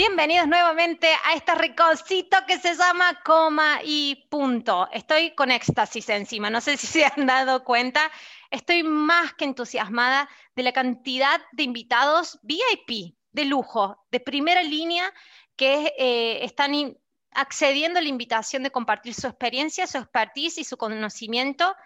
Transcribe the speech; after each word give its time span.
Bienvenidos 0.00 0.48
nuevamente 0.48 1.12
a 1.26 1.34
este 1.34 1.54
ricocito 1.56 2.38
que 2.48 2.58
se 2.58 2.74
llama 2.74 3.20
coma 3.22 3.80
y 3.84 4.26
punto. 4.30 4.88
Estoy 4.92 5.34
con 5.34 5.50
éxtasis 5.50 6.08
encima, 6.08 6.48
no 6.48 6.62
sé 6.62 6.78
si 6.78 6.86
se 6.86 7.04
han 7.04 7.26
dado 7.26 7.64
cuenta. 7.64 8.10
Estoy 8.50 8.82
más 8.82 9.34
que 9.34 9.44
entusiasmada 9.44 10.26
de 10.56 10.62
la 10.62 10.72
cantidad 10.72 11.38
de 11.52 11.64
invitados 11.64 12.38
VIP, 12.40 13.14
de 13.32 13.44
lujo, 13.44 14.02
de 14.10 14.20
primera 14.20 14.62
línea, 14.62 15.12
que 15.54 15.92
eh, 15.98 16.44
están 16.46 16.96
accediendo 17.32 17.98
a 17.98 18.02
la 18.02 18.08
invitación 18.08 18.62
de 18.62 18.70
compartir 18.70 19.12
su 19.12 19.26
experiencia, 19.26 19.86
su 19.86 19.98
expertise 19.98 20.56
y 20.56 20.64
su 20.64 20.78
conocimiento 20.78 21.76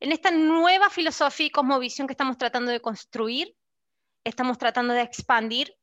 en 0.00 0.12
esta 0.12 0.30
nueva 0.30 0.90
filosofía 0.90 1.46
y 1.46 1.50
cosmovisión 1.50 2.08
que 2.08 2.12
estamos 2.12 2.36
tratando 2.36 2.70
de 2.70 2.80
construir, 2.80 3.56
estamos 4.22 4.58
tratando 4.58 4.92
de 4.92 5.00
expandir 5.00 5.74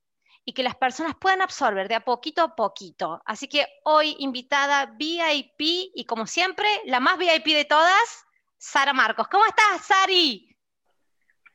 y 0.46 0.54
que 0.54 0.64
las 0.64 0.76
personas 0.76 1.16
puedan 1.20 1.42
absorber 1.42 1.88
de 1.88 1.96
a 1.96 2.02
poquito 2.02 2.42
a 2.42 2.56
poquito. 2.56 3.22
Así 3.26 3.48
que 3.48 3.66
hoy 3.84 4.16
invitada 4.20 4.94
VIP 4.98 5.92
y 5.94 6.06
como 6.08 6.26
siempre, 6.26 6.68
la 6.86 7.00
más 7.00 7.18
VIP 7.18 7.48
de 7.56 7.66
todas, 7.66 8.26
Sara 8.58 8.94
Marcos. 8.94 9.28
¿Cómo 9.28 9.46
estás, 9.46 9.86
Sari? 9.86 10.56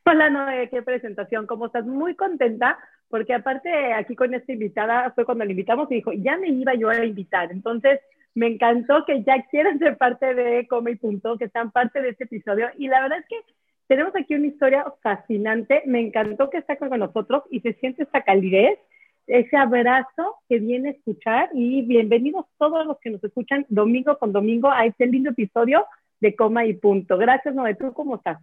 Hola, 0.05 0.29
Noé, 0.29 0.69
qué 0.69 0.81
presentación. 0.81 1.47
¿Cómo 1.47 1.65
estás? 1.67 1.85
Muy 1.85 2.15
contenta 2.15 2.77
porque 3.09 3.33
aparte 3.33 3.93
aquí 3.93 4.15
con 4.15 4.33
esta 4.33 4.51
invitada 4.51 5.11
fue 5.11 5.25
cuando 5.25 5.45
la 5.45 5.51
invitamos 5.51 5.89
y 5.91 5.95
dijo, 5.95 6.11
ya 6.13 6.37
me 6.37 6.49
iba 6.49 6.73
yo 6.75 6.89
a 6.89 7.05
invitar. 7.05 7.51
Entonces, 7.51 7.99
me 8.35 8.47
encantó 8.47 9.05
que 9.05 9.23
ya 9.23 9.43
quieran 9.49 9.79
ser 9.79 9.97
parte 9.97 10.33
de 10.33 10.67
Come 10.67 10.91
y 10.91 10.95
Punto, 10.95 11.37
que 11.37 11.49
sean 11.49 11.71
parte 11.71 12.01
de 12.01 12.09
este 12.09 12.25
episodio. 12.25 12.69
Y 12.77 12.87
la 12.87 13.01
verdad 13.01 13.19
es 13.19 13.25
que 13.27 13.53
tenemos 13.87 14.15
aquí 14.15 14.35
una 14.35 14.47
historia 14.47 14.85
fascinante. 15.01 15.81
Me 15.85 15.99
encantó 15.99 16.49
que 16.49 16.57
está 16.57 16.75
con 16.77 16.89
nosotros 16.89 17.43
y 17.49 17.61
se 17.61 17.73
siente 17.73 18.03
esa 18.03 18.21
calidez, 18.21 18.79
ese 19.27 19.57
abrazo 19.57 20.35
que 20.47 20.59
viene 20.59 20.89
a 20.89 20.91
escuchar. 20.91 21.49
Y 21.53 21.81
bienvenidos 21.83 22.45
todos 22.57 22.85
los 22.85 22.99
que 22.99 23.09
nos 23.09 23.23
escuchan 23.23 23.65
domingo 23.69 24.17
con 24.17 24.33
domingo 24.33 24.69
a 24.69 24.85
este 24.85 25.07
lindo 25.07 25.31
episodio 25.31 25.85
de 26.19 26.35
Coma 26.35 26.65
y 26.65 26.73
Punto. 26.73 27.17
Gracias, 27.17 27.55
Noé. 27.55 27.75
¿Tú 27.75 27.93
cómo 27.93 28.17
estás? 28.17 28.39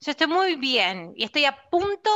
Yo 0.00 0.12
estoy 0.12 0.28
muy 0.28 0.54
bien 0.54 1.12
y 1.16 1.24
estoy 1.24 1.44
a 1.44 1.56
punto 1.70 2.10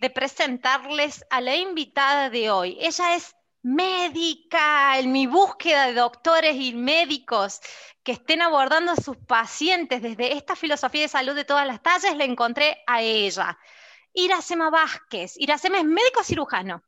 de 0.00 0.10
presentarles 0.10 1.24
a 1.30 1.40
la 1.40 1.56
invitada 1.56 2.30
de 2.30 2.50
hoy. 2.50 2.76
Ella 2.80 3.14
es 3.14 3.36
médica, 3.68 4.98
en 4.98 5.12
mi 5.12 5.26
búsqueda 5.26 5.86
de 5.86 5.94
doctores 5.94 6.56
y 6.56 6.72
médicos 6.72 7.60
que 8.02 8.12
estén 8.12 8.40
abordando 8.40 8.92
a 8.92 8.96
sus 8.96 9.16
pacientes 9.18 10.00
desde 10.00 10.32
esta 10.32 10.56
filosofía 10.56 11.02
de 11.02 11.08
salud 11.08 11.34
de 11.34 11.44
todas 11.44 11.66
las 11.66 11.82
tallas, 11.82 12.16
le 12.16 12.24
encontré 12.24 12.82
a 12.86 13.02
ella. 13.02 13.58
Iracema 14.14 14.70
Vázquez. 14.70 15.34
Iracema 15.36 15.78
es 15.78 15.84
médico 15.84 16.24
cirujano. 16.24 16.82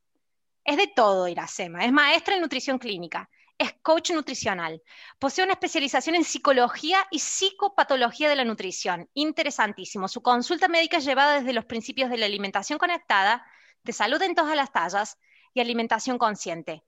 Es 0.64 0.78
de 0.78 0.86
todo 0.86 1.28
Iracema. 1.28 1.84
Es 1.84 1.92
maestra 1.92 2.34
en 2.36 2.40
nutrición 2.40 2.78
clínica. 2.78 3.28
Es 3.58 3.74
coach 3.82 4.12
nutricional. 4.12 4.82
Posee 5.18 5.44
una 5.44 5.52
especialización 5.52 6.14
en 6.14 6.24
psicología 6.24 7.06
y 7.10 7.18
psicopatología 7.18 8.30
de 8.30 8.36
la 8.36 8.44
nutrición. 8.44 9.06
Interesantísimo. 9.12 10.08
Su 10.08 10.22
consulta 10.22 10.66
médica 10.66 10.96
es 10.96 11.04
llevada 11.04 11.40
desde 11.40 11.52
los 11.52 11.66
principios 11.66 12.08
de 12.08 12.16
la 12.16 12.24
alimentación 12.24 12.78
conectada, 12.78 13.44
de 13.82 13.92
salud 13.92 14.22
en 14.22 14.34
todas 14.34 14.56
las 14.56 14.72
tallas, 14.72 15.18
y 15.54 15.60
alimentación 15.60 16.18
consciente. 16.18 16.84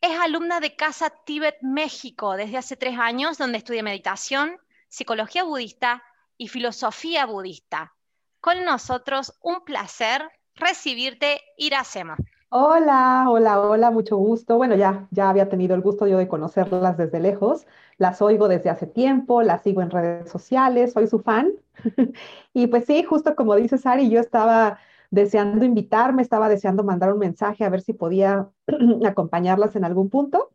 Es 0.00 0.18
alumna 0.18 0.60
de 0.60 0.76
Casa 0.76 1.10
Tíbet 1.10 1.56
México 1.60 2.36
desde 2.36 2.56
hace 2.56 2.76
tres 2.76 2.98
años, 2.98 3.38
donde 3.38 3.58
estudia 3.58 3.82
meditación, 3.82 4.56
psicología 4.88 5.42
budista 5.42 6.02
y 6.36 6.48
filosofía 6.48 7.26
budista. 7.26 7.94
Con 8.40 8.64
nosotros, 8.64 9.34
un 9.42 9.64
placer 9.64 10.30
recibirte, 10.54 11.40
Iracema. 11.56 12.16
Hola, 12.50 13.26
hola, 13.28 13.60
hola, 13.60 13.90
mucho 13.90 14.16
gusto. 14.16 14.56
Bueno, 14.56 14.74
ya, 14.74 15.06
ya 15.10 15.28
había 15.28 15.48
tenido 15.48 15.74
el 15.74 15.82
gusto 15.82 16.06
yo 16.06 16.16
de 16.16 16.28
conocerlas 16.28 16.96
desde 16.96 17.20
lejos. 17.20 17.66
Las 17.98 18.22
oigo 18.22 18.48
desde 18.48 18.70
hace 18.70 18.86
tiempo, 18.86 19.42
las 19.42 19.62
sigo 19.62 19.82
en 19.82 19.90
redes 19.90 20.30
sociales, 20.30 20.92
soy 20.92 21.08
su 21.08 21.18
fan. 21.18 21.52
y 22.54 22.68
pues 22.68 22.86
sí, 22.86 23.02
justo 23.02 23.36
como 23.36 23.54
dice 23.56 23.76
Sari, 23.76 24.08
yo 24.08 24.20
estaba 24.20 24.78
deseando 25.10 25.64
invitarme, 25.64 26.22
estaba 26.22 26.48
deseando 26.48 26.84
mandar 26.84 27.12
un 27.12 27.18
mensaje 27.18 27.64
a 27.64 27.70
ver 27.70 27.80
si 27.80 27.92
podía 27.92 28.48
acompañarlas 29.06 29.76
en 29.76 29.84
algún 29.84 30.10
punto. 30.10 30.50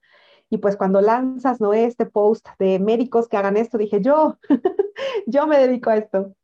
Y 0.50 0.58
pues 0.58 0.78
cuando 0.78 1.02
lanzas, 1.02 1.60
¿no? 1.60 1.74
Este 1.74 2.06
post 2.06 2.48
de 2.60 2.78
médicos 2.80 3.28
que 3.28 3.38
hagan 3.38 3.58
esto, 3.58 3.78
dije, 3.78 4.02
yo, 4.02 4.38
yo 5.28 5.48
me 5.48 5.58
dedico 5.58 5.90
a 5.90 5.98
esto. 5.98 6.36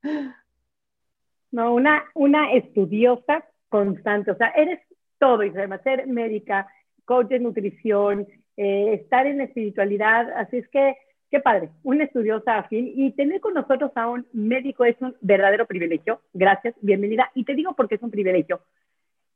No, 1.51 1.73
una, 1.73 2.03
una 2.15 2.53
estudiosa 2.53 3.45
constante, 3.69 4.31
o 4.31 4.35
sea, 4.35 4.47
eres 4.49 4.79
todo, 5.19 5.43
Isabel, 5.43 5.79
ser 5.83 6.07
médica, 6.07 6.67
coach 7.05 7.27
de 7.27 7.39
nutrición, 7.39 8.27
eh, 8.57 8.93
estar 8.93 9.27
en 9.27 9.39
la 9.39 9.43
espiritualidad, 9.45 10.31
así 10.35 10.57
es 10.57 10.67
que 10.69 10.95
Qué 11.31 11.39
padre, 11.39 11.69
una 11.83 12.05
estudiosa 12.05 12.57
afín 12.57 12.91
y 12.95 13.11
tener 13.11 13.39
con 13.39 13.53
nosotros 13.53 13.91
a 13.93 14.09
un 14.09 14.25
médico 14.33 14.83
es 14.83 14.99
un 14.99 15.15
verdadero 15.21 15.67
privilegio. 15.67 16.21
Gracias, 16.33 16.73
bienvenida. 16.81 17.29
Y 17.35 17.43
te 17.43 17.53
digo 17.53 17.75
porque 17.75 17.95
es 17.95 18.01
un 18.01 18.09
privilegio. 18.09 18.61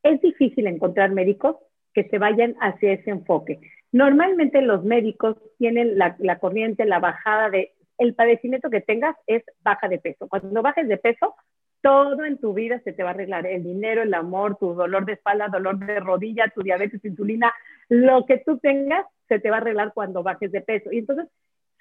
Es 0.02 0.20
difícil 0.20 0.66
encontrar 0.66 1.12
médicos 1.12 1.58
que 1.94 2.06
se 2.06 2.18
vayan 2.18 2.56
hacia 2.60 2.94
ese 2.94 3.12
enfoque. 3.12 3.60
Normalmente 3.92 4.64
los 4.64 4.84
médicos 4.84 5.38
tienen 5.60 6.00
la, 6.00 6.40
corriente, 6.40 6.86
la 6.86 7.00
bajada 7.00 7.52
de 7.52 7.74
el 8.00 8.16
padecimiento 8.16 8.72
que 8.72 8.82
tengas 8.82 9.16
es 9.28 9.44
baja 9.62 9.88
de 9.88 10.00
peso. 10.00 10.28
Cuando 10.28 10.64
bajes 10.64 10.88
de 10.88 10.98
peso, 10.98 11.36
todo 11.82 12.26
en 12.26 12.40
tu 12.40 12.56
vida 12.56 12.82
se 12.84 12.94
te 12.94 13.04
va 13.04 13.10
a 13.10 13.14
arreglar. 13.14 13.46
El 13.46 13.64
dinero, 13.64 14.02
el 14.02 14.16
amor, 14.16 14.58
tu 14.58 14.74
dolor 14.74 15.06
de 15.06 15.14
espalda, 15.14 15.48
dolor 15.48 15.78
de 15.78 16.00
rodilla, 16.00 16.52
tu 16.56 16.64
diabetes, 16.64 17.06
insulina, 17.06 17.54
lo 17.88 18.26
que 18.26 18.40
tú 18.40 18.58
tengas 18.58 19.06
se 19.28 19.38
te 19.38 19.52
va 19.52 19.58
a 19.58 19.60
arreglar 19.60 19.94
cuando 19.94 20.24
bajes 20.24 20.52
de 20.52 20.62
peso. 20.62 20.92
Y 20.92 20.98
entonces 20.98 21.28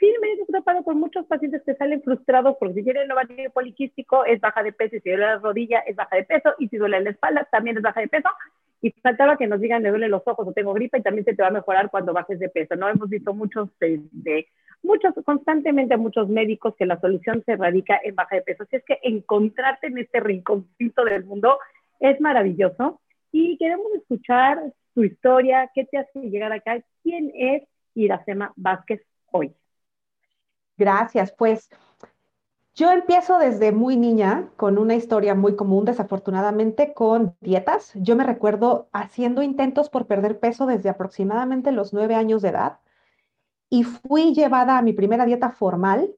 sí 0.02 0.12
me 0.20 0.32
he 0.32 0.46
topado 0.46 0.82
con 0.82 0.98
muchos 0.98 1.24
pacientes 1.26 1.62
que 1.64 1.76
salen 1.76 2.02
frustrados 2.02 2.56
porque 2.58 2.74
si 2.74 2.82
tienen 2.82 3.12
ovario 3.12 3.50
poliquístico 3.52 4.24
es 4.24 4.40
baja 4.40 4.64
de 4.64 4.72
peso, 4.72 4.96
y 4.96 5.00
si 5.00 5.10
duele 5.10 5.26
la 5.26 5.38
rodilla 5.38 5.78
es 5.86 5.94
baja 5.94 6.16
de 6.16 6.24
peso, 6.24 6.54
y 6.58 6.66
si 6.66 6.76
duele 6.76 7.00
la 7.00 7.10
espalda 7.10 7.46
también 7.52 7.76
es 7.76 7.84
baja 7.84 8.00
de 8.00 8.08
peso. 8.08 8.28
Y 8.80 8.90
faltaba 9.00 9.36
que 9.36 9.46
nos 9.46 9.60
digan, 9.60 9.80
me 9.80 9.90
duelen 9.90 10.10
los 10.10 10.26
ojos 10.26 10.48
o 10.48 10.52
tengo 10.52 10.74
gripa 10.74 10.98
y 10.98 11.02
también 11.02 11.24
se 11.24 11.36
te 11.36 11.42
va 11.42 11.48
a 11.48 11.52
mejorar 11.52 11.88
cuando 11.88 12.12
bajes 12.12 12.40
de 12.40 12.48
peso. 12.48 12.74
No 12.74 12.88
hemos 12.88 13.08
visto 13.08 13.32
muchos, 13.32 13.68
de, 13.78 14.48
muchos, 14.82 15.14
constantemente 15.24 15.96
muchos 15.96 16.28
médicos 16.28 16.74
que 16.76 16.84
la 16.84 16.98
solución 16.98 17.44
se 17.46 17.54
radica 17.54 18.00
en 18.02 18.16
baja 18.16 18.34
de 18.34 18.42
peso. 18.42 18.64
Así 18.64 18.74
es 18.74 18.84
que 18.84 18.98
encontrarte 19.04 19.86
en 19.86 19.98
este 19.98 20.18
rinconcito 20.18 21.04
del 21.04 21.24
mundo 21.24 21.58
es 22.00 22.20
maravilloso. 22.20 23.00
Y 23.30 23.56
queremos 23.56 23.86
escuchar 23.94 24.60
tu 24.96 25.04
historia, 25.04 25.70
qué 25.72 25.84
te 25.84 25.98
hace 25.98 26.18
llegar 26.18 26.50
acá, 26.50 26.82
quién 27.04 27.30
es 27.36 27.62
Iracema 27.94 28.52
Vázquez 28.56 29.00
hoy. 29.30 29.54
Gracias. 30.82 31.30
Pues 31.30 31.70
yo 32.74 32.90
empiezo 32.90 33.38
desde 33.38 33.70
muy 33.70 33.96
niña 33.96 34.48
con 34.56 34.78
una 34.78 34.96
historia 34.96 35.36
muy 35.36 35.54
común, 35.54 35.84
desafortunadamente, 35.84 36.92
con 36.92 37.36
dietas. 37.40 37.92
Yo 37.94 38.16
me 38.16 38.24
recuerdo 38.24 38.88
haciendo 38.92 39.42
intentos 39.44 39.88
por 39.90 40.08
perder 40.08 40.40
peso 40.40 40.66
desde 40.66 40.88
aproximadamente 40.88 41.70
los 41.70 41.92
nueve 41.92 42.16
años 42.16 42.42
de 42.42 42.48
edad 42.48 42.80
y 43.70 43.84
fui 43.84 44.34
llevada 44.34 44.76
a 44.76 44.82
mi 44.82 44.92
primera 44.92 45.24
dieta 45.24 45.50
formal 45.50 46.16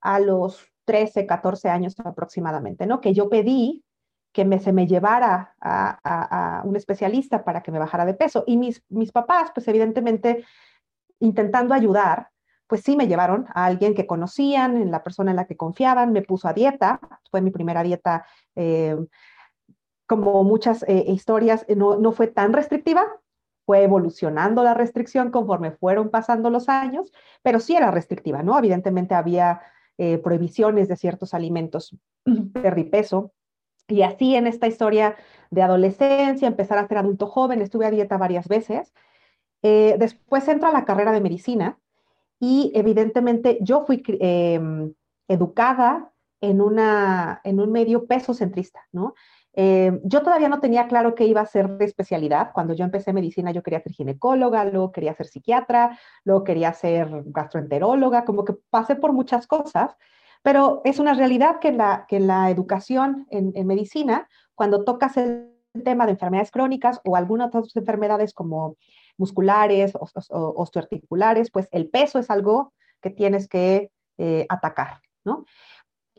a 0.00 0.20
los 0.20 0.72
13, 0.84 1.26
14 1.26 1.68
años 1.68 1.96
aproximadamente, 1.98 2.86
¿no? 2.86 3.00
Que 3.00 3.12
yo 3.12 3.28
pedí 3.28 3.82
que 4.32 4.44
me, 4.44 4.60
se 4.60 4.72
me 4.72 4.86
llevara 4.86 5.56
a, 5.60 6.60
a, 6.60 6.62
un 6.62 6.76
especialista 6.76 7.42
para 7.42 7.60
que 7.60 7.72
me 7.72 7.80
bajara 7.80 8.04
de 8.04 8.14
peso. 8.14 8.44
Y 8.46 8.56
mis, 8.56 8.84
mis 8.88 9.10
papás, 9.10 9.50
pues 9.52 9.66
evidentemente, 9.66 10.44
intentando 11.18 11.74
ayudar, 11.74 12.28
pues 12.66 12.82
sí 12.82 12.96
me 12.96 13.06
llevaron 13.06 13.46
a 13.54 13.66
alguien 13.66 13.94
que 13.94 14.06
conocían, 14.06 14.76
en 14.76 14.90
la 14.90 15.02
persona 15.02 15.30
en 15.30 15.36
la 15.36 15.46
que 15.46 15.56
confiaban, 15.56 16.12
me 16.12 16.22
puso 16.22 16.48
a 16.48 16.52
dieta, 16.52 17.00
fue 17.30 17.40
mi 17.40 17.50
primera 17.50 17.82
dieta, 17.82 18.26
eh, 18.56 18.96
como 20.06 20.42
muchas 20.44 20.84
eh, 20.88 21.04
historias, 21.08 21.64
eh, 21.68 21.76
no, 21.76 21.96
no 21.96 22.12
fue 22.12 22.26
tan 22.26 22.52
restrictiva, 22.52 23.04
fue 23.64 23.82
evolucionando 23.82 24.62
la 24.62 24.74
restricción 24.74 25.30
conforme 25.30 25.72
fueron 25.72 26.10
pasando 26.10 26.50
los 26.50 26.68
años, 26.68 27.12
pero 27.42 27.60
sí 27.60 27.76
era 27.76 27.90
restrictiva, 27.90 28.42
¿no? 28.42 28.58
Evidentemente 28.58 29.14
había 29.14 29.60
prohibiciones 30.22 30.88
de 30.88 30.96
ciertos 30.96 31.32
alimentos, 31.32 31.96
perdí 32.52 32.84
peso, 32.84 33.32
y 33.88 34.02
así 34.02 34.36
en 34.36 34.46
esta 34.46 34.66
historia 34.66 35.16
de 35.50 35.62
adolescencia, 35.62 36.46
empezar 36.46 36.76
a 36.76 36.86
ser 36.86 36.98
adulto 36.98 37.26
joven, 37.26 37.62
estuve 37.62 37.86
a 37.86 37.90
dieta 37.90 38.18
varias 38.18 38.46
veces. 38.46 38.92
después 39.62 40.46
entra 40.48 40.70
la 40.70 40.84
carrera 40.84 41.12
de 41.12 41.22
medicina, 41.22 41.78
y 42.38 42.72
evidentemente 42.74 43.58
yo 43.60 43.84
fui 43.86 44.02
em, 44.20 44.92
educada 45.28 46.12
en, 46.40 46.60
una, 46.60 47.40
en 47.44 47.60
un 47.60 47.72
medio 47.72 48.06
peso 48.06 48.34
centrista, 48.34 48.86
¿no? 48.92 49.14
Eh, 49.58 50.00
yo 50.04 50.22
todavía 50.22 50.50
no 50.50 50.60
tenía 50.60 50.86
claro 50.86 51.14
qué 51.14 51.24
iba 51.24 51.40
a 51.40 51.46
ser 51.46 51.78
de 51.78 51.86
especialidad. 51.86 52.52
Cuando 52.52 52.74
yo 52.74 52.84
empecé 52.84 53.14
medicina, 53.14 53.52
yo 53.52 53.62
quería 53.62 53.80
ser 53.80 53.92
ginecóloga, 53.92 54.66
luego 54.66 54.92
quería 54.92 55.14
ser 55.14 55.26
psiquiatra, 55.26 55.98
luego 56.24 56.44
quería 56.44 56.74
ser 56.74 57.08
gastroenteróloga, 57.24 58.26
como 58.26 58.44
que 58.44 58.54
pasé 58.68 58.96
por 58.96 59.14
muchas 59.14 59.46
cosas, 59.46 59.96
pero 60.42 60.82
es 60.84 60.98
una 60.98 61.14
realidad 61.14 61.58
que 61.58 61.72
la, 61.72 62.04
que 62.06 62.20
la 62.20 62.50
educación 62.50 63.26
en, 63.30 63.52
en 63.54 63.66
medicina, 63.66 64.28
cuando 64.54 64.84
tocas 64.84 65.16
el 65.16 65.50
tema 65.84 66.04
de 66.04 66.12
enfermedades 66.12 66.50
crónicas 66.50 67.00
o 67.04 67.16
algunas 67.16 67.48
otras 67.48 67.74
enfermedades 67.76 68.34
como 68.34 68.76
musculares, 69.18 69.94
o, 69.94 70.08
osteoarticulares, 70.30 71.50
pues 71.50 71.68
el 71.72 71.88
peso 71.88 72.18
es 72.18 72.30
algo 72.30 72.72
que 73.00 73.10
tienes 73.10 73.48
que 73.48 73.90
eh, 74.18 74.46
atacar, 74.48 75.00
¿no? 75.24 75.44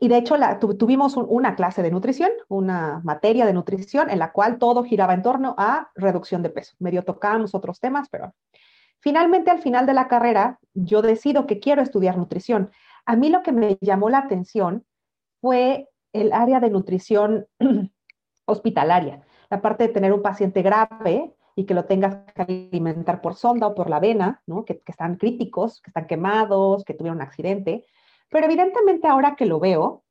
Y 0.00 0.06
de 0.06 0.18
hecho 0.18 0.36
tuvimos 0.78 1.16
una 1.16 1.56
clase 1.56 1.82
de 1.82 1.90
nutrición, 1.90 2.30
una 2.46 3.00
materia 3.02 3.44
de 3.46 3.52
nutrición 3.52 4.10
en 4.10 4.20
la 4.20 4.30
cual 4.30 4.58
todo 4.58 4.84
giraba 4.84 5.12
en 5.12 5.22
torno 5.22 5.56
a 5.58 5.90
reducción 5.96 6.40
de 6.44 6.50
peso. 6.50 6.76
Medio 6.78 7.02
tocábamos 7.02 7.52
otros 7.52 7.80
temas, 7.80 8.08
pero 8.08 8.32
finalmente 9.00 9.50
al 9.50 9.60
final 9.60 9.86
de 9.86 9.94
la 9.94 10.06
carrera 10.06 10.60
yo 10.72 11.02
decido 11.02 11.46
que 11.48 11.58
quiero 11.58 11.82
estudiar 11.82 12.16
nutrición. 12.16 12.70
A 13.06 13.16
mí 13.16 13.28
lo 13.28 13.42
que 13.42 13.50
me 13.50 13.76
llamó 13.80 14.08
la 14.08 14.18
atención 14.18 14.86
fue 15.40 15.88
el 16.12 16.32
área 16.32 16.60
de 16.60 16.70
nutrición 16.70 17.48
hospitalaria, 18.44 19.26
la 19.50 19.60
parte 19.60 19.88
de 19.88 19.92
tener 19.92 20.12
un 20.12 20.22
paciente 20.22 20.62
grave 20.62 21.34
y 21.58 21.66
que 21.66 21.74
lo 21.74 21.86
tengas 21.86 22.18
que 22.34 22.42
alimentar 22.42 23.20
por 23.20 23.34
sonda 23.34 23.66
o 23.66 23.74
por 23.74 23.90
la 23.90 23.98
vena, 23.98 24.42
¿no? 24.46 24.64
que, 24.64 24.78
que 24.80 24.92
están 24.92 25.16
críticos, 25.16 25.80
que 25.82 25.90
están 25.90 26.06
quemados, 26.06 26.84
que 26.84 26.94
tuvieron 26.94 27.18
un 27.18 27.22
accidente 27.22 27.84
pero 28.30 28.46
evidentemente 28.46 29.08
ahora 29.08 29.36
que 29.36 29.46
lo 29.46 29.60
veo, 29.60 30.04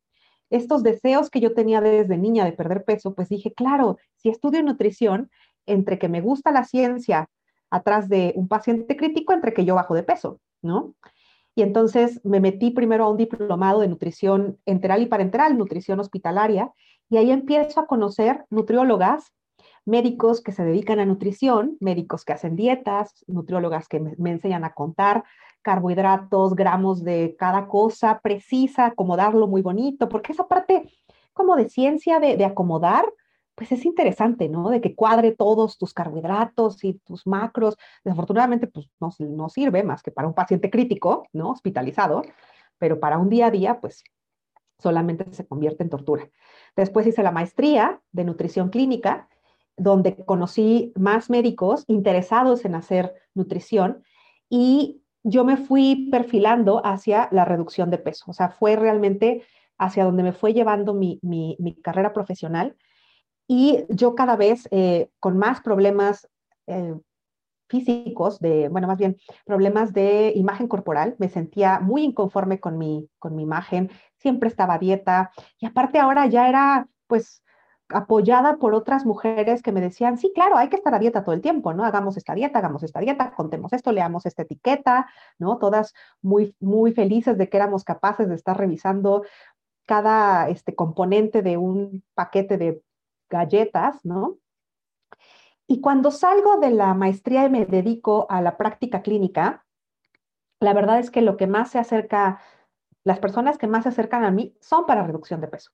estos 0.50 0.84
deseos 0.84 1.30
que 1.30 1.40
yo 1.40 1.54
tenía 1.54 1.82
desde 1.82 2.18
niña 2.18 2.46
de 2.46 2.54
perder 2.54 2.84
peso, 2.84 3.14
pues 3.14 3.30
dije, 3.30 3.54
claro, 3.54 3.98
si 4.16 4.30
estudio 4.30 4.64
nutrición, 4.64 5.30
entre 5.66 6.00
que 6.00 6.08
me 6.08 6.22
gusta 6.22 6.52
la 6.52 6.64
ciencia 6.64 7.30
atrás 7.70 8.08
de 8.08 8.32
un 8.36 8.48
paciente 8.48 8.96
crítico, 8.96 9.34
entre 9.34 9.54
que 9.54 9.66
yo 9.66 9.76
bajo 9.76 9.94
de 9.94 10.04
peso, 10.04 10.40
¿no? 10.62 10.96
Y 11.54 11.64
entonces 11.64 12.22
me 12.24 12.40
metí 12.40 12.72
primero 12.72 13.04
a 13.04 13.10
un 13.10 13.18
diplomado 13.18 13.82
de 13.82 13.90
nutrición 13.90 14.58
enteral 14.66 15.02
y 15.02 15.08
parenteral, 15.08 15.58
nutrición 15.58 16.00
hospitalaria, 16.00 16.72
y 17.10 17.18
ahí 17.18 17.32
empiezo 17.32 17.82
a 17.82 17.88
conocer 17.88 18.46
nutriólogas, 18.50 19.34
médicos 19.88 20.42
que 20.42 20.52
se 20.52 20.66
dedican 20.66 21.00
a 21.00 21.06
nutrición, 21.06 21.78
médicos 21.80 22.26
que 22.26 22.34
hacen 22.34 22.56
dietas, 22.58 23.24
nutriólogas 23.26 23.88
que 23.88 24.02
me, 24.02 24.32
enseñan 24.32 24.66
a 24.66 24.74
contar, 24.74 25.24
carbohidratos, 25.62 26.56
gramos 26.56 27.04
de 27.04 27.36
cada 27.40 27.68
cosa 27.68 28.20
precisa, 28.20 28.88
acomodarlo 28.88 29.48
muy 29.48 29.62
bonito, 29.62 30.10
porque 30.10 30.34
esa 30.34 30.48
parte 30.48 30.92
como 31.34 31.56
de 31.56 31.70
ciencia 31.70 32.20
de, 32.20 32.44
acomodar, 32.44 33.06
pues 33.56 33.72
es 33.72 33.86
interesante, 33.86 34.50
¿no? 34.50 34.70
De 34.70 34.82
que 34.82 34.94
cuadre 34.94 35.32
todos 35.32 35.78
tus 35.78 35.94
carbohidratos 35.94 36.84
y 36.84 36.96
tus 37.06 37.26
macros. 37.26 37.78
Desafortunadamente, 38.04 38.68
pues 38.68 38.90
no, 39.00 39.10
no 39.20 39.50
sirve 39.50 39.84
más 39.84 40.04
que 40.04 40.12
para 40.12 40.28
un 40.28 40.34
paciente 40.34 40.70
crítico, 40.70 41.28
¿no? 41.32 41.52
Hospitalizado, 41.52 42.24
pero 42.78 43.00
para 43.00 43.18
un 43.18 43.30
día 43.30 43.48
a 43.48 43.52
día, 43.52 43.80
pues 43.80 44.04
solamente 44.80 45.26
se 45.34 45.48
convierte 45.48 45.84
en 45.84 45.90
tortura. 45.90 46.30
Después 46.76 47.08
hice 47.08 47.24
la 47.24 47.32
maestría 47.32 48.02
de 48.12 48.26
nutrición 48.26 48.70
clínica, 48.70 49.28
donde 49.78 50.26
conocí 50.26 50.92
más 50.96 51.30
médicos 51.30 51.86
interesados 51.88 52.66
en 52.66 52.76
hacer 52.76 53.14
nutrición 53.36 54.04
y 54.50 55.02
yo 55.24 55.44
me 55.44 55.58
fui 55.58 56.10
perfilando 56.10 56.86
hacia 56.86 57.28
la 57.32 57.46
reducción 57.46 57.90
de 57.92 57.98
peso. 57.98 58.26
O 58.28 58.34
sea, 58.34 58.50
fue 58.50 58.76
realmente 58.76 59.44
hacia 59.78 60.06
donde 60.06 60.24
me 60.24 60.34
fue 60.34 60.54
llevando 60.54 60.94
mi, 60.94 61.20
carrera 61.84 62.14
profesional. 62.14 62.76
Y 63.48 63.86
yo 63.90 64.16
cada 64.16 64.36
vez 64.36 64.68
eh, 64.72 65.10
con 65.20 65.38
más 65.38 65.62
problemas 65.62 66.28
eh, 66.66 66.96
físicos, 67.70 68.40
de, 68.40 68.70
bueno, 68.70 68.88
más 68.88 68.98
bien 68.98 69.18
problemas 69.46 69.94
de 69.94 70.32
imagen 70.36 70.68
corporal, 70.68 71.16
me 71.20 71.30
sentía 71.30 71.80
muy 71.80 72.04
inconforme 72.04 72.60
con 72.60 72.78
mi, 72.78 73.10
con 73.20 73.36
mi 73.36 73.44
imagen, 73.44 73.92
siempre 74.18 74.50
estaba 74.50 74.76
a 74.76 74.80
dieta 74.80 75.32
y 75.60 75.66
aparte 75.66 76.00
ahora 76.00 76.26
ya 76.28 76.48
era 76.50 76.88
pues 77.08 77.44
apoyada 77.90 78.58
por 78.58 78.74
otras 78.74 79.06
mujeres 79.06 79.62
que 79.62 79.72
me 79.72 79.82
decían, 79.82 80.18
sí, 80.18 80.32
claro, 80.34 80.58
hay 80.58 80.70
que 80.70 80.76
estar 80.76 80.94
a 80.94 81.00
dieta 81.00 81.24
todo 81.24 81.34
el 81.34 81.42
tiempo, 81.42 81.74
¿no? 81.74 81.86
Hagamos 81.86 82.18
esta 82.18 82.34
dieta, 82.34 82.60
hagamos 82.60 82.84
esta 82.84 83.00
dieta, 83.00 83.34
contemos 83.34 83.72
esto, 83.74 83.92
leamos 83.92 84.26
esta 84.26 84.44
etiqueta, 84.44 85.08
¿no? 85.40 85.58
Todas 85.58 85.94
muy, 86.22 86.56
muy 86.60 86.94
felices 86.94 87.38
de 87.38 87.50
que 87.50 87.58
éramos 87.58 87.84
capaces 87.84 88.28
de 88.28 88.36
estar 88.36 88.58
revisando 88.58 89.24
cada 89.86 90.50
este, 90.50 90.76
componente 90.76 91.42
de 91.42 91.58
un 91.58 92.04
paquete 92.14 92.58
de 92.58 92.84
galletas, 93.30 94.04
¿no? 94.04 94.38
Y 95.66 95.82
cuando 95.82 96.12
salgo 96.12 96.58
de 96.58 96.72
la 96.72 96.94
maestría 96.94 97.46
y 97.46 97.50
me 97.50 97.66
dedico 97.66 98.26
a 98.30 98.42
la 98.42 98.58
práctica 98.58 99.02
clínica, 99.02 99.66
la 100.60 100.74
verdad 100.74 101.00
es 101.00 101.12
que 101.12 101.22
lo 101.22 101.38
que 101.38 101.48
más 101.48 101.72
se 101.72 101.80
acerca, 101.80 102.42
las 103.04 103.20
personas 103.20 103.58
que 103.58 103.68
más 103.68 103.84
se 103.84 103.90
acercan 103.90 104.24
a 104.24 104.32
mí 104.32 104.56
son 104.60 104.86
para 104.86 105.04
reducción 105.04 105.42
de 105.42 105.48
peso. 105.48 105.72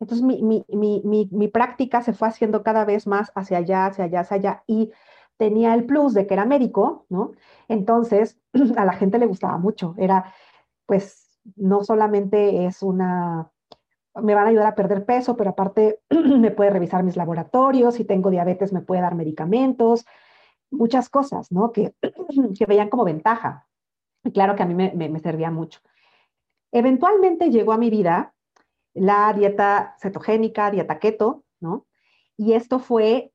Entonces 0.00 0.24
mi, 0.24 1.48
práctica 1.48 2.02
se 2.02 2.12
fue 2.12 2.28
haciendo 2.28 2.62
cada 2.62 2.84
vez 2.84 3.06
más 3.06 3.32
hacia 3.34 3.58
allá, 3.58 3.86
hacia 3.86 4.04
allá, 4.04 4.20
hacia 4.20 4.36
allá. 4.36 4.64
Y 4.66 4.92
tenía 5.36 5.74
el 5.74 5.86
plus 5.86 6.14
de 6.14 6.26
que 6.26 6.34
era 6.34 6.44
médico, 6.44 7.06
¿no? 7.08 7.32
Entonces 7.68 8.38
a 8.76 8.84
la 8.84 8.92
gente 8.94 9.18
le 9.18 9.26
gustaba 9.26 9.58
mucho. 9.58 9.94
Era, 9.98 10.32
pues, 10.86 11.40
no 11.56 11.84
solamente 11.84 12.66
es 12.66 12.82
una, 12.82 13.50
me 14.14 14.34
van 14.34 14.46
a 14.46 14.50
ayudar 14.50 14.66
a 14.66 14.74
perder 14.74 15.04
peso, 15.04 15.36
pero 15.36 15.50
aparte 15.50 16.00
me 16.10 16.50
puede 16.50 16.70
revisar 16.70 17.02
mis 17.02 17.16
laboratorios, 17.16 17.94
si 17.94 18.04
tengo 18.04 18.30
diabetes 18.30 18.72
me 18.72 18.82
puede 18.82 19.02
dar 19.02 19.14
medicamentos, 19.14 20.06
muchas 20.70 21.08
cosas, 21.08 21.50
¿no? 21.52 21.72
Que, 21.72 21.94
que 22.58 22.66
veían 22.66 22.88
como 22.90 23.04
ventaja. 23.04 23.68
Y 24.24 24.32
claro 24.32 24.56
que 24.56 24.62
a 24.62 24.66
mí 24.66 24.74
me, 24.74 24.92
me 24.94 25.20
servía 25.20 25.50
mucho. 25.50 25.80
Eventualmente 26.72 27.50
llegó 27.50 27.72
a 27.72 27.78
mi 27.78 27.90
vida 27.90 28.33
la 28.94 29.32
dieta 29.32 29.96
cetogénica, 30.00 30.70
dieta 30.70 30.98
keto, 30.98 31.44
¿no? 31.60 31.86
Y 32.36 32.54
esto 32.54 32.78
fue 32.78 33.32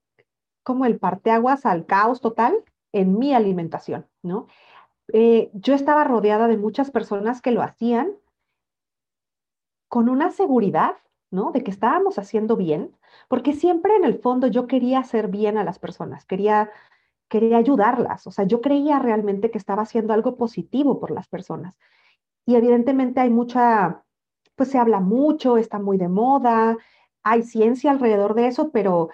como 0.63 0.85
el 0.85 0.99
parteaguas 0.99 1.65
al 1.65 1.85
caos 1.85 2.21
total 2.21 2.63
en 2.91 3.17
mi 3.17 3.33
alimentación, 3.33 4.07
¿no? 4.23 4.47
Eh, 5.13 5.49
yo 5.53 5.73
estaba 5.73 6.03
rodeada 6.03 6.47
de 6.47 6.57
muchas 6.57 6.91
personas 6.91 7.41
que 7.41 7.51
lo 7.51 7.61
hacían 7.61 8.13
con 9.87 10.07
una 10.09 10.31
seguridad, 10.31 10.95
¿no? 11.31 11.51
De 11.51 11.63
que 11.63 11.71
estábamos 11.71 12.19
haciendo 12.19 12.55
bien, 12.55 12.95
porque 13.27 13.53
siempre 13.53 13.95
en 13.95 14.05
el 14.05 14.19
fondo 14.19 14.47
yo 14.47 14.67
quería 14.67 14.99
hacer 14.99 15.27
bien 15.27 15.57
a 15.57 15.63
las 15.63 15.79
personas, 15.79 16.25
quería, 16.25 16.71
quería 17.27 17.57
ayudarlas, 17.57 18.27
o 18.27 18.31
sea, 18.31 18.45
yo 18.45 18.61
creía 18.61 18.99
realmente 18.99 19.51
que 19.51 19.57
estaba 19.57 19.83
haciendo 19.83 20.13
algo 20.13 20.37
positivo 20.37 20.99
por 20.99 21.11
las 21.11 21.27
personas. 21.27 21.75
Y 22.45 22.55
evidentemente 22.55 23.19
hay 23.19 23.29
mucha 23.29 24.03
pues 24.59 24.71
se 24.71 24.77
habla 24.77 24.99
mucho, 24.99 25.55
está 25.55 25.79
muy 25.79 25.97
de 25.97 26.09
moda, 26.09 26.77
hay 27.23 27.43
ciencia 27.43 27.91
alrededor 27.91 28.33
de 28.33 28.47
eso, 28.47 28.71
pero 28.71 29.07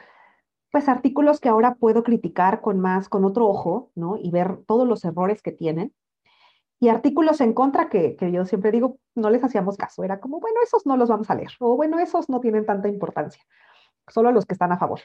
pues 0.72 0.90
artículos 0.90 1.40
que 1.40 1.50
ahora 1.50 1.76
puedo 1.76 2.02
criticar 2.02 2.62
con 2.62 2.80
más, 2.80 3.10
con 3.10 3.24
otro 3.26 3.46
ojo, 3.46 3.92
¿no? 3.94 4.18
Y 4.18 4.32
ver 4.32 4.58
todos 4.66 4.88
los 4.88 5.06
errores 5.06 5.44
que 5.44 5.52
tienen. 5.52 5.94
Y 6.80 6.88
artículos 6.88 7.42
en 7.42 7.54
contra 7.54 7.90
que, 7.90 8.16
que 8.16 8.32
yo 8.32 8.44
siempre 8.46 8.72
digo, 8.72 8.98
no 9.14 9.30
les 9.30 9.44
hacíamos 9.44 9.78
caso. 9.78 10.04
Era 10.04 10.20
como, 10.20 10.40
bueno, 10.40 10.58
esos 10.64 10.88
no 10.88 10.98
los 10.98 11.10
vamos 11.10 11.30
a 11.30 11.36
leer. 11.36 11.52
O 11.60 11.76
bueno, 11.76 12.00
esos 12.00 12.28
no 12.28 12.40
tienen 12.40 12.66
tanta 12.66 12.88
importancia. 12.88 13.44
Solo 14.08 14.32
los 14.32 14.48
que 14.48 14.54
están 14.54 14.72
a 14.72 14.80
favor. 14.80 15.02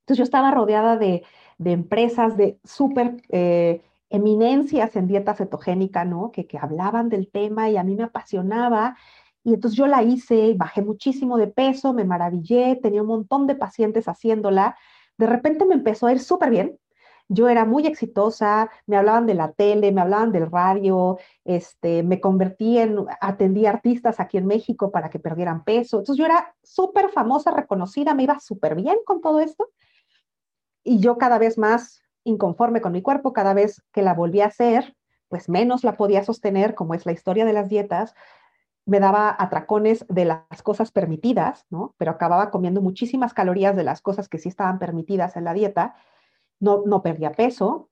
Entonces 0.00 0.18
yo 0.18 0.24
estaba 0.24 0.50
rodeada 0.50 0.96
de, 0.96 1.22
de 1.58 1.70
empresas 1.70 2.36
de 2.36 2.58
súper 2.64 3.22
eh, 3.28 3.82
eminencias 4.08 4.96
en 4.96 5.06
dieta 5.06 5.34
cetogénica, 5.34 6.04
¿no? 6.04 6.32
Que, 6.32 6.48
que 6.48 6.58
hablaban 6.58 7.08
del 7.08 7.30
tema 7.30 7.70
y 7.70 7.76
a 7.76 7.84
mí 7.84 7.94
me 7.94 8.02
apasionaba 8.02 8.96
y 9.42 9.54
entonces 9.54 9.76
yo 9.76 9.86
la 9.86 10.02
hice, 10.02 10.54
bajé 10.56 10.82
muchísimo 10.82 11.38
de 11.38 11.46
peso, 11.46 11.92
me 11.92 12.04
maravillé, 12.04 12.78
tenía 12.82 13.02
un 13.02 13.08
montón 13.08 13.46
de 13.46 13.54
pacientes 13.54 14.06
haciéndola. 14.06 14.76
De 15.16 15.26
repente 15.26 15.64
me 15.64 15.74
empezó 15.74 16.06
a 16.06 16.12
ir 16.12 16.20
súper 16.20 16.50
bien. 16.50 16.78
Yo 17.28 17.48
era 17.48 17.64
muy 17.64 17.86
exitosa, 17.86 18.70
me 18.86 18.96
hablaban 18.96 19.26
de 19.26 19.34
la 19.34 19.52
tele, 19.52 19.92
me 19.92 20.00
hablaban 20.00 20.32
del 20.32 20.50
radio, 20.50 21.18
este, 21.44 22.02
me 22.02 22.20
convertí 22.20 22.78
en, 22.78 23.06
atendí 23.20 23.66
artistas 23.66 24.18
aquí 24.18 24.36
en 24.36 24.46
México 24.46 24.90
para 24.90 25.10
que 25.10 25.20
perdieran 25.20 25.62
peso. 25.64 25.98
Entonces 25.98 26.18
yo 26.18 26.26
era 26.26 26.54
súper 26.62 27.08
famosa, 27.10 27.52
reconocida, 27.52 28.14
me 28.14 28.24
iba 28.24 28.40
súper 28.40 28.74
bien 28.74 28.96
con 29.06 29.20
todo 29.20 29.40
esto. 29.40 29.70
Y 30.82 30.98
yo 30.98 31.18
cada 31.18 31.38
vez 31.38 31.56
más 31.56 32.02
inconforme 32.24 32.80
con 32.80 32.92
mi 32.92 33.00
cuerpo, 33.00 33.32
cada 33.32 33.54
vez 33.54 33.82
que 33.92 34.02
la 34.02 34.12
volví 34.12 34.40
a 34.40 34.46
hacer, 34.46 34.96
pues 35.28 35.48
menos 35.48 35.84
la 35.84 35.96
podía 35.96 36.24
sostener, 36.24 36.74
como 36.74 36.94
es 36.94 37.06
la 37.06 37.12
historia 37.12 37.44
de 37.44 37.52
las 37.52 37.68
dietas, 37.68 38.14
me 38.90 38.98
daba 38.98 39.36
atracones 39.38 40.04
de 40.08 40.24
las 40.24 40.64
cosas 40.64 40.90
permitidas, 40.90 41.64
¿no? 41.70 41.94
Pero 41.96 42.10
acababa 42.10 42.50
comiendo 42.50 42.82
muchísimas 42.82 43.32
calorías 43.32 43.76
de 43.76 43.84
las 43.84 44.02
cosas 44.02 44.28
que 44.28 44.38
sí 44.38 44.48
estaban 44.48 44.80
permitidas 44.80 45.36
en 45.36 45.44
la 45.44 45.54
dieta, 45.54 45.94
no, 46.58 46.82
no 46.84 47.00
perdía 47.00 47.30
peso, 47.30 47.88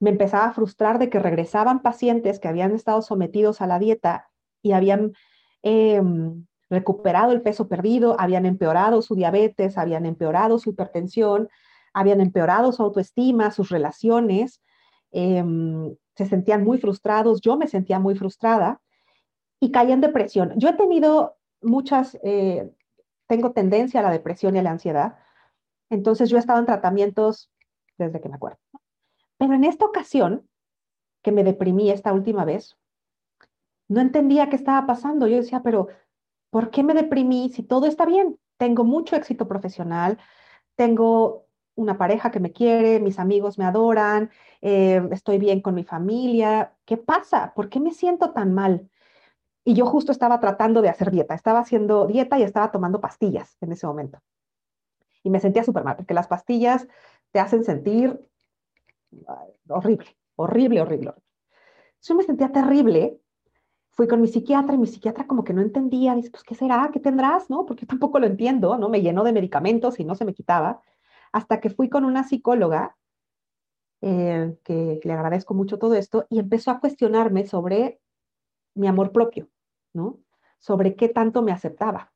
me 0.00 0.10
empezaba 0.10 0.44
a 0.44 0.52
frustrar 0.52 0.98
de 0.98 1.08
que 1.08 1.18
regresaban 1.18 1.80
pacientes 1.80 2.40
que 2.40 2.48
habían 2.48 2.72
estado 2.72 3.00
sometidos 3.00 3.62
a 3.62 3.66
la 3.66 3.78
dieta 3.78 4.28
y 4.60 4.72
habían 4.72 5.14
em, 5.62 6.44
recuperado 6.68 7.32
el 7.32 7.40
peso 7.40 7.66
perdido, 7.66 8.14
habían 8.18 8.44
empeorado 8.44 9.00
su 9.00 9.14
diabetes, 9.14 9.78
habían 9.78 10.04
empeorado 10.04 10.58
su 10.58 10.68
hipertensión, 10.68 11.48
habían 11.94 12.20
empeorado 12.20 12.70
su 12.72 12.82
autoestima, 12.82 13.50
sus 13.50 13.70
relaciones, 13.70 14.62
em, 15.10 15.96
se 16.16 16.26
sentían 16.26 16.64
muy 16.64 16.76
frustrados, 16.76 17.40
yo 17.40 17.56
me 17.56 17.66
sentía 17.66 17.98
muy 17.98 18.14
frustrada 18.14 18.82
y 19.60 19.70
caí 19.70 19.92
en 19.92 20.00
depresión. 20.00 20.52
Yo 20.56 20.68
he 20.68 20.74
tenido 20.74 21.36
muchas, 21.62 22.18
eh, 22.22 22.70
tengo 23.26 23.52
tendencia 23.52 24.00
a 24.00 24.02
la 24.02 24.10
depresión 24.10 24.56
y 24.56 24.58
a 24.58 24.62
la 24.62 24.70
ansiedad, 24.70 25.16
entonces 25.90 26.30
yo 26.30 26.36
he 26.36 26.40
estado 26.40 26.58
en 26.60 26.66
tratamientos 26.66 27.50
desde 27.98 28.20
que 28.20 28.28
me 28.28 28.36
acuerdo. 28.36 28.58
Pero 29.38 29.54
en 29.54 29.64
esta 29.64 29.84
ocasión, 29.84 30.48
que 31.22 31.32
me 31.32 31.44
deprimí 31.44 31.90
esta 31.90 32.12
última 32.12 32.44
vez, 32.44 32.76
no 33.88 34.00
entendía 34.00 34.48
qué 34.48 34.56
estaba 34.56 34.86
pasando. 34.86 35.26
Yo 35.26 35.36
decía, 35.36 35.62
pero 35.62 35.88
¿por 36.50 36.70
qué 36.70 36.82
me 36.82 36.94
deprimí 36.94 37.48
si 37.48 37.62
todo 37.62 37.86
está 37.86 38.06
bien? 38.06 38.38
Tengo 38.56 38.84
mucho 38.84 39.16
éxito 39.16 39.48
profesional, 39.48 40.18
tengo 40.76 41.46
una 41.76 41.98
pareja 41.98 42.30
que 42.30 42.40
me 42.40 42.52
quiere, 42.52 43.00
mis 43.00 43.18
amigos 43.18 43.58
me 43.58 43.64
adoran, 43.64 44.30
eh, 44.62 45.02
estoy 45.10 45.38
bien 45.38 45.60
con 45.60 45.74
mi 45.74 45.84
familia. 45.84 46.74
¿Qué 46.84 46.96
pasa? 46.96 47.52
¿Por 47.54 47.68
qué 47.68 47.80
me 47.80 47.92
siento 47.92 48.32
tan 48.32 48.54
mal? 48.54 48.88
Y 49.64 49.74
yo 49.74 49.86
justo 49.86 50.12
estaba 50.12 50.40
tratando 50.40 50.82
de 50.82 50.90
hacer 50.90 51.10
dieta, 51.10 51.34
estaba 51.34 51.60
haciendo 51.60 52.06
dieta 52.06 52.38
y 52.38 52.42
estaba 52.42 52.70
tomando 52.70 53.00
pastillas 53.00 53.56
en 53.60 53.72
ese 53.72 53.86
momento. 53.86 54.20
Y 55.22 55.30
me 55.30 55.40
sentía 55.40 55.64
súper 55.64 55.84
mal, 55.84 55.96
porque 55.96 56.12
las 56.12 56.28
pastillas 56.28 56.86
te 57.30 57.40
hacen 57.40 57.64
sentir 57.64 58.28
horrible, 59.68 60.16
horrible, 60.36 60.82
horrible. 60.82 61.14
Yo 62.02 62.14
me 62.14 62.22
sentía 62.22 62.52
terrible. 62.52 63.18
Fui 63.92 64.08
con 64.08 64.20
mi 64.20 64.26
psiquiatra 64.26 64.74
y 64.74 64.78
mi 64.78 64.86
psiquiatra 64.86 65.26
como 65.26 65.44
que 65.44 65.54
no 65.54 65.62
entendía, 65.62 66.14
dice, 66.14 66.30
pues, 66.30 66.42
¿qué 66.42 66.54
será? 66.54 66.90
¿Qué 66.92 67.00
tendrás? 67.00 67.48
¿No? 67.48 67.64
Porque 67.64 67.86
tampoco 67.86 68.18
lo 68.18 68.26
entiendo, 68.26 68.76
¿no? 68.76 68.88
Me 68.88 69.00
llenó 69.00 69.22
de 69.22 69.32
medicamentos 69.32 70.00
y 70.00 70.04
no 70.04 70.14
se 70.16 70.24
me 70.24 70.34
quitaba. 70.34 70.80
Hasta 71.32 71.60
que 71.60 71.70
fui 71.70 71.88
con 71.88 72.04
una 72.04 72.24
psicóloga, 72.24 72.96
eh, 74.00 74.58
que 74.64 75.00
le 75.02 75.12
agradezco 75.12 75.54
mucho 75.54 75.78
todo 75.78 75.94
esto, 75.94 76.26
y 76.28 76.40
empezó 76.40 76.72
a 76.72 76.80
cuestionarme 76.80 77.46
sobre 77.46 78.00
mi 78.74 78.88
amor 78.88 79.12
propio, 79.12 79.48
¿no? 79.94 80.18
Sobre 80.58 80.96
qué 80.96 81.08
tanto 81.08 81.42
me 81.42 81.52
aceptaba. 81.52 82.12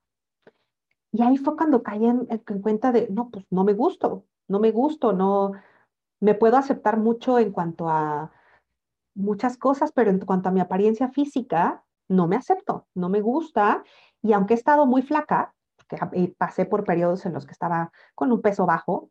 Y 1.12 1.22
ahí 1.22 1.38
fue 1.38 1.56
cuando 1.56 1.82
caí 1.82 2.04
en, 2.04 2.26
en, 2.28 2.62
cuenta 2.62 2.92
de, 2.92 3.08
no, 3.10 3.30
pues 3.30 3.46
no 3.50 3.64
me 3.64 3.72
gusto, 3.72 4.26
no 4.46 4.60
me 4.60 4.72
gusto, 4.72 5.12
no, 5.12 5.52
me 6.20 6.34
puedo 6.34 6.56
aceptar 6.56 6.98
mucho 6.98 7.38
en 7.38 7.52
cuanto 7.52 7.88
a 7.88 8.30
muchas 9.14 9.56
cosas, 9.56 9.92
pero 9.92 10.10
en 10.10 10.20
cuanto 10.20 10.48
a 10.48 10.52
mi 10.52 10.60
apariencia 10.60 11.08
física, 11.08 11.84
no 12.08 12.26
me 12.28 12.36
acepto, 12.36 12.86
no 12.94 13.08
me 13.08 13.20
gusta. 13.20 13.82
Y 14.22 14.32
aunque 14.32 14.54
he 14.54 14.56
estado 14.56 14.86
muy 14.86 15.02
flaca, 15.02 15.54
porque 15.76 16.34
pasé 16.36 16.66
por 16.66 16.84
periodos 16.84 17.24
en 17.26 17.32
los 17.32 17.46
que 17.46 17.52
estaba 17.52 17.92
con 18.14 18.32
un 18.32 18.42
peso 18.42 18.66
bajo, 18.66 19.10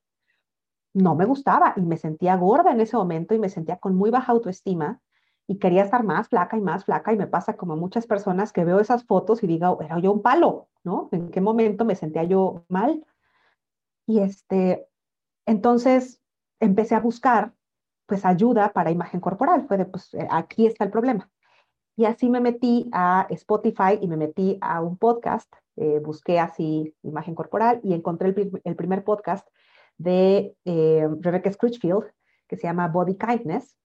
no 0.93 1.15
me 1.15 1.25
gustaba 1.25 1.73
y 1.77 1.81
me 1.81 1.97
sentía 1.97 2.35
gorda 2.35 2.71
en 2.71 2.81
ese 2.81 2.97
momento 2.97 3.35
y 3.35 3.39
me 3.39 3.49
sentía 3.49 3.77
con 3.77 3.95
muy 3.95 4.09
baja 4.09 4.31
autoestima 4.31 4.99
y 5.47 5.59
quería 5.59 5.83
estar 5.83 6.03
más 6.03 6.27
flaca 6.27 6.57
y 6.57 6.61
más 6.61 6.83
flaca 6.85 7.13
y 7.13 7.17
me 7.17 7.27
pasa 7.27 7.55
como 7.55 7.77
muchas 7.77 8.05
personas 8.05 8.51
que 8.51 8.65
veo 8.65 8.79
esas 8.79 9.05
fotos 9.05 9.41
y 9.43 9.47
digo, 9.47 9.79
era 9.81 9.97
yo 9.99 10.11
un 10.11 10.21
palo, 10.21 10.67
¿no? 10.83 11.07
¿En 11.13 11.31
qué 11.31 11.39
momento 11.39 11.85
me 11.85 11.95
sentía 11.95 12.25
yo 12.25 12.65
mal? 12.67 13.05
Y 14.05 14.19
este, 14.19 14.87
entonces 15.45 16.21
empecé 16.59 16.95
a 16.95 16.99
buscar 16.99 17.53
pues 18.05 18.25
ayuda 18.25 18.73
para 18.73 18.91
imagen 18.91 19.21
corporal. 19.21 19.67
Fue 19.67 19.77
de, 19.77 19.85
pues 19.85 20.13
eh, 20.13 20.27
aquí 20.29 20.67
está 20.67 20.83
el 20.83 20.91
problema. 20.91 21.29
Y 21.95 22.05
así 22.05 22.29
me 22.29 22.41
metí 22.41 22.89
a 22.91 23.25
Spotify 23.29 23.97
y 23.99 24.07
me 24.07 24.17
metí 24.17 24.57
a 24.61 24.81
un 24.81 24.97
podcast, 24.97 25.51
eh, 25.77 25.99
busqué 25.99 26.39
así 26.39 26.93
imagen 27.03 27.35
corporal 27.35 27.79
y 27.83 27.93
encontré 27.93 28.35
el, 28.63 28.75
primer 28.75 29.03
podcast 29.03 29.47
de 29.97 30.55
eh, 30.65 31.07
Rebecca 31.21 31.51
Scritchfield 31.51 32.03
que 32.47 32.55
se 32.55 32.63
llama 32.63 32.87
Body 32.87 33.17
Kindness 33.17 33.77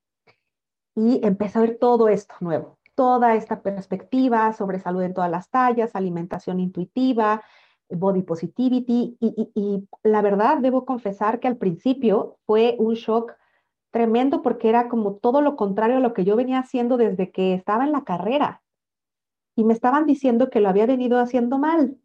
y 0.95 1.21
empecé 1.25 1.59
a 1.59 1.63
ver 1.63 1.79
todo 1.79 2.09
esto 2.09 2.35
nuevo, 2.41 2.79
toda 2.95 3.35
esta 3.35 3.63
perspectiva 3.63 4.53
sobre 4.53 4.79
salud 4.79 5.03
en 5.03 5.15
todas 5.15 5.31
las 5.31 5.51
tallas, 5.51 5.95
alimentación 5.95 6.61
intuitiva, 6.61 7.43
body 7.89 8.23
positivity 8.23 9.17
y, 9.21 9.89
la 10.03 10.23
verdad 10.23 10.59
debo 10.59 10.85
confesar 10.85 11.41
que 11.41 11.49
al 11.49 11.57
principio 11.57 12.39
fue 12.47 12.77
un 12.79 12.95
shock 12.95 13.35
tremendo 13.91 14.43
porque 14.43 14.69
era 14.69 14.89
como 14.89 15.17
todo 15.17 15.43
lo 15.43 15.57
contrario 15.57 15.99
a 15.99 16.01
lo 16.01 16.15
que 16.15 16.25
yo 16.25 16.37
venía 16.37 16.61
haciendo 16.61 16.97
desde 16.97 17.31
que 17.31 17.55
estaba 17.55 17.85
en 17.85 17.93
la 17.93 18.05
carrera 18.05 18.63
y 19.55 19.65
me 19.65 19.75
estaban 19.75 20.07
diciendo 20.07 20.49
que 20.49 20.61
lo 20.61 20.69
había 20.69 20.87
venido 20.87 21.19
haciendo 21.19 21.59
mal 21.59 21.99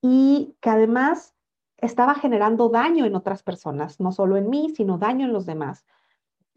y 0.00 0.56
que 0.60 0.70
además 0.70 1.34
estaba 1.76 2.14
generando 2.14 2.70
daño 2.70 3.04
en 3.04 3.14
otras 3.14 3.42
personas, 3.42 4.00
no 4.00 4.12
solo 4.12 4.36
en 4.36 4.48
mí, 4.48 4.72
sino 4.74 4.98
daño 4.98 5.26
en 5.26 5.32
los 5.32 5.46
demás. 5.46 5.84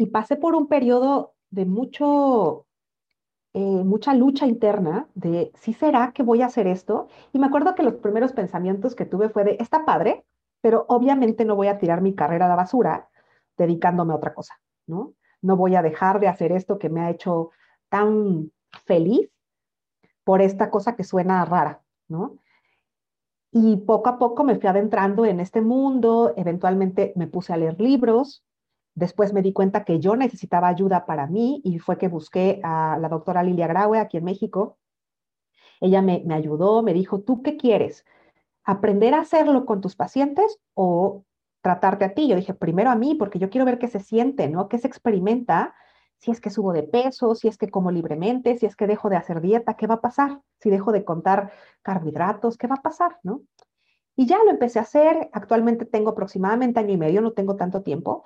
Y 0.02 0.08
pasé 0.08 0.36
por 0.36 0.56
un 0.56 0.66
periodo 0.66 1.36
de 1.52 1.66
mucho 1.66 2.66
eh, 3.54 3.60
mucha 3.60 4.16
lucha 4.16 4.48
interna 4.48 5.08
de 5.14 5.52
si 5.54 5.74
será 5.74 6.12
que 6.12 6.24
voy 6.24 6.42
a 6.42 6.48
hacer 6.48 6.66
esto. 6.66 7.08
Y 7.34 7.38
me 7.38 7.46
acuerdo 7.46 7.76
que 7.76 7.84
los 7.84 7.94
primeros 7.96 8.34
pensamientos 8.34 8.96
que 8.96 9.06
tuve 9.06 9.30
fue 9.30 9.44
de, 9.44 9.58
está 9.60 9.86
padre, 9.86 10.26
pero 10.60 10.86
obviamente 10.88 11.46
no 11.46 11.56
voy 11.56 11.68
a 11.68 11.78
tirar 11.78 12.02
mi 12.02 12.16
carrera 12.16 12.48
a 12.48 12.50
la 12.50 12.56
basura 12.56 13.10
dedicándome 13.60 14.14
a 14.14 14.16
otra 14.16 14.34
cosa, 14.34 14.56
¿no? 14.88 15.14
No 15.44 15.56
voy 15.56 15.76
a 15.76 15.84
dejar 15.84 16.20
de 16.20 16.30
hacer 16.30 16.52
esto 16.52 16.80
que 16.80 16.90
me 16.90 17.02
ha 17.02 17.12
hecho 17.12 17.52
tan 17.90 18.52
feliz 18.86 19.30
por 20.24 20.42
esta 20.42 20.72
cosa 20.72 20.96
que 20.96 21.04
suena 21.04 21.46
rara, 21.46 21.84
¿no? 22.08 22.40
Y 23.52 23.78
poco 23.78 24.10
a 24.10 24.18
poco 24.18 24.44
me 24.44 24.56
fui 24.56 24.68
adentrando 24.68 25.26
en 25.26 25.42
este 25.42 25.62
mundo, 25.62 26.34
eventualmente 26.38 27.14
me 27.16 27.28
puse 27.28 27.54
a 27.54 27.58
leer 27.58 27.80
libros, 27.80 28.44
Después 28.94 29.32
me 29.34 29.42
di 29.42 29.54
cuenta 29.54 29.86
que 29.86 30.00
yo 30.00 30.16
necesitaba 30.16 30.68
ayuda 30.68 31.06
para 31.06 31.28
mí 31.28 31.62
y 31.64 31.80
fue 31.80 31.98
que 31.98 32.10
busqué 32.10 32.60
a 32.64 32.98
la 33.00 33.08
doctora 33.08 33.44
Lilia 33.44 33.68
Graue 33.68 34.00
aquí 34.00 34.18
en 34.18 34.26
México. 34.26 34.78
Ella 35.80 36.02
me, 36.02 36.24
ayudó, 36.32 36.84
me 36.84 36.94
dijo, 36.94 37.22
¿tú 37.22 37.42
qué 37.42 37.58
quieres? 37.58 38.06
¿Aprender 38.64 39.14
a 39.14 39.22
hacerlo 39.22 39.66
con 39.66 39.82
tus 39.82 39.96
pacientes 39.96 40.60
o 40.74 41.24
tratarte 41.62 42.06
a 42.06 42.14
ti? 42.14 42.28
Yo 42.28 42.36
dije, 42.36 42.54
primero 42.54 42.90
a 42.92 42.96
mí, 42.96 43.16
porque 43.16 43.40
yo 43.40 43.50
quiero 43.50 43.66
ver 43.66 43.80
qué 43.80 43.88
se 43.88 44.00
siente, 44.00 44.50
¿no? 44.50 44.68
¿Qué 44.68 44.78
se 44.78 44.88
experimenta? 44.88 45.74
Si 46.18 46.30
es 46.30 46.40
que 46.40 46.52
subo 46.52 46.74
de 46.74 46.84
peso, 46.84 47.34
si 47.34 47.48
es 47.48 47.58
que 47.58 47.70
como 47.70 47.90
libremente, 47.90 48.58
si 48.58 48.68
es 48.68 48.76
que 48.76 48.86
dejo 48.86 49.10
de 49.10 49.16
hacer 49.16 49.42
dieta, 49.42 49.76
¿qué 49.76 49.88
va 49.88 49.96
a 49.96 50.02
pasar? 50.02 50.42
Si 50.60 50.70
dejo 50.70 50.92
de 50.92 51.04
contar 51.04 51.52
carbohidratos, 51.82 52.58
¿qué 52.58 52.68
va 52.68 52.76
a 52.76 52.82
pasar, 52.84 53.18
no? 53.24 53.42
Y 54.16 54.28
ya 54.28 54.38
lo 54.44 54.52
empecé 54.52 54.78
a 54.78 54.84
hacer. 54.84 55.30
Actualmente 55.34 55.86
tengo 55.86 56.12
aproximadamente 56.12 56.80
año 56.80 56.94
y 56.94 56.98
medio, 56.98 57.22
no 57.22 57.32
tengo 57.32 57.56
tanto 57.56 57.82
tiempo, 57.82 58.24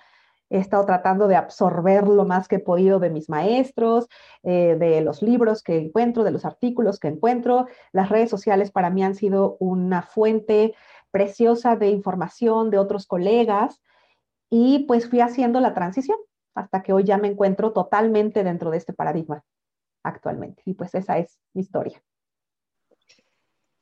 He 0.50 0.60
estado 0.60 0.86
tratando 0.86 1.28
de 1.28 1.36
absorber 1.36 2.08
lo 2.08 2.26
más 2.26 2.48
que 2.48 2.58
he 2.58 2.60
podido 2.60 3.00
de 3.00 3.10
mis 3.10 3.30
maestros, 3.30 4.08
eh, 4.44 4.76
de 4.80 5.02
los 5.02 5.22
libros 5.22 5.64
que 5.64 5.78
encuentro, 5.78 6.24
de 6.24 6.32
los 6.32 6.46
artículos 6.46 7.00
que 7.00 7.08
encuentro. 7.08 7.68
Las 7.92 8.10
redes 8.10 8.30
sociales 8.30 8.72
para 8.72 8.90
mí 8.90 9.04
han 9.04 9.16
sido 9.16 9.58
una 9.60 10.04
fuente 10.04 10.76
preciosa 11.12 11.76
de 11.76 11.90
información 11.90 12.70
de 12.70 12.78
otros 12.78 13.08
colegas 13.08 13.82
y 14.50 14.86
pues 14.88 15.10
fui 15.10 15.22
haciendo 15.22 15.60
la 15.60 15.74
transición 15.74 16.18
hasta 16.54 16.84
que 16.84 16.94
hoy 16.94 17.04
ya 17.04 17.18
me 17.18 17.28
encuentro 17.28 17.74
totalmente 17.74 18.44
dentro 18.44 18.72
de 18.72 18.78
este 18.78 18.94
paradigma 18.94 19.44
actualmente. 20.04 20.62
Y 20.66 20.74
pues 20.74 20.94
esa 20.96 21.18
es 21.18 21.40
mi 21.54 21.62
historia. 21.62 22.02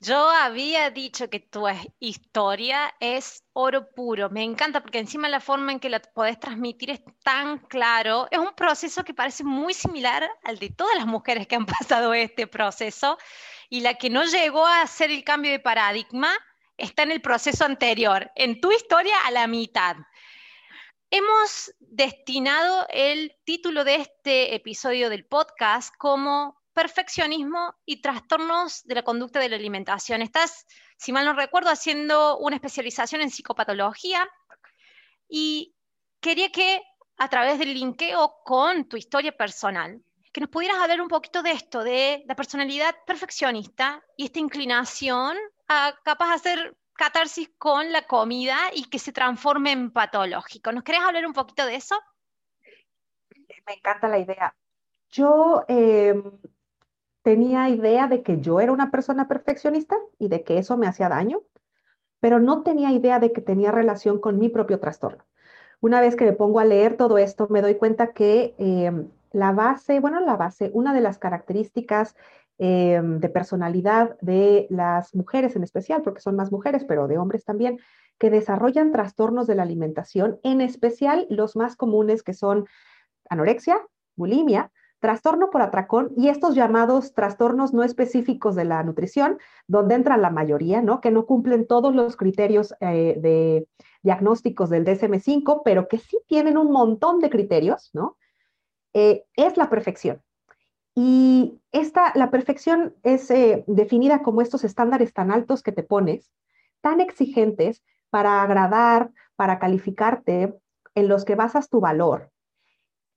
Yo 0.03 0.29
había 0.29 0.89
dicho 0.89 1.29
que 1.29 1.39
tu 1.39 1.65
historia 2.00 2.93
es 3.00 3.45
oro 3.53 3.89
puro. 3.95 4.29
Me 4.29 4.43
encanta 4.43 4.81
porque 4.81 5.00
encima 5.00 5.29
la 5.29 5.39
forma 5.39 5.72
en 5.72 5.79
que 5.79 5.89
la 5.89 6.01
podés 6.01 6.38
transmitir 6.41 6.89
es 6.89 7.01
tan 7.24 7.60
claro. 7.60 8.27
Es 8.29 8.38
un 8.38 8.53
proceso 8.53 9.05
que 9.05 9.13
parece 9.13 9.45
muy 9.45 9.74
similar 9.74 10.29
al 10.43 10.60
de 10.60 10.72
todas 10.72 10.98
las 10.98 11.05
mujeres 11.05 11.48
que 11.48 11.55
han 11.55 11.65
pasado 11.79 12.13
este 12.13 12.48
proceso 12.48 13.17
y 13.69 13.79
la 13.79 13.93
que 13.93 14.10
no 14.10 14.25
llegó 14.25 14.65
a 14.65 14.81
hacer 14.81 15.10
el 15.10 15.24
cambio 15.24 15.51
de 15.51 15.60
paradigma 15.60 16.33
está 16.75 17.03
en 17.03 17.12
el 17.12 17.22
proceso 17.22 17.63
anterior. 17.63 18.29
En 18.36 18.60
tu 18.60 18.74
historia 18.74 19.15
a 19.25 19.31
la 19.31 19.48
mitad. 19.48 19.95
Hemos 21.12 21.74
destinado 21.79 22.88
el 22.89 23.38
título 23.45 23.86
de 23.86 23.95
este 23.95 24.53
episodio 24.53 25.10
del 25.10 25.25
podcast 25.25 25.95
como 25.98 26.62
perfeccionismo 26.74 27.75
y 27.86 28.01
trastornos 28.01 28.84
de 28.84 28.96
la 28.96 29.03
conducta 29.03 29.39
de 29.39 29.50
la 29.50 29.56
alimentación. 29.56 30.22
Estás, 30.22 30.65
si 30.98 31.12
mal 31.12 31.25
no 31.25 31.34
recuerdo, 31.34 31.70
haciendo 31.70 32.38
una 32.38 32.56
especialización 32.56 33.22
en 33.22 33.30
psicopatología 33.30 34.27
y 35.27 35.75
quería 36.20 36.51
que 36.51 36.82
a 37.18 37.30
través 37.30 37.60
del 37.60 37.74
linkeo 37.74 38.39
con 38.44 38.88
tu 38.88 38.98
historia 38.98 39.32
personal, 39.32 40.01
que 40.32 40.42
nos 40.42 40.50
pudieras 40.50 40.77
hablar 40.77 41.00
un 41.00 41.08
poquito 41.08 41.44
de 41.44 41.51
esto, 41.51 41.84
de 41.84 42.24
la 42.25 42.36
personalidad 42.36 42.96
perfeccionista 43.06 44.03
y 44.18 44.25
esta 44.25 44.39
inclinación 44.39 45.38
a 45.68 45.94
capaz 46.03 46.27
de 46.30 46.34
hacer 46.34 46.77
catarsis 46.94 47.51
con 47.58 47.92
la 47.92 48.08
comida 48.08 48.58
y 48.74 48.89
que 48.89 49.00
se 49.00 49.12
transforme 49.12 49.72
en 49.72 49.92
patológico. 49.92 50.72
¿Nos 50.72 50.84
querés 50.84 51.01
hablar 51.01 51.25
un 51.25 51.34
poquito 51.34 51.65
de 51.65 51.75
eso? 51.75 52.00
Me 53.65 53.74
encanta 53.74 54.08
la 54.08 54.20
idea. 54.20 54.56
Yo 55.10 55.63
em, 55.68 56.24
tenía 57.24 57.70
idea 57.70 58.08
de 58.08 58.22
que 58.22 58.39
yo 58.39 58.60
era 58.60 58.72
una 58.72 58.92
persona 58.92 59.27
perfeccionista 59.27 59.96
y 60.20 60.27
de 60.27 60.44
que 60.44 60.58
eso 60.58 60.77
me 60.77 60.88
hacía 60.88 61.10
daño, 61.10 61.42
pero 62.20 62.39
no 62.39 62.63
tenía 62.63 62.92
idea 62.92 63.20
de 63.20 63.32
que 63.32 63.42
tenía 63.42 63.72
relación 63.72 64.20
con 64.20 64.38
mi 64.38 64.50
propio 64.50 64.80
trastorno. 64.80 65.25
Una 65.82 66.00
vez 66.00 66.15
que 66.15 66.25
me 66.25 66.34
pongo 66.34 66.60
a 66.60 66.65
leer 66.65 66.96
todo 66.96 67.18
esto, 67.18 67.48
me 67.50 67.62
doy 67.62 67.75
cuenta 67.75 68.13
que 68.13 68.53
em, 68.58 69.10
la 69.32 69.51
base, 69.51 70.00
bueno, 70.00 70.20
la 70.20 70.38
base, 70.38 70.70
una 70.74 70.94
de 70.94 71.01
las 71.01 71.18
características 71.18 72.15
em, 72.58 73.20
de 73.20 73.30
personalidad 73.30 74.18
de 74.22 74.68
las 74.70 75.15
mujeres 75.15 75.56
en 75.56 75.63
especial, 75.63 76.01
porque 76.01 76.22
son 76.22 76.36
más 76.36 76.51
mujeres, 76.51 76.86
pero 76.86 77.08
de 77.08 77.18
hombres 77.18 77.44
también, 77.44 77.80
que 78.20 78.30
desarrollan 78.30 78.92
trastornos 78.92 79.48
de 79.48 79.56
la 79.56 79.63
alimentación, 79.63 80.39
en 80.44 80.62
especial 80.62 81.25
los 81.30 81.56
más 81.56 81.75
comunes 81.75 82.22
que 82.24 82.34
son 82.34 82.65
anorexia, 83.30 83.82
bulimia, 84.15 84.72
trastorno 85.03 85.50
por 85.50 85.62
atracón 85.62 86.13
y 86.15 86.29
estos 86.29 86.55
llamados 86.55 87.13
trastornos 87.13 87.74
no 87.74 87.83
específicos 87.83 88.55
de 88.55 88.63
la 88.63 88.81
nutrición, 88.83 89.38
donde 89.67 89.95
entran 89.95 90.22
la 90.22 90.29
mayoría, 90.29 90.81
¿no? 90.81 91.01
Que 91.01 91.12
no 91.12 91.25
cumplen 91.25 91.67
todos 91.67 91.93
los 91.93 92.15
criterios 92.15 92.74
eh, 92.79 93.17
de 93.19 93.67
diagnósticos 94.01 94.69
del 94.69 94.86
DSM5, 94.86 95.62
pero 95.65 95.89
que 95.89 95.98
sí 95.98 96.19
tienen 96.25 96.57
un 96.57 96.72
montón 96.72 97.19
de 97.19 97.29
criterios, 97.29 97.89
¿no? 97.91 98.15
Eh, 98.93 99.25
es 99.36 99.57
la 99.57 99.69
perfección. 99.69 100.22
Y 100.95 101.60
esta, 101.74 102.13
la 102.15 102.31
perfección 102.31 102.95
es 103.03 103.29
eh, 103.29 103.65
definida 103.67 104.24
como 104.24 104.41
estos 104.41 104.63
estándares 104.63 105.12
tan 105.12 105.31
altos 105.31 105.63
que 105.63 105.74
te 105.74 105.83
pones, 105.83 106.31
tan 106.79 107.01
exigentes 107.01 107.83
para 108.10 108.41
agradar, 108.41 109.12
para 109.36 109.60
calificarte, 109.60 110.57
en 110.95 111.07
los 111.10 111.25
que 111.25 111.36
basas 111.36 111.67
tu 111.67 111.81
valor, 111.81 112.31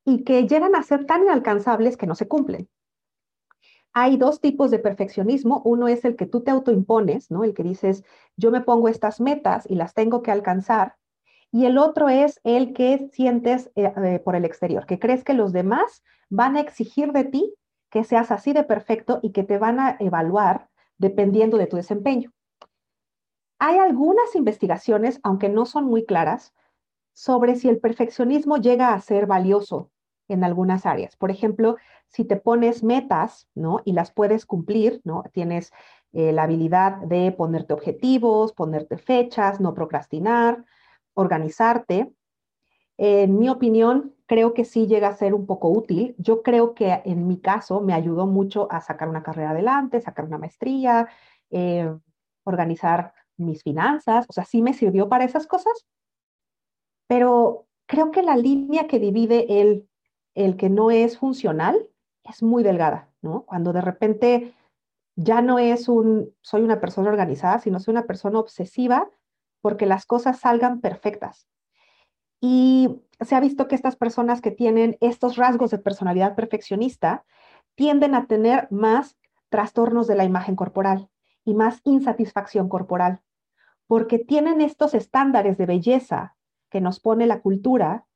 y 0.06 0.22
que 0.22 0.46
llegan 0.46 0.76
a 0.76 0.84
ser 0.84 1.04
tan 1.04 1.24
inalcanzables 1.24 1.96
que 1.96 2.06
no 2.06 2.14
se 2.14 2.28
cumplen. 2.28 2.68
Hay 3.92 4.16
dos 4.16 4.40
tipos 4.40 4.70
de 4.70 4.78
perfeccionismo. 4.78 5.62
Uno 5.64 5.88
es 5.88 6.04
el 6.04 6.16
que 6.16 6.26
tú 6.26 6.42
te 6.42 6.52
autoimpones, 6.52 7.30
¿no? 7.30 7.42
El 7.42 7.54
que 7.54 7.64
dices, 7.64 8.04
yo 8.36 8.50
me 8.52 8.60
pongo 8.60 8.88
estas 8.88 9.20
metas 9.20 9.68
y 9.68 9.74
las 9.74 9.94
tengo 9.94 10.22
que 10.22 10.30
alcanzar. 10.30 10.94
Y 11.50 11.66
el 11.66 11.76
otro 11.76 12.08
es 12.08 12.40
el 12.44 12.72
que 12.72 13.10
sientes 13.12 13.70
eh, 13.74 13.92
eh, 13.96 14.20
por 14.24 14.36
el 14.36 14.44
exterior, 14.44 14.86
que 14.86 14.98
crees 14.98 15.24
que 15.24 15.34
los 15.34 15.52
demás 15.52 16.04
van 16.28 16.56
a 16.56 16.60
exigir 16.60 17.12
de 17.12 17.24
ti 17.24 17.54
que 17.90 18.04
seas 18.04 18.30
así 18.30 18.52
de 18.52 18.64
perfecto 18.64 19.20
y 19.22 19.32
que 19.32 19.42
te 19.42 19.58
van 19.58 19.80
a 19.80 19.96
evaluar 19.98 20.68
dependiendo 20.98 21.56
de 21.56 21.66
tu 21.66 21.76
desempeño. 21.76 22.32
Hay 23.58 23.78
algunas 23.78 24.34
investigaciones, 24.34 25.18
aunque 25.22 25.48
no 25.48 25.66
son 25.66 25.86
muy 25.86 26.04
claras, 26.04 26.52
sobre 27.14 27.56
si 27.56 27.68
el 27.68 27.78
perfeccionismo 27.78 28.58
llega 28.58 28.92
a 28.92 29.00
ser 29.00 29.26
valioso 29.26 29.90
en 30.28 30.44
algunas 30.44 30.86
áreas. 30.86 31.16
Por 31.16 31.30
ejemplo, 31.30 31.76
si 32.08 32.24
te 32.24 32.36
pones 32.36 32.82
metas, 32.82 33.48
¿no? 33.54 33.80
Y 33.84 33.92
las 33.92 34.10
puedes 34.10 34.46
cumplir, 34.46 35.00
¿no? 35.04 35.24
Tienes 35.32 35.72
eh, 36.12 36.32
la 36.32 36.44
habilidad 36.44 36.96
de 36.98 37.32
ponerte 37.32 37.74
objetivos, 37.74 38.52
ponerte 38.52 38.98
fechas, 38.98 39.60
no 39.60 39.74
procrastinar, 39.74 40.64
organizarte. 41.14 42.12
En 42.98 43.38
mi 43.38 43.48
opinión, 43.48 44.14
creo 44.26 44.54
que 44.54 44.64
sí 44.64 44.86
llega 44.86 45.08
a 45.08 45.16
ser 45.16 45.34
un 45.34 45.46
poco 45.46 45.68
útil. 45.68 46.14
Yo 46.18 46.42
creo 46.42 46.74
que 46.74 47.02
en 47.04 47.26
mi 47.26 47.38
caso 47.38 47.80
me 47.80 47.94
ayudó 47.94 48.26
mucho 48.26 48.68
a 48.70 48.80
sacar 48.80 49.08
una 49.08 49.22
carrera 49.22 49.50
adelante, 49.50 50.00
sacar 50.00 50.24
una 50.24 50.38
maestría, 50.38 51.08
eh, 51.50 51.94
organizar 52.44 53.12
mis 53.36 53.62
finanzas, 53.62 54.26
o 54.28 54.32
sea, 54.32 54.44
sí 54.44 54.62
me 54.62 54.72
sirvió 54.72 55.08
para 55.08 55.24
esas 55.24 55.46
cosas, 55.46 55.86
pero 57.06 57.66
creo 57.86 58.10
que 58.10 58.22
la 58.22 58.36
línea 58.36 58.86
que 58.86 58.98
divide 58.98 59.60
el 59.60 59.88
el 60.36 60.56
que 60.56 60.70
no 60.70 60.92
es 60.92 61.18
funcional 61.18 61.88
es 62.22 62.42
muy 62.42 62.62
delgada, 62.62 63.10
¿no? 63.22 63.42
Cuando 63.46 63.72
de 63.72 63.80
repente 63.80 64.54
ya 65.16 65.40
no 65.40 65.58
es 65.58 65.88
un, 65.88 66.32
soy 66.42 66.62
una 66.62 66.78
persona 66.78 67.08
organizada, 67.08 67.58
sino 67.58 67.80
soy 67.80 67.92
una 67.92 68.06
persona 68.06 68.38
obsesiva 68.38 69.08
porque 69.62 69.86
las 69.86 70.06
cosas 70.06 70.38
salgan 70.38 70.80
perfectas. 70.80 71.48
Y 72.40 73.00
se 73.20 73.34
ha 73.34 73.40
visto 73.40 73.66
que 73.66 73.74
estas 73.74 73.96
personas 73.96 74.42
que 74.42 74.50
tienen 74.50 74.98
estos 75.00 75.36
rasgos 75.36 75.70
de 75.70 75.78
personalidad 75.78 76.36
perfeccionista 76.36 77.24
tienden 77.74 78.14
a 78.14 78.26
tener 78.26 78.68
más 78.70 79.16
trastornos 79.48 80.06
de 80.06 80.16
la 80.16 80.24
imagen 80.24 80.54
corporal 80.54 81.08
y 81.44 81.54
más 81.54 81.80
insatisfacción 81.84 82.68
corporal, 82.68 83.22
porque 83.86 84.18
tienen 84.18 84.60
estos 84.60 84.92
estándares 84.92 85.56
de 85.56 85.64
belleza 85.64 86.36
que 86.68 86.82
nos 86.82 87.00
pone 87.00 87.26
la 87.26 87.40
cultura 87.40 88.06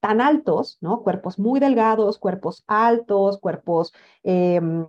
tan 0.00 0.20
altos, 0.20 0.78
¿no? 0.80 1.02
Cuerpos 1.02 1.38
muy 1.38 1.60
delgados, 1.60 2.18
cuerpos 2.18 2.64
altos, 2.66 3.38
cuerpos 3.38 3.92
em, 4.22 4.88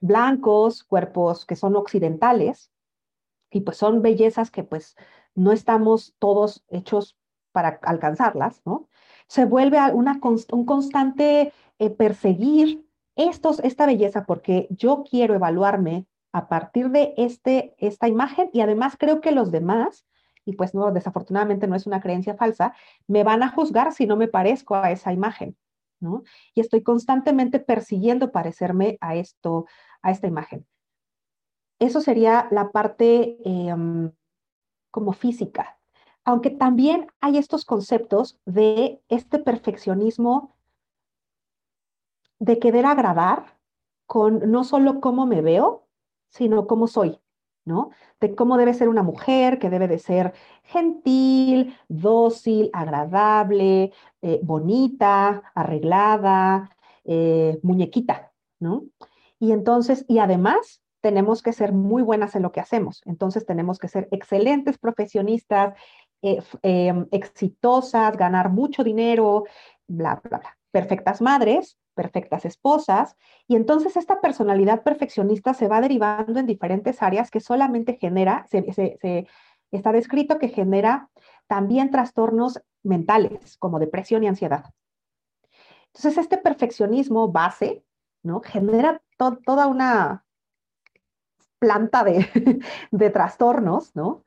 blancos, 0.00 0.84
cuerpos 0.84 1.46
que 1.46 1.56
son 1.56 1.76
occidentales, 1.76 2.70
y 3.50 3.60
pues 3.60 3.76
son 3.76 4.02
bellezas 4.02 4.50
que 4.50 4.64
pues 4.64 4.96
no 5.34 5.52
estamos 5.52 6.14
todos 6.18 6.64
hechos 6.68 7.16
para 7.52 7.80
alcanzarlas, 7.82 8.62
¿no? 8.64 8.88
Se 9.26 9.44
vuelve 9.44 9.78
una, 9.92 10.20
un 10.52 10.64
constante 10.64 11.52
eh, 11.78 11.90
perseguir 11.90 12.86
estos, 13.16 13.60
esta 13.60 13.86
belleza 13.86 14.24
porque 14.24 14.68
yo 14.70 15.04
quiero 15.08 15.34
evaluarme 15.34 16.06
a 16.32 16.48
partir 16.48 16.90
de 16.90 17.14
este, 17.16 17.74
esta 17.78 18.08
imagen 18.08 18.50
y 18.52 18.60
además 18.60 18.96
creo 18.98 19.20
que 19.20 19.32
los 19.32 19.50
demás 19.50 20.06
y 20.48 20.54
pues 20.54 20.74
no, 20.74 20.90
desafortunadamente 20.92 21.66
no 21.66 21.76
es 21.76 21.86
una 21.86 22.00
creencia 22.00 22.34
falsa, 22.34 22.72
me 23.06 23.22
van 23.22 23.42
a 23.42 23.50
juzgar 23.50 23.92
si 23.92 24.06
no 24.06 24.16
me 24.16 24.28
parezco 24.28 24.76
a 24.76 24.90
esa 24.90 25.12
imagen, 25.12 25.58
¿no? 26.00 26.22
Y 26.54 26.62
estoy 26.62 26.82
constantemente 26.82 27.60
persiguiendo 27.60 28.32
parecerme 28.32 28.96
a 29.02 29.14
esto, 29.14 29.66
a 30.00 30.10
esta 30.10 30.26
imagen. 30.26 30.66
Eso 31.78 32.00
sería 32.00 32.48
la 32.50 32.70
parte 32.70 33.36
em, 33.44 34.10
como 34.90 35.12
física. 35.12 35.78
Aunque 36.24 36.48
también 36.48 37.08
hay 37.20 37.36
estos 37.36 37.66
conceptos 37.66 38.40
de 38.46 39.02
este 39.10 39.38
perfeccionismo 39.38 40.56
de 42.38 42.58
querer 42.58 42.86
agradar 42.86 43.58
con 44.06 44.50
no 44.50 44.64
solo 44.64 45.02
cómo 45.02 45.26
me 45.26 45.42
veo, 45.42 45.86
sino 46.30 46.66
cómo 46.66 46.86
soy. 46.86 47.20
De 48.20 48.34
cómo 48.34 48.56
debe 48.56 48.74
ser 48.74 48.88
una 48.88 49.02
mujer, 49.02 49.58
que 49.58 49.70
debe 49.70 49.88
de 49.88 49.98
ser 49.98 50.32
gentil, 50.64 51.76
dócil, 51.88 52.70
agradable, 52.72 53.92
eh, 54.22 54.40
bonita, 54.42 55.42
arreglada, 55.54 56.70
eh, 57.04 57.58
muñequita, 57.62 58.32
¿no? 58.60 58.84
Y 59.38 59.52
entonces, 59.52 60.04
y 60.08 60.18
además 60.18 60.82
tenemos 61.00 61.42
que 61.42 61.52
ser 61.52 61.72
muy 61.72 62.02
buenas 62.02 62.34
en 62.34 62.42
lo 62.42 62.52
que 62.52 62.60
hacemos. 62.60 63.02
Entonces 63.06 63.46
tenemos 63.46 63.78
que 63.78 63.88
ser 63.88 64.08
excelentes 64.10 64.78
profesionistas, 64.78 65.74
eh, 66.22 66.42
em, 66.62 67.06
exitosas, 67.12 68.16
ganar 68.16 68.50
mucho 68.50 68.82
dinero, 68.82 69.44
bla, 69.86 70.20
bla, 70.24 70.38
bla. 70.38 70.58
Perfectas 70.70 71.20
madres, 71.20 71.78
perfectas 71.98 72.44
esposas, 72.44 73.16
y 73.48 73.56
entonces 73.56 73.96
esta 73.96 74.20
personalidad 74.20 74.84
perfeccionista 74.84 75.52
se 75.52 75.66
va 75.66 75.80
derivando 75.80 76.38
en 76.38 76.46
diferentes 76.46 77.02
áreas 77.02 77.28
que 77.28 77.40
solamente 77.40 77.98
genera, 78.00 78.46
se, 78.48 79.26
está 79.72 79.90
descrito 79.90 80.38
que 80.38 80.48
genera 80.48 81.10
también 81.48 81.90
trastornos 81.90 82.62
mentales 82.84 83.56
como 83.56 83.80
depresión 83.80 84.22
y 84.22 84.28
ansiedad. 84.28 84.66
Entonces 85.88 86.18
este 86.18 86.38
perfeccionismo 86.38 87.32
base, 87.32 87.84
¿no? 88.22 88.40
Genera 88.42 89.02
toda 89.16 89.66
una 89.66 90.24
planta 91.58 92.04
de, 92.04 92.28
de 92.92 93.10
trastornos, 93.10 93.96
¿no? 93.96 94.22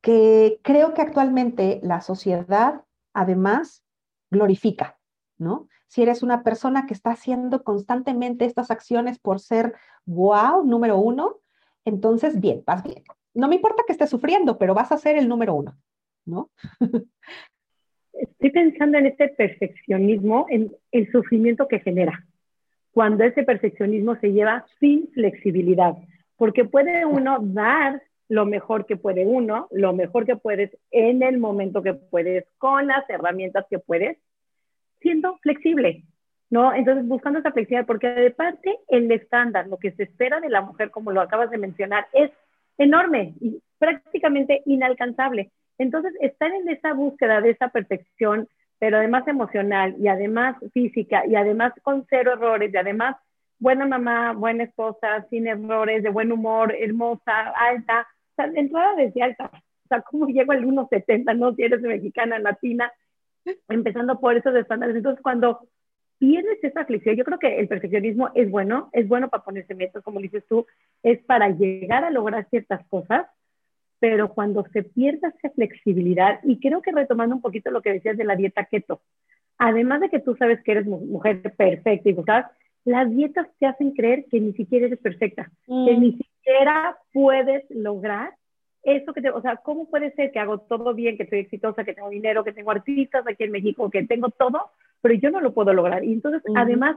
Que 0.00 0.60
creo 0.62 0.94
que 0.94 1.02
actualmente 1.02 1.80
la 1.82 2.02
sociedad 2.02 2.84
además 3.12 3.82
glorifica, 4.30 4.99
¿no? 5.40 5.68
si 5.90 6.02
eres 6.02 6.22
una 6.22 6.44
persona 6.44 6.86
que 6.86 6.94
está 6.94 7.10
haciendo 7.10 7.64
constantemente 7.64 8.44
estas 8.44 8.70
acciones 8.70 9.18
por 9.18 9.40
ser 9.40 9.74
wow, 10.06 10.64
número 10.64 10.96
uno, 10.98 11.38
entonces 11.84 12.40
bien, 12.40 12.62
vas 12.64 12.84
bien. 12.84 13.02
No 13.34 13.48
me 13.48 13.56
importa 13.56 13.82
que 13.84 13.92
estés 13.92 14.08
sufriendo, 14.08 14.56
pero 14.56 14.72
vas 14.72 14.92
a 14.92 14.98
ser 14.98 15.16
el 15.16 15.28
número 15.28 15.52
uno, 15.52 15.76
¿no? 16.24 16.48
Estoy 18.12 18.50
pensando 18.50 18.98
en 18.98 19.06
este 19.06 19.30
perfeccionismo, 19.30 20.46
en 20.48 20.72
el 20.92 21.10
sufrimiento 21.10 21.66
que 21.66 21.80
genera, 21.80 22.24
cuando 22.92 23.24
ese 23.24 23.42
perfeccionismo 23.42 24.14
se 24.20 24.32
lleva 24.32 24.64
sin 24.78 25.10
flexibilidad, 25.10 25.96
porque 26.36 26.64
puede 26.64 27.04
uno 27.04 27.38
dar 27.40 28.00
lo 28.28 28.46
mejor 28.46 28.86
que 28.86 28.96
puede 28.96 29.26
uno, 29.26 29.66
lo 29.72 29.92
mejor 29.92 30.24
que 30.24 30.36
puedes 30.36 30.70
en 30.92 31.24
el 31.24 31.38
momento 31.38 31.82
que 31.82 31.94
puedes, 31.94 32.44
con 32.58 32.86
las 32.86 33.10
herramientas 33.10 33.66
que 33.68 33.80
puedes, 33.80 34.18
siendo 35.00 35.38
flexible, 35.38 36.04
¿no? 36.50 36.74
Entonces, 36.74 37.06
buscando 37.06 37.38
esa 37.38 37.52
flexibilidad, 37.52 37.86
porque 37.86 38.08
de 38.08 38.30
parte 38.30 38.78
el 38.88 39.10
estándar, 39.10 39.66
lo 39.66 39.78
que 39.78 39.92
se 39.92 40.04
espera 40.04 40.40
de 40.40 40.50
la 40.50 40.60
mujer, 40.60 40.90
como 40.90 41.12
lo 41.12 41.20
acabas 41.20 41.50
de 41.50 41.58
mencionar, 41.58 42.06
es 42.12 42.30
enorme 42.78 43.34
y 43.40 43.62
prácticamente 43.78 44.62
inalcanzable. 44.66 45.50
Entonces, 45.78 46.12
estar 46.20 46.50
en 46.52 46.68
esa 46.68 46.92
búsqueda 46.92 47.40
de 47.40 47.50
esa 47.50 47.68
perfección, 47.68 48.48
pero 48.78 48.98
además 48.98 49.26
emocional 49.28 49.94
y 49.98 50.08
además 50.08 50.56
física 50.72 51.24
y 51.26 51.36
además 51.36 51.72
con 51.82 52.06
cero 52.08 52.32
errores 52.32 52.72
y 52.72 52.76
además 52.76 53.16
buena 53.58 53.86
mamá, 53.86 54.32
buena 54.32 54.64
esposa, 54.64 55.26
sin 55.30 55.46
errores, 55.46 56.02
de 56.02 56.10
buen 56.10 56.32
humor, 56.32 56.74
hermosa, 56.78 57.50
alta. 57.50 58.06
O 58.32 58.34
sea, 58.36 58.48
de 58.48 58.60
entrada 58.60 58.94
desde 58.96 59.22
alta. 59.22 59.50
O 59.54 59.88
sea, 59.88 60.00
¿cómo 60.02 60.26
llego 60.26 60.52
al 60.52 60.64
1,70? 60.64 61.36
No, 61.36 61.54
si 61.54 61.62
eres 61.62 61.80
mexicana, 61.82 62.38
latina, 62.38 62.90
empezando 63.68 64.18
por 64.20 64.36
esos 64.36 64.54
estándares. 64.54 64.96
Entonces, 64.96 65.22
cuando 65.22 65.68
pierdes 66.18 66.62
esa 66.62 66.84
flexión, 66.84 67.16
yo 67.16 67.24
creo 67.24 67.38
que 67.38 67.58
el 67.58 67.66
perfeccionismo 67.66 68.30
es 68.34 68.50
bueno, 68.50 68.90
es 68.92 69.08
bueno 69.08 69.28
para 69.28 69.42
ponerse 69.42 69.74
metas, 69.74 70.04
como 70.04 70.20
dices 70.20 70.44
tú, 70.48 70.66
es 71.02 71.18
para 71.24 71.48
llegar 71.48 72.04
a 72.04 72.10
lograr 72.10 72.46
ciertas 72.50 72.86
cosas, 72.88 73.26
pero 73.98 74.32
cuando 74.34 74.64
se 74.72 74.82
pierde 74.82 75.28
esa 75.28 75.50
flexibilidad, 75.50 76.40
y 76.44 76.60
creo 76.60 76.82
que 76.82 76.92
retomando 76.92 77.34
un 77.34 77.42
poquito 77.42 77.70
lo 77.70 77.82
que 77.82 77.92
decías 77.92 78.16
de 78.16 78.24
la 78.24 78.36
dieta 78.36 78.66
keto, 78.66 79.00
además 79.56 80.00
de 80.00 80.10
que 80.10 80.20
tú 80.20 80.36
sabes 80.36 80.62
que 80.62 80.72
eres 80.72 80.86
mujer 80.86 81.40
perfecta 81.42 82.10
y 82.10 82.14
¿sabes? 82.14 82.46
las 82.84 83.10
dietas 83.10 83.46
te 83.58 83.66
hacen 83.66 83.92
creer 83.92 84.26
que 84.30 84.40
ni 84.40 84.52
siquiera 84.52 84.86
eres 84.86 84.98
perfecta, 84.98 85.50
que 85.66 85.72
mm. 85.72 86.00
ni 86.00 86.12
siquiera 86.12 86.98
puedes 87.12 87.64
lograr 87.70 88.32
eso 88.82 89.12
que 89.12 89.20
te, 89.20 89.30
o 89.30 89.40
sea, 89.42 89.56
¿cómo 89.56 89.88
puede 89.88 90.12
ser 90.12 90.30
que 90.32 90.38
hago 90.38 90.58
todo 90.58 90.94
bien, 90.94 91.16
que 91.16 91.26
soy 91.26 91.40
exitosa, 91.40 91.84
que 91.84 91.94
tengo 91.94 92.08
dinero, 92.08 92.44
que 92.44 92.52
tengo 92.52 92.70
artistas 92.70 93.24
aquí 93.26 93.44
en 93.44 93.52
México, 93.52 93.90
que 93.90 94.06
tengo 94.06 94.30
todo, 94.30 94.70
pero 95.00 95.14
yo 95.14 95.30
no 95.30 95.40
lo 95.40 95.52
puedo 95.52 95.72
lograr? 95.72 96.04
Y 96.04 96.12
entonces, 96.12 96.42
además, 96.54 96.96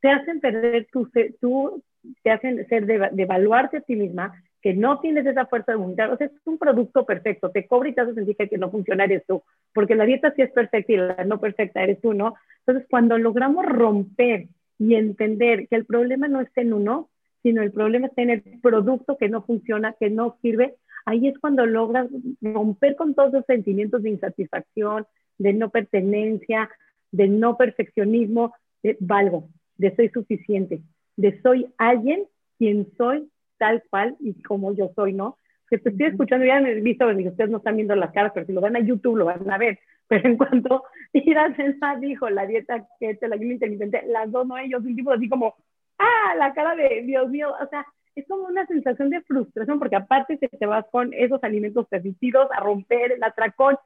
te 0.00 0.10
hacen 0.10 0.40
perder 0.40 0.86
tu, 0.92 1.10
tu 1.40 1.82
te 2.22 2.30
hacen 2.30 2.66
ser 2.68 2.86
de, 2.86 2.98
de, 3.12 3.22
evaluarte 3.22 3.78
a 3.78 3.80
ti 3.80 3.96
misma, 3.96 4.34
que 4.60 4.74
no 4.74 5.00
tienes 5.00 5.26
esa 5.26 5.46
fuerza 5.46 5.72
de 5.72 5.78
voluntad, 5.78 6.12
o 6.12 6.16
sea, 6.16 6.26
es 6.26 6.32
un 6.44 6.58
producto 6.58 7.04
perfecto, 7.06 7.50
te 7.50 7.66
cobra 7.66 7.88
y 7.88 7.94
te 7.94 8.00
hace 8.00 8.14
sentir 8.14 8.36
que 8.36 8.58
no 8.58 8.70
funciona 8.70 9.04
eres 9.04 9.24
tú, 9.26 9.42
porque 9.72 9.94
la 9.94 10.04
dieta 10.04 10.32
sí 10.34 10.42
es 10.42 10.52
perfecta 10.52 10.92
y 10.92 10.96
la 10.96 11.24
no 11.24 11.40
perfecta 11.40 11.82
eres 11.82 12.00
tú, 12.00 12.14
¿no? 12.14 12.34
Entonces, 12.66 12.86
cuando 12.90 13.18
logramos 13.18 13.64
romper 13.66 14.46
y 14.78 14.94
entender 14.94 15.68
que 15.68 15.76
el 15.76 15.84
problema 15.84 16.28
no 16.28 16.40
está 16.40 16.60
en 16.60 16.72
uno, 16.72 17.08
sino 17.42 17.62
el 17.62 17.72
problema 17.72 18.06
está 18.06 18.22
en 18.22 18.30
el 18.30 18.42
producto 18.60 19.16
que 19.16 19.28
no 19.28 19.42
funciona, 19.42 19.94
que 19.98 20.10
no 20.10 20.36
sirve, 20.42 20.76
ahí 21.04 21.28
es 21.28 21.38
cuando 21.38 21.66
logras 21.66 22.08
romper 22.40 22.96
con 22.96 23.14
todos 23.14 23.32
los 23.32 23.44
sentimientos 23.46 24.02
de 24.02 24.10
insatisfacción, 24.10 25.06
de 25.38 25.52
no 25.52 25.70
pertenencia, 25.70 26.70
de 27.10 27.28
no 27.28 27.56
perfeccionismo, 27.56 28.54
de 28.82 28.96
valgo, 29.00 29.48
de 29.76 29.94
soy 29.94 30.08
suficiente, 30.08 30.82
de 31.16 31.40
soy 31.42 31.66
alguien 31.78 32.26
quien 32.58 32.88
soy 32.96 33.28
tal 33.58 33.82
cual 33.90 34.16
y 34.20 34.40
como 34.42 34.74
yo 34.74 34.90
soy, 34.94 35.12
¿no? 35.12 35.36
Que 35.68 35.78
te 35.78 35.90
estoy 35.90 36.06
escuchando, 36.06 36.44
ya 36.44 36.58
he 36.58 36.80
visto, 36.80 37.06
ustedes 37.06 37.50
no 37.50 37.58
están 37.58 37.76
viendo 37.76 37.94
las 37.94 38.12
caras, 38.12 38.32
pero 38.34 38.46
si 38.46 38.52
lo 38.52 38.60
van 38.60 38.76
a 38.76 38.80
YouTube 38.80 39.16
lo 39.16 39.26
van 39.26 39.50
a 39.50 39.58
ver. 39.58 39.78
Pero 40.08 40.28
en 40.28 40.36
cuanto 40.36 40.84
Ira 41.12 41.54
César 41.54 42.00
dijo 42.00 42.28
la 42.28 42.46
dieta 42.46 42.86
que 42.98 43.14
te 43.14 43.28
la 43.28 43.36
ayuda 43.36 43.54
inteligente, 43.54 44.02
las 44.06 44.30
dos 44.30 44.46
no 44.46 44.58
ellos, 44.58 44.84
un 44.84 44.96
tipo 44.96 45.12
así 45.12 45.28
como, 45.28 45.54
ah, 45.98 46.34
la 46.38 46.52
cara 46.54 46.74
de 46.74 47.02
Dios 47.02 47.30
mío, 47.30 47.50
o 47.50 47.66
sea, 47.68 47.86
es 48.14 48.26
como 48.28 48.46
una 48.46 48.66
sensación 48.66 49.10
de 49.10 49.22
frustración, 49.22 49.78
porque 49.78 49.96
aparte 49.96 50.36
te 50.36 50.66
vas 50.66 50.86
con 50.90 51.12
esos 51.14 51.42
alimentos 51.42 51.86
permitidos 51.88 52.48
a 52.52 52.60
romper 52.60 53.12
el 53.12 53.22
atracón 53.22 53.76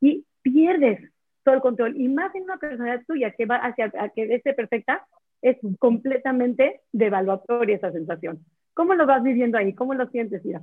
y 0.00 0.24
pierdes 0.42 1.12
todo 1.42 1.54
el 1.54 1.60
control. 1.60 1.96
Y 2.00 2.08
más 2.08 2.34
en 2.34 2.44
una 2.44 2.56
personalidad 2.56 3.04
tuya 3.06 3.32
que 3.32 3.46
va 3.46 3.56
hacia 3.56 3.90
que 4.14 4.34
esté 4.34 4.54
perfecta, 4.54 5.06
es 5.42 5.58
completamente 5.78 6.80
devaluatoria 6.92 7.76
esa 7.76 7.92
sensación. 7.92 8.44
¿Cómo 8.72 8.94
lo 8.94 9.06
vas 9.06 9.22
viviendo 9.22 9.58
ahí? 9.58 9.74
¿Cómo 9.74 9.92
lo 9.94 10.08
sientes, 10.08 10.44
Ira? 10.44 10.62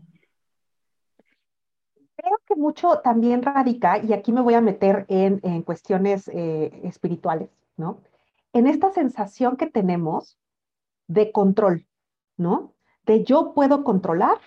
Creo 2.15 2.37
que 2.45 2.55
mucho 2.55 2.99
también 3.03 3.41
radica, 3.41 3.99
y 4.03 4.13
aquí 4.13 4.31
me 4.31 4.41
voy 4.41 4.55
a 4.55 4.61
meter 4.61 5.05
en, 5.07 5.39
en 5.43 5.61
cuestiones 5.61 6.27
eh, 6.27 6.71
espirituales, 6.83 7.49
¿no? 7.77 8.01
En 8.53 8.67
esta 8.67 8.91
sensación 8.91 9.55
que 9.55 9.67
tenemos 9.67 10.37
de 11.07 11.31
control, 11.31 11.85
¿no? 12.37 12.73
Yo 13.19 13.53
puedo 13.53 13.83
controlar 13.83 14.39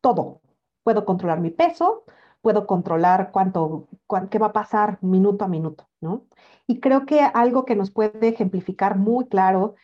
todo. 0.00 0.40
Puedo 0.82 1.04
controlar 1.06 1.40
mi 1.40 1.50
peso, 1.50 2.04
puedo 2.42 2.66
controlar 2.66 3.30
cuánto, 3.32 3.88
qué 4.30 4.38
va 4.38 4.48
a 4.48 4.52
pasar 4.52 4.98
minuto 5.00 5.46
a 5.46 5.48
minuto, 5.48 5.88
¿no? 6.00 6.26
Y 6.66 6.80
creo 6.80 7.06
que 7.06 7.20
algo 7.22 7.64
que 7.64 7.74
nos 7.74 7.90
puede 7.90 8.28
ejemplificar 8.28 8.98
muy 8.98 9.26
claro 9.26 9.76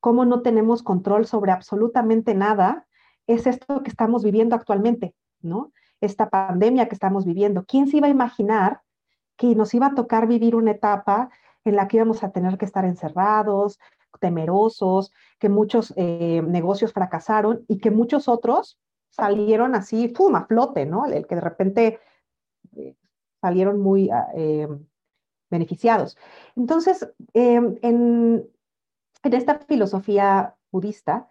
cómo 0.00 0.24
no 0.24 0.42
tenemos 0.42 0.82
control 0.82 1.26
sobre 1.26 1.52
absolutamente 1.52 2.34
nada, 2.34 2.86
es 3.28 3.46
esto 3.46 3.82
que 3.84 3.90
estamos 3.90 4.24
viviendo 4.24 4.56
actualmente, 4.56 5.14
¿no? 5.40 5.72
Esta 6.00 6.28
pandemia 6.28 6.88
que 6.88 6.94
estamos 6.94 7.24
viviendo. 7.24 7.64
¿Quién 7.64 7.86
se 7.86 7.98
iba 7.98 8.08
a 8.08 8.10
imaginar 8.10 8.82
que 9.36 9.54
nos 9.54 9.72
iba 9.74 9.86
a 9.86 9.94
tocar 9.94 10.26
vivir 10.26 10.56
una 10.56 10.72
etapa 10.72 11.30
en 11.64 11.76
la 11.76 11.86
que 11.86 11.98
íbamos 11.98 12.24
a 12.24 12.32
tener 12.32 12.58
que 12.58 12.64
estar 12.64 12.84
encerrados, 12.84 13.78
temerosos, 14.20 15.12
que 15.38 15.48
muchos 15.48 15.92
eh, 15.96 16.42
negocios 16.46 16.92
fracasaron 16.92 17.64
y 17.68 17.78
que 17.78 17.90
muchos 17.90 18.28
otros 18.28 18.78
salieron 19.10 19.74
así, 19.74 20.08
¡pum!, 20.08 20.34
a 20.36 20.46
flote, 20.46 20.86
¿no? 20.86 21.06
El 21.06 21.26
que 21.26 21.34
de 21.34 21.40
repente 21.40 22.00
eh, 22.76 22.96
salieron 23.40 23.80
muy 23.80 24.10
ah, 24.10 24.28
eh, 24.34 24.68
beneficiados. 25.50 26.16
Entonces, 26.56 27.08
en, 27.32 27.78
en 27.82 28.50
esta 29.22 29.58
filosofía 29.60 30.56
budista, 30.70 31.28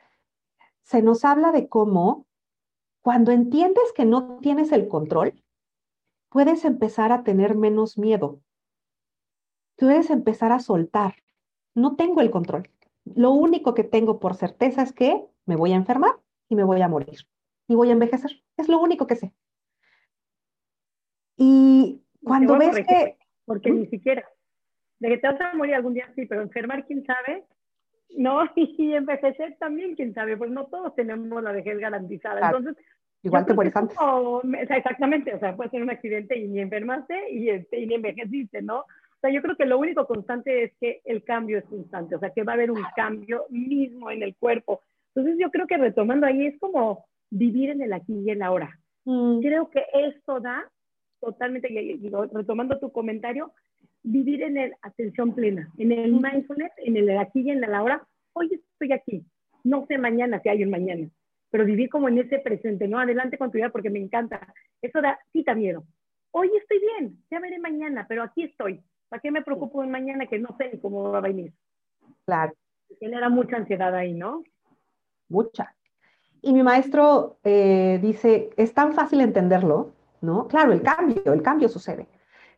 se 0.84 1.02
nos 1.02 1.26
habla 1.26 1.52
de 1.52 1.68
cómo 1.68 2.26
cuando 3.02 3.32
entiendes 3.32 3.94
que 3.96 4.06
no 4.06 4.40
tienes 4.42 4.72
el 4.72 4.88
control, 4.88 5.42
puedes 6.30 6.66
empezar 6.66 7.12
a 7.12 7.24
tener 7.24 7.56
menos 7.56 7.98
miedo. 7.98 8.42
Puedes 9.78 10.10
empezar 10.10 10.52
a 10.52 10.60
soltar. 10.60 11.16
No 11.78 11.96
tengo 11.96 12.22
el 12.22 12.32
control. 12.32 12.68
Lo 13.06 13.30
único 13.30 13.76
que 13.76 13.84
tengo 13.84 14.20
por 14.20 14.34
certeza 14.34 14.82
es 14.82 14.94
que 14.94 15.24
me 15.46 15.56
voy 15.56 15.74
a 15.74 15.76
enfermar 15.76 16.16
y 16.50 16.56
me 16.56 16.64
voy 16.64 16.82
a 16.82 16.88
morir 16.88 17.20
y 17.68 17.76
voy 17.76 17.90
a 17.90 17.94
envejecer. 17.94 18.32
Es 18.58 18.68
lo 18.68 18.80
único 18.80 19.06
que 19.06 19.16
sé. 19.16 19.32
Y 21.38 22.02
cuando 22.24 22.58
ves 22.58 22.78
que... 22.78 23.18
Porque 23.46 23.70
ni 23.70 23.86
siquiera. 23.86 24.28
De 24.98 25.10
que 25.10 25.18
te 25.20 25.28
vas 25.28 25.40
a 25.40 25.54
morir 25.54 25.76
algún 25.76 25.94
día, 25.94 26.12
sí, 26.16 26.26
pero 26.26 26.42
enfermar, 26.42 26.84
quién 26.88 27.06
sabe, 27.06 27.46
no, 28.18 28.40
y 28.56 28.94
envejecer 28.94 29.56
también, 29.60 29.96
quién 29.96 30.16
sabe, 30.16 30.36
pues 30.36 30.50
no 30.50 30.66
todos 30.66 30.96
tenemos 30.96 31.44
la 31.44 31.52
vejez 31.52 31.78
garantizada. 31.78 32.44
Entonces, 32.44 32.76
igual 33.22 33.46
te 33.46 33.54
mueres 33.54 33.76
antes. 33.76 33.96
exactamente, 34.72 35.36
o 35.36 35.40
sea, 35.40 35.56
puede 35.56 35.70
ser 35.70 35.84
un 35.84 35.92
accidente 35.92 36.36
y 36.40 36.48
ni 36.48 36.60
enfermaste 36.60 37.32
y, 37.32 37.50
este, 37.50 37.82
y 37.82 37.86
ni 37.86 37.94
envejeciste, 37.94 38.64
¿no? 38.64 38.86
O 39.18 39.20
sea, 39.20 39.32
yo 39.32 39.42
creo 39.42 39.56
que 39.56 39.66
lo 39.66 39.80
único 39.80 40.06
constante 40.06 40.64
es 40.64 40.74
que 40.80 41.02
el 41.04 41.24
cambio 41.24 41.58
es 41.58 41.66
constante, 41.66 42.16
o 42.16 42.20
sea, 42.20 42.30
que 42.30 42.44
va 42.44 42.54
a 42.54 42.56
haber 42.56 42.70
un 42.70 42.84
cambio 42.96 43.46
mismo 43.50 44.12
en 44.12 44.22
el 44.22 44.36
cuerpo. 44.36 44.82
Entonces, 45.16 45.40
yo 45.40 45.50
creo 45.50 45.66
que 45.66 45.78
retomando 45.78 46.28
ahí 46.28 46.46
es 46.46 46.60
como 46.60 47.06
vivir 47.32 47.72
en 47.72 47.82
el 47.82 47.94
aquí 47.94 48.14
y 48.14 48.30
en 48.30 48.40
la 48.40 48.48
ahora. 48.48 48.80
Mm. 49.06 49.40
Creo 49.40 49.70
que 49.72 49.84
esto 49.94 50.40
da 50.40 50.70
totalmente, 51.20 51.72
y, 51.72 52.10
retomando 52.32 52.78
tu 52.80 52.92
comentario, 52.92 53.54
vivir 54.04 54.44
en 54.44 54.58
el 54.58 54.74
atención 54.84 55.34
plena, 55.34 55.68
en 55.80 55.92
el 55.92 56.12
mindfulness, 56.12 56.72
en 56.78 56.98
el 56.98 57.18
aquí 57.18 57.42
y 57.42 57.50
en 57.50 57.64
el 57.64 57.74
ahora. 57.74 58.06
Hoy 58.34 58.52
estoy 58.54 58.92
aquí, 58.94 59.26
no 59.64 59.86
sé 59.88 59.98
mañana 59.98 60.40
si 60.42 60.50
hay 60.50 60.64
un 60.64 60.70
mañana, 60.70 61.10
pero 61.50 61.66
vivir 61.66 61.90
como 61.90 62.08
en 62.08 62.20
ese 62.20 62.40
presente, 62.40 62.88
¿no? 62.88 63.00
Adelante 63.00 63.40
con 63.40 63.52
tu 63.52 63.58
vida 63.58 63.70
porque 63.70 63.90
me 63.90 64.00
encanta. 64.00 64.54
Eso 64.82 65.02
da, 65.02 65.18
sí 65.34 65.44
da 65.44 65.56
miedo. 65.56 65.84
Hoy 66.32 66.52
estoy 66.56 66.80
bien, 66.80 67.18
ya 67.32 67.40
veré 67.40 67.58
mañana, 67.58 68.06
pero 68.08 68.22
aquí 68.22 68.44
estoy. 68.44 68.80
¿Para 69.10 69.22
qué 69.22 69.32
me 69.32 69.42
preocupo 69.42 69.84
en 69.84 69.92
mañana 69.92 70.28
que 70.28 70.40
no 70.40 70.50
sé 70.58 70.80
cómo 70.82 71.12
va 71.12 71.20
a 71.20 71.22
venir? 71.22 71.54
Claro. 72.26 72.54
Genera 73.00 73.30
mucha 73.30 73.58
ansiedad 73.58 73.94
ahí, 73.96 74.14
¿no? 74.14 74.44
Mucha. 75.30 75.76
Y 76.42 76.54
mi 76.54 76.64
maestro 76.64 77.40
eh, 77.44 78.00
dice, 78.02 78.50
es 78.58 78.74
tan 78.74 78.94
fácil 78.94 79.22
entenderlo, 79.22 79.92
¿no? 80.22 80.48
Claro, 80.48 80.72
el 80.72 80.82
cambio, 80.82 81.34
el 81.34 81.42
cambio 81.42 81.70
sucede. 81.70 82.08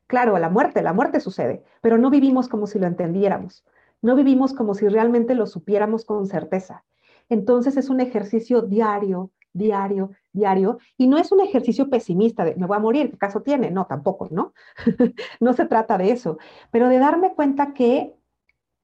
Claro, 0.08 0.38
la 0.40 0.50
muerte, 0.50 0.82
la 0.82 0.94
muerte 0.94 1.20
sucede, 1.20 1.64
pero 1.82 1.98
no 1.98 2.10
vivimos 2.10 2.50
como 2.50 2.66
si 2.66 2.80
lo 2.80 2.88
entendiéramos, 2.88 3.64
no 4.02 4.16
vivimos 4.16 4.54
como 4.54 4.74
si 4.74 4.88
realmente 4.88 5.36
lo 5.36 5.46
supiéramos 5.46 6.04
con 6.04 6.26
certeza. 6.26 6.84
Entonces 7.30 7.78
es 7.78 7.90
un 7.90 8.00
ejercicio 8.00 8.64
diario, 8.64 9.32
diario, 9.54 10.12
diario, 10.32 10.78
y 10.98 11.08
no 11.08 11.18
es 11.18 11.32
un 11.32 11.42
ejercicio 11.42 11.90
pesimista 11.90 12.46
de 12.46 12.56
me 12.56 12.68
voy 12.68 12.78
a 12.78 12.80
morir, 12.80 13.12
¿qué 13.12 13.18
caso 13.18 13.42
tiene? 13.42 13.72
No, 13.72 13.86
tampoco, 13.88 14.28
¿no? 14.32 14.54
no 15.40 15.54
se 15.54 15.66
trata 15.66 15.98
de 15.98 16.12
eso, 16.12 16.38
pero 16.72 16.90
de 16.90 17.00
darme 17.00 17.34
cuenta 17.34 17.74
que 17.74 18.16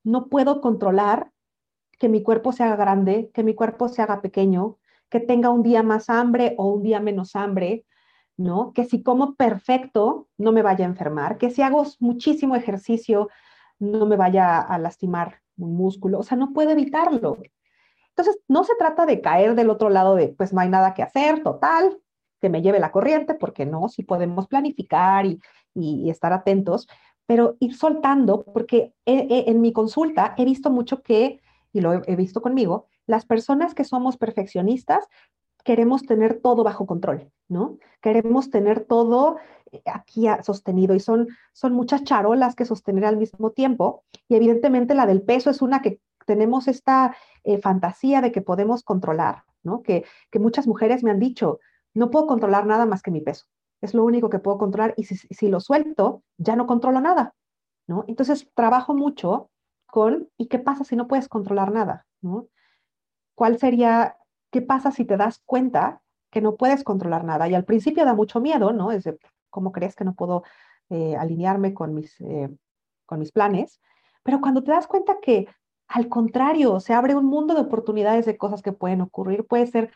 no 0.03 0.27
puedo 0.27 0.61
controlar 0.61 1.31
que 1.99 2.09
mi 2.09 2.21
cuerpo 2.23 2.51
se 2.51 2.63
haga 2.63 2.75
grande, 2.75 3.31
que 3.33 3.43
mi 3.43 3.55
cuerpo 3.55 3.87
se 3.87 4.01
haga 4.01 4.21
pequeño, 4.21 4.77
que 5.09 5.19
tenga 5.19 5.49
un 5.49 5.63
día 5.63 5.83
más 5.83 6.09
hambre 6.09 6.55
o 6.57 6.67
un 6.73 6.83
día 6.83 6.99
menos 6.99 7.35
hambre, 7.35 7.85
¿no? 8.37 8.73
Que 8.73 8.85
si 8.85 9.01
como 9.01 9.35
perfecto 9.35 10.27
no 10.37 10.51
me 10.51 10.61
vaya 10.61 10.85
a 10.85 10.89
enfermar, 10.89 11.37
que 11.37 11.49
si 11.49 11.61
hago 11.61 11.85
muchísimo 11.99 12.55
ejercicio 12.55 13.29
no 13.79 14.05
me 14.05 14.17
vaya 14.17 14.59
a 14.59 14.77
lastimar 14.77 15.41
un 15.57 15.75
músculo, 15.75 16.19
o 16.19 16.23
sea, 16.23 16.37
no 16.37 16.53
puedo 16.53 16.71
evitarlo. 16.71 17.37
Entonces, 18.15 18.41
no 18.47 18.63
se 18.63 18.75
trata 18.75 19.05
de 19.05 19.21
caer 19.21 19.55
del 19.55 19.69
otro 19.69 19.89
lado 19.89 20.15
de, 20.15 20.29
pues 20.29 20.53
no 20.53 20.61
hay 20.61 20.69
nada 20.69 20.93
que 20.93 21.03
hacer, 21.03 21.43
total, 21.43 21.97
que 22.41 22.49
me 22.49 22.61
lleve 22.61 22.79
la 22.79 22.91
corriente, 22.91 23.33
porque 23.33 23.65
no, 23.65 23.89
si 23.89 24.03
podemos 24.03 24.47
planificar 24.47 25.25
y, 25.25 25.39
estar 26.09 26.31
atentos, 26.31 26.87
pero 27.25 27.57
ir 27.59 27.75
soltando, 27.75 28.43
porque 28.43 28.93
en 29.05 29.59
mi 29.59 29.73
consulta 29.73 30.33
he 30.37 30.45
visto 30.45 30.69
mucho 30.69 31.01
que 31.01 31.41
y 31.75 31.81
lo 31.81 32.01
he, 32.07 32.15
visto 32.15 32.41
conmigo, 32.41 32.87
las 33.05 33.25
personas 33.25 33.73
que 33.73 33.83
somos 33.83 34.15
perfeccionistas 34.15 35.05
queremos 35.65 36.03
tener 36.03 36.39
todo 36.39 36.63
bajo 36.63 36.85
control, 36.85 37.29
¿no? 37.49 37.77
Queremos 38.01 38.49
tener 38.49 38.85
todo 38.85 39.35
eh, 39.73 39.81
aquí 39.85 40.27
sostenido 40.41 40.95
y 40.95 41.01
son, 41.01 41.27
son 41.51 41.73
muchas 41.73 42.05
charolas 42.05 42.55
que 42.55 42.63
sostener 42.63 43.03
al 43.03 43.17
mismo 43.17 43.51
tiempo 43.51 44.05
y 44.29 44.35
evidentemente 44.35 44.95
la 44.95 45.05
del 45.05 45.21
peso 45.21 45.49
es 45.49 45.61
una 45.61 45.81
que 45.81 45.99
tenemos 46.25 46.67
esta 46.67 47.15
eh, 47.43 47.59
fantasía 47.59 48.21
de 48.21 48.31
que 48.31 48.41
podemos 48.41 48.83
controlar, 48.83 49.43
¿no? 49.63 49.81
Que, 49.83 50.05
muchas 50.39 50.67
mujeres 50.67 51.03
me 51.03 51.11
han 51.11 51.19
dicho, 51.19 51.59
no 51.93 52.11
puedo 52.11 52.27
controlar 52.27 52.65
nada 52.65 52.85
más 52.85 53.01
que 53.01 53.11
mi 53.11 53.21
peso, 53.21 53.45
es 53.81 53.93
lo 53.93 54.03
único 54.03 54.29
que 54.29 54.39
puedo 54.39 54.57
controlar 54.57 54.93
y 54.97 55.05
si, 55.05 55.15
si 55.15 55.47
lo 55.47 55.59
suelto, 55.59 56.23
ya 56.37 56.55
no 56.55 56.67
controlo 56.67 56.99
nada, 56.99 57.33
¿no? 57.87 58.03
Entonces 58.07 58.49
trabajo 58.53 58.93
mucho 58.93 59.49
con, 59.85 60.29
¿y 60.37 60.47
qué 60.47 60.59
pasa 60.59 60.83
si 60.83 60.95
no 60.95 61.07
puedes 61.07 61.29
controlar 61.29 61.71
nada? 61.71 62.05
¿no? 62.25 62.47
¿Cuál 63.35 63.57
sería, 63.59 64.17
qué 64.51 64.61
pasa 64.61 64.91
si 64.91 65.05
te 65.05 65.17
das 65.17 65.41
cuenta 65.45 66.01
que 66.31 66.41
no 66.41 66.55
puedes 66.55 66.83
controlar 66.83 67.23
nada? 67.23 67.47
Y 67.47 67.55
al 67.55 67.65
principio 67.65 68.05
da 68.05 68.13
mucho 68.13 68.41
miedo, 68.41 68.73
¿no? 68.73 68.91
Es 68.91 69.03
de, 69.03 69.17
¿cómo 69.49 69.71
crees 69.71 69.95
que 69.95 70.03
no 70.03 70.15
puedo 70.15 70.43
eh, 70.89 71.15
alinearme 71.15 71.73
con 71.73 71.93
mis, 71.93 72.19
eh, 72.21 72.49
con 73.05 73.19
mis 73.19 73.31
planes? 73.31 73.79
Pero 74.23 74.41
cuando 74.41 74.63
te 74.63 74.71
das 74.71 74.87
cuenta 74.87 75.19
que 75.21 75.47
al 75.87 76.09
contrario, 76.09 76.79
se 76.79 76.93
abre 76.93 77.15
un 77.15 77.25
mundo 77.25 77.53
de 77.53 77.61
oportunidades 77.61 78.25
de 78.25 78.37
cosas 78.37 78.61
que 78.61 78.71
pueden 78.71 79.01
ocurrir, 79.01 79.45
puede 79.45 79.67
ser 79.67 79.91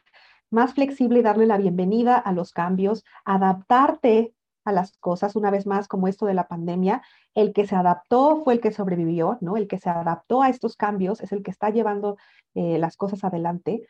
más 0.49 0.73
flexible 0.73 1.19
y 1.19 1.23
darle 1.23 1.45
la 1.45 1.58
bienvenida 1.58 2.17
a 2.17 2.32
los 2.32 2.52
cambios, 2.52 3.04
adaptarte 3.25 4.34
a 4.65 4.71
las 4.71 4.97
cosas, 4.97 5.36
una 5.36 5.52
vez 5.52 5.65
más, 5.65 5.88
como 5.88 6.08
esto 6.08 6.25
de 6.25 6.34
la 6.34 6.47
pandemia, 6.47 7.02
el 7.34 7.54
que 7.54 7.65
se 7.65 7.75
adaptó 7.75 8.43
fue 8.43 8.54
el 8.54 8.62
que 8.62 8.71
sobrevivió, 8.71 9.38
¿no? 9.41 9.58
El 9.58 9.67
que 9.67 9.78
se 9.78 9.89
adaptó 9.89 10.41
a 10.41 10.49
estos 10.49 10.75
cambios 10.75 11.21
es 11.21 11.32
el 11.32 11.43
que 11.43 11.52
está 11.52 11.69
llevando 11.69 12.17
eh, 12.56 12.78
las 12.78 12.97
cosas 12.97 13.23
adelante. 13.23 13.88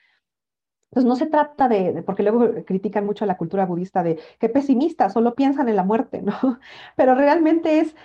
Entonces 0.91 1.07
no 1.07 1.15
se 1.15 1.27
trata 1.27 1.67
de, 1.67 2.01
porque 2.03 2.23
luego 2.23 2.63
critican 2.65 3.05
mucho 3.05 3.23
a 3.23 3.27
la 3.27 3.37
cultura 3.37 3.65
budista 3.65 4.03
de 4.03 4.19
que 4.39 4.49
pesimistas, 4.49 5.13
solo 5.13 5.35
piensan 5.35 5.69
en 5.69 5.75
la 5.75 5.83
muerte, 5.83 6.21
¿no? 6.21 6.33
Pero 6.95 7.15
realmente 7.15 7.79
es, 7.79 7.95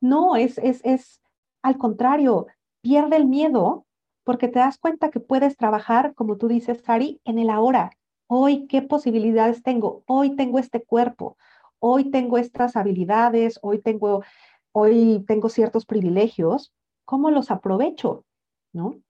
no, 0.00 0.36
es, 0.36 0.58
es, 0.58 0.80
es 0.84 1.20
al 1.62 1.78
contrario, 1.78 2.46
pierde 2.86 3.16
el 3.16 3.26
miedo 3.26 3.84
porque 4.22 4.46
te 4.46 4.60
das 4.60 4.78
cuenta 4.78 5.10
que 5.10 5.18
puedes 5.18 5.56
trabajar, 5.56 6.14
como 6.14 6.36
tú 6.36 6.46
dices, 6.46 6.82
Sari, 6.84 7.20
en 7.24 7.40
el 7.40 7.50
ahora. 7.50 7.90
Hoy, 8.28 8.68
¿qué 8.68 8.80
posibilidades 8.80 9.64
tengo? 9.64 10.04
Hoy 10.06 10.36
tengo 10.36 10.60
este 10.60 10.84
cuerpo, 10.84 11.36
hoy 11.80 12.12
tengo 12.12 12.38
estas 12.38 12.76
habilidades, 12.76 13.58
hoy 13.62 13.80
tengo, 13.82 14.22
hoy 14.70 15.24
tengo 15.26 15.48
ciertos 15.48 15.84
privilegios, 15.84 16.72
¿cómo 17.04 17.32
los 17.32 17.50
aprovecho? 17.50 18.24
¿No? 18.72 19.00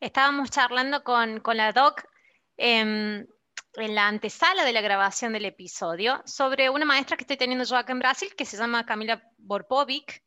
Estábamos 0.00 0.50
charlando 0.50 1.04
con, 1.04 1.40
la 1.54 1.72
doc 1.72 2.02
em, 2.58 3.26
en 3.76 3.94
la 3.94 4.08
antesala 4.08 4.64
de 4.64 4.72
la 4.74 4.82
grabación 4.82 5.32
del 5.32 5.46
episodio 5.46 6.22
sobre 6.26 6.68
una 6.68 6.84
maestra 6.84 7.16
que 7.16 7.22
estoy 7.22 7.38
teniendo 7.38 7.64
yo 7.64 7.76
acá 7.76 7.92
en 7.92 8.00
Brasil 8.00 8.28
que 8.36 8.44
se 8.44 8.58
llama 8.58 8.84
Camila 8.84 9.22
Borpovic. 9.38 10.23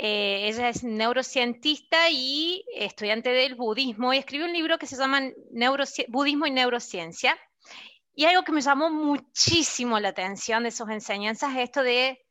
Eh, 0.00 0.48
ella 0.48 0.68
es 0.68 0.84
neurocientista 0.84 2.08
y 2.08 2.64
estudiante 2.72 3.30
del 3.30 3.56
budismo 3.56 4.14
y 4.14 4.18
escribió 4.18 4.46
un 4.46 4.52
libro 4.52 4.78
que 4.78 4.86
se 4.86 4.96
llama 4.96 5.20
Budismo 6.06 6.46
y 6.46 6.52
Neurociencia. 6.52 7.36
Y 8.14 8.24
algo 8.24 8.44
que 8.44 8.52
me 8.52 8.60
llamó 8.60 8.90
muchísimo 8.90 9.98
la 9.98 10.10
atención 10.10 10.62
de 10.62 10.70
sus 10.70 10.88
enseñanzas 10.88 11.50
es 11.56 11.64
esto 11.64 11.82
de 11.82 12.24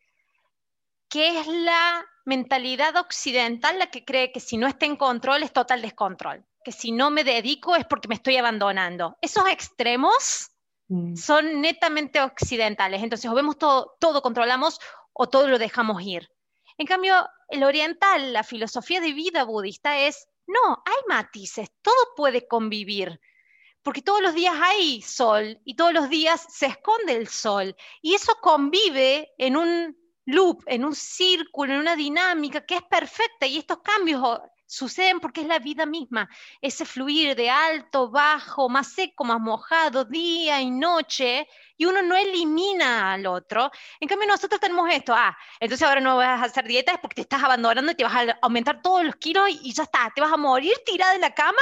qué 1.09 1.39
es 1.39 1.47
la 1.47 2.05
mentalidad 2.25 2.95
occidental 2.95 3.79
la 3.79 3.87
que 3.87 4.05
cree 4.05 4.31
que 4.31 4.39
si 4.39 4.55
no 4.55 4.67
está 4.67 4.85
en 4.85 4.95
control 4.95 5.43
es 5.43 5.51
total 5.51 5.81
descontrol, 5.81 6.45
que 6.63 6.71
si 6.71 6.93
no 6.93 7.09
me 7.09 7.25
dedico 7.25 7.75
es 7.75 7.85
porque 7.85 8.07
me 8.07 8.15
estoy 8.15 8.37
abandonando. 8.37 9.17
Esos 9.21 9.45
extremos 9.49 10.51
mm. 10.87 11.15
son 11.15 11.59
netamente 11.59 12.21
occidentales, 12.21 13.03
entonces 13.03 13.29
o 13.29 13.35
vemos 13.35 13.57
todo, 13.57 13.97
todo 13.99 14.21
controlamos 14.21 14.79
o 15.11 15.27
todo 15.27 15.49
lo 15.49 15.57
dejamos 15.57 16.01
ir. 16.01 16.29
En 16.77 16.87
cambio, 16.87 17.27
el 17.49 17.63
oriental, 17.63 18.33
la 18.33 18.43
filosofía 18.43 19.01
de 19.01 19.13
vida 19.13 19.43
budista 19.43 19.99
es, 19.99 20.27
no, 20.45 20.83
hay 20.85 20.95
matices, 21.07 21.69
todo 21.81 21.95
puede 22.15 22.47
convivir 22.47 23.19
porque 23.87 24.01
todos 24.01 24.21
los 24.21 24.33
días 24.33 24.53
hay 24.61 25.01
sol 25.01 25.61
y 25.63 25.77
todos 25.77 25.93
los 25.93 26.09
días 26.09 26.45
se 26.49 26.65
esconde 26.65 27.13
el 27.13 27.29
sol 27.29 27.73
y 28.01 28.15
eso 28.15 28.35
convive 28.41 29.31
en 29.37 29.55
un 29.55 29.97
loop, 30.25 30.61
en 30.65 30.83
un 30.83 30.93
círculo, 30.93 31.73
en 31.73 31.79
una 31.79 31.95
dinámica 31.95 32.65
que 32.65 32.75
es 32.75 32.83
perfecta 32.83 33.45
y 33.47 33.57
estos 33.57 33.77
cambios 33.77 34.21
suceden 34.67 35.19
porque 35.19 35.41
es 35.41 35.47
la 35.47 35.59
vida 35.59 35.85
misma, 35.85 36.29
ese 36.61 36.85
fluir 36.85 37.35
de 37.35 37.49
alto, 37.49 38.11
bajo, 38.11 38.69
más 38.69 38.91
seco, 38.93 39.23
más 39.23 39.39
mojado, 39.39 40.03
día 40.05 40.61
y 40.61 40.69
noche, 40.69 41.47
y 41.77 41.85
uno 41.85 42.01
no 42.01 42.15
elimina 42.15 43.13
al 43.13 43.25
otro. 43.25 43.71
En 43.99 44.07
cambio, 44.07 44.27
nosotros 44.27 44.59
tenemos 44.59 44.93
esto, 44.93 45.13
ah, 45.15 45.35
entonces 45.59 45.87
ahora 45.87 46.01
no 46.01 46.17
vas 46.17 46.41
a 46.41 46.45
hacer 46.45 46.65
dietas 46.65 46.97
porque 47.01 47.15
te 47.15 47.21
estás 47.21 47.43
abandonando 47.43 47.91
y 47.93 47.95
te 47.95 48.03
vas 48.03 48.13
a 48.13 48.37
aumentar 48.41 48.81
todos 48.81 49.03
los 49.05 49.15
kilos 49.15 49.49
y, 49.49 49.73
ya 49.73 49.83
está, 49.83 50.11
te 50.13 50.21
vas 50.21 50.31
a 50.31 50.37
morir 50.37 50.75
tirada 50.85 51.15
en 51.15 51.21
la 51.21 51.33
cama 51.33 51.61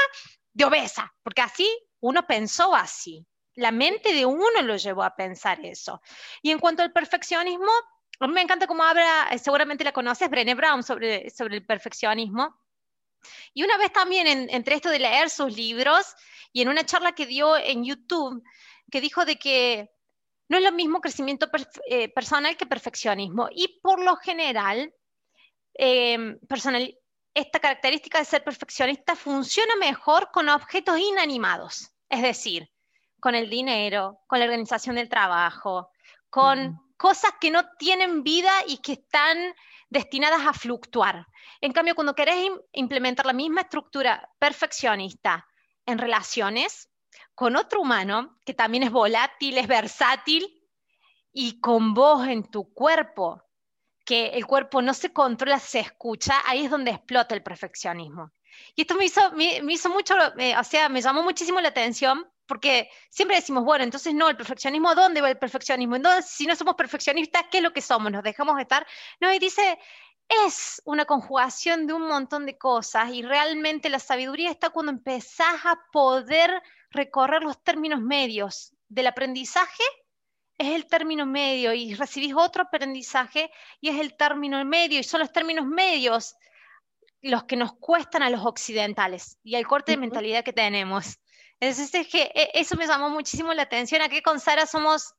de 0.52 0.66
obesa, 0.66 1.14
porque 1.24 1.42
así 1.42 1.70
uno 2.00 2.26
pensó 2.26 2.76
así. 2.76 3.26
La 3.54 3.72
mente 3.72 4.14
de 4.14 4.26
uno 4.26 4.62
lo 4.64 4.76
llevó 4.76 5.04
a 5.04 5.16
pensar 5.16 5.64
eso. 5.64 6.02
Y 6.42 6.52
en 6.52 6.60
cuanto 6.60 6.84
al 6.84 6.92
perfeccionismo, 6.92 7.72
a 8.20 8.28
mí 8.28 8.34
me 8.34 8.42
encanta 8.42 8.68
cómo 8.68 8.84
habla, 8.84 9.30
eh, 9.32 9.40
seguramente 9.40 9.84
la 9.84 9.94
conoces, 9.94 10.30
Brené 10.30 10.56
Brown, 10.56 10.84
sobre 10.84 11.28
el 11.28 11.66
perfeccionismo. 11.66 12.65
Y 13.54 13.64
una 13.64 13.78
vez 13.78 13.92
también, 13.92 14.28
entre 14.50 14.76
esto 14.76 14.90
de 14.90 15.00
leer 15.00 15.30
sus 15.30 15.56
libros 15.56 16.16
y 16.52 16.62
en 16.62 16.70
una 16.70 16.86
charla 16.86 17.14
que 17.14 17.26
dio 17.26 17.58
en 17.58 17.84
YouTube, 17.84 18.44
que 18.92 19.02
dijo 19.02 19.26
de 19.26 19.38
que 19.38 19.90
no 20.48 20.58
es 20.58 20.64
lo 20.64 20.72
mismo 20.72 21.02
crecimiento 21.02 21.48
eh, 21.90 22.10
personal 22.10 22.56
que 22.58 22.66
perfeccionismo. 22.66 23.50
Y 23.52 23.80
por 23.82 24.04
lo 24.04 24.16
general, 24.18 24.94
eh, 25.78 26.38
personal, 26.48 26.98
esta 27.34 27.60
característica 27.60 28.20
de 28.20 28.26
ser 28.26 28.44
perfeccionista 28.44 29.16
funciona 29.16 29.76
mejor 29.78 30.32
con 30.32 30.50
objetos 30.50 31.00
inanimados. 31.00 31.92
Es 32.10 32.22
decir, 32.22 32.72
con 33.20 33.36
el 33.36 33.50
dinero, 33.50 34.20
con 34.28 34.40
la 34.40 34.46
organización 34.46 34.96
del 34.96 35.10
trabajo, 35.10 35.90
con 36.30 36.80
cosas 36.98 37.32
que 37.40 37.52
no 37.52 37.64
tienen 37.78 38.24
vida 38.24 38.52
y 38.68 38.78
que 38.78 38.94
están 38.94 39.38
destinadas 39.96 40.46
a 40.46 40.54
fluctuar. 40.54 41.26
En 41.62 41.72
cambio, 41.72 41.96
cuando 41.96 42.14
querés 42.14 42.52
implementar 42.74 43.26
la 43.26 43.34
misma 43.34 43.62
estructura 43.62 44.30
perfeccionista 44.38 45.48
en 45.86 45.98
relaciones 45.98 46.90
con 47.34 47.56
otro 47.56 47.82
humano, 47.82 48.38
que 48.46 48.54
también 48.54 48.84
es 48.84 48.92
volátil, 48.92 49.58
es 49.58 49.68
versátil, 49.68 50.44
y 51.32 51.60
con 51.60 51.94
vos 51.94 52.28
en 52.28 52.50
tu 52.50 52.74
cuerpo, 52.74 53.42
que 54.06 54.28
el 54.28 54.46
cuerpo 54.46 54.82
no 54.82 54.94
se 54.94 55.12
controla, 55.12 55.60
se 55.60 55.80
escucha, 55.80 56.36
ahí 56.46 56.66
es 56.66 56.72
donde 56.72 56.92
explota 56.92 57.34
el 57.34 57.42
perfeccionismo. 57.42 58.32
Y 58.76 58.82
esto 58.82 58.96
me 58.96 59.06
hizo, 59.06 59.32
me, 59.32 59.62
hizo 59.70 59.90
mucho, 59.90 60.16
eh, 60.38 60.58
o 60.58 60.64
sea, 60.64 60.90
me 60.90 61.02
llamó 61.02 61.24
muchísimo 61.24 61.60
la 61.60 61.70
atención 61.70 62.26
porque 62.48 62.90
siempre 63.10 63.38
decimos, 63.38 63.64
bueno, 63.64 63.84
entonces 63.84 64.14
no, 64.14 64.30
el 64.30 64.38
perfeccionismo, 64.38 64.96
¿dónde 64.96 65.22
va 65.22 65.30
el 65.30 65.38
perfeccionismo? 65.38 65.96
Entonces, 65.96 66.30
si 66.30 66.46
no 66.46 66.56
somos 66.56 66.76
perfeccionistas, 66.76 67.46
¿qué 67.52 67.58
es 67.58 67.64
lo 67.64 67.74
que 67.74 67.82
somos? 67.82 68.12
¿Nos 68.12 68.24
dejamos 68.24 68.56
de 68.56 68.62
estar? 68.64 68.86
No, 69.20 69.34
y 69.34 69.40
dice, 69.40 69.80
es 70.28 70.82
una 70.86 71.06
conjugación 71.06 71.88
de 71.88 71.94
un 71.94 72.08
montón 72.08 72.46
de 72.46 72.58
cosas 72.58 73.12
y 73.12 73.22
realmente 73.22 73.90
la 73.90 74.00
sabiduría 74.00 74.52
está 74.52 74.70
cuando 74.70 74.92
empezás 74.92 75.66
a 75.66 75.80
poder 75.92 76.62
recorrer 76.90 77.44
los 77.44 77.62
términos 77.64 78.02
medios 78.02 78.74
del 78.88 79.08
aprendizaje 79.08 79.84
es 80.58 80.74
el 80.74 80.86
término 80.88 81.26
medio 81.26 81.74
y 81.74 81.94
recibís 81.96 82.34
otro 82.36 82.64
aprendizaje 82.64 83.52
y 83.82 83.90
es 83.90 84.00
el 84.00 84.16
término 84.16 84.64
medio 84.64 85.00
y 85.00 85.04
son 85.04 85.20
los 85.20 85.32
términos 85.32 85.66
medios 85.66 86.36
los 87.22 87.44
que 87.46 87.58
nos 87.58 87.74
cuestan 87.74 88.24
a 88.24 88.30
los 88.30 88.46
occidentales 88.46 89.38
y 89.44 89.56
al 89.56 89.68
corte 89.68 89.94
de 89.94 89.98
mentalidad 89.98 90.44
que 90.44 90.54
tenemos. 90.54 91.20
Entonces, 91.60 91.94
es 91.94 92.08
que 92.08 92.32
e, 92.34 92.52
eso 92.54 92.76
me 92.76 92.88
llamó 92.88 93.10
muchísimo 93.10 93.54
la 93.54 93.64
atención. 93.64 94.02
Aquí 94.02 94.22
con 94.22 94.40
Sara 94.40 94.66
somos, 94.66 95.14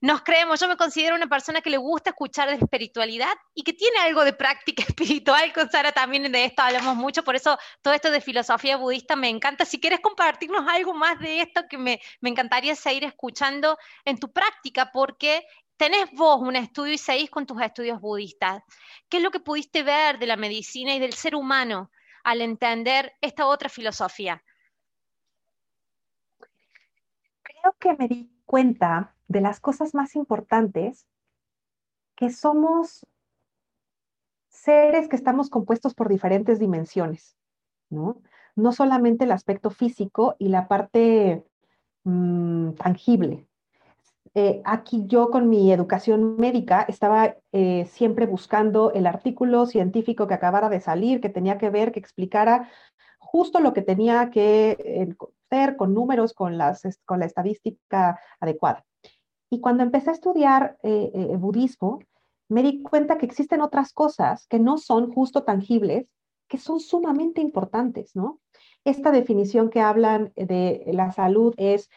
nos 0.00 0.22
creemos, 0.22 0.60
yo 0.60 0.68
me 0.68 0.76
considero 0.76 1.16
una 1.16 1.28
persona 1.28 1.60
que 1.60 1.70
le 1.70 1.78
gusta 1.78 2.10
escuchar 2.10 2.48
de 2.48 2.56
espiritualidad 2.56 3.32
y 3.54 3.62
que 3.62 3.72
tiene 3.72 3.98
algo 3.98 4.24
de 4.24 4.32
práctica 4.32 4.82
espiritual. 4.88 5.52
Con 5.52 5.70
Sara 5.70 5.92
también 5.92 6.30
de 6.30 6.44
esto 6.44 6.62
hablamos 6.62 6.96
mucho, 6.96 7.24
por 7.24 7.36
eso 7.36 7.58
todo 7.82 7.94
esto 7.94 8.10
de 8.10 8.20
filosofía 8.20 8.76
budista 8.76 9.16
me 9.16 9.28
encanta. 9.28 9.64
Si 9.64 9.80
quieres 9.80 10.00
compartirnos 10.00 10.68
algo 10.68 10.94
más 10.94 11.18
de 11.20 11.40
esto, 11.40 11.62
que 11.68 11.78
me, 11.78 12.00
me 12.20 12.30
encantaría 12.30 12.74
seguir 12.74 13.04
escuchando 13.04 13.78
en 14.04 14.18
tu 14.18 14.32
práctica, 14.32 14.90
porque 14.92 15.46
tenés 15.76 16.10
vos 16.12 16.40
un 16.40 16.56
estudio 16.56 16.94
y 16.94 16.98
seguís 16.98 17.30
con 17.30 17.46
tus 17.46 17.60
estudios 17.62 18.00
budistas. 18.00 18.62
¿Qué 19.08 19.18
es 19.18 19.22
lo 19.22 19.30
que 19.30 19.40
pudiste 19.40 19.82
ver 19.82 20.18
de 20.18 20.26
la 20.26 20.36
medicina 20.36 20.94
y 20.94 20.98
del 20.98 21.12
ser 21.14 21.34
humano 21.34 21.90
al 22.24 22.40
entender 22.40 23.14
esta 23.20 23.46
otra 23.46 23.68
filosofía? 23.68 24.42
Que 27.78 27.94
me 27.94 28.08
di 28.08 28.30
cuenta 28.44 29.14
de 29.28 29.40
las 29.40 29.60
cosas 29.60 29.94
más 29.94 30.16
importantes 30.16 31.06
que 32.14 32.30
somos 32.30 33.06
seres 34.48 35.08
que 35.08 35.16
estamos 35.16 35.50
compuestos 35.50 35.94
por 35.94 36.08
diferentes 36.08 36.58
dimensiones, 36.58 37.36
¿no? 37.90 38.20
No 38.56 38.72
solamente 38.72 39.24
el 39.24 39.32
aspecto 39.32 39.70
físico 39.70 40.34
y 40.38 40.48
la 40.48 40.66
parte 40.66 41.44
mm, 42.04 42.72
tangible. 42.72 43.46
Eh, 44.34 44.60
aquí 44.64 45.04
yo 45.06 45.30
con 45.30 45.48
mi 45.48 45.72
educación 45.72 46.36
médica 46.36 46.84
estaba 46.88 47.36
eh, 47.52 47.86
siempre 47.86 48.26
buscando 48.26 48.92
el 48.92 49.06
artículo 49.06 49.66
científico 49.66 50.26
que 50.26 50.34
acabara 50.34 50.68
de 50.68 50.80
salir, 50.80 51.20
que 51.20 51.28
tenía 51.28 51.58
que 51.58 51.70
ver, 51.70 51.92
que 51.92 52.00
explicara 52.00 52.68
justo 53.36 53.60
lo 53.60 53.74
que 53.74 53.82
tenía 53.82 54.30
que 54.30 55.14
hacer 55.50 55.76
con 55.76 55.92
números, 55.92 56.32
con, 56.32 56.56
las, 56.56 56.80
con 57.04 57.20
la 57.20 57.26
estadística 57.26 58.18
adecuada. 58.40 58.86
Y 59.50 59.60
cuando 59.60 59.82
empecé 59.82 60.08
a 60.08 60.14
estudiar 60.14 60.78
eh, 60.82 61.36
budismo, 61.36 61.98
me 62.48 62.62
di 62.62 62.82
cuenta 62.82 63.18
que 63.18 63.26
existen 63.26 63.60
otras 63.60 63.92
cosas 63.92 64.46
que 64.46 64.58
no 64.58 64.78
son 64.78 65.12
justo 65.12 65.44
tangibles, 65.44 66.06
que 66.48 66.56
son 66.56 66.80
sumamente 66.80 67.42
importantes, 67.42 68.16
¿no? 68.16 68.40
Esta 68.86 69.10
definición 69.10 69.68
que 69.68 69.82
hablan 69.82 70.32
de 70.34 70.88
la 70.94 71.12
salud 71.12 71.52
es, 71.58 71.90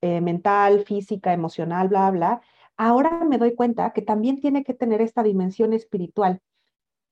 eh, 0.00 0.20
mental, 0.20 0.80
física, 0.84 1.32
emocional, 1.32 1.86
bla, 1.86 2.10
bla. 2.10 2.40
Ahora 2.76 3.24
me 3.24 3.38
doy 3.38 3.54
cuenta 3.54 3.92
que 3.92 4.02
también 4.02 4.40
tiene 4.40 4.64
que 4.64 4.74
tener 4.74 5.00
esta 5.00 5.22
dimensión 5.22 5.72
espiritual. 5.74 6.40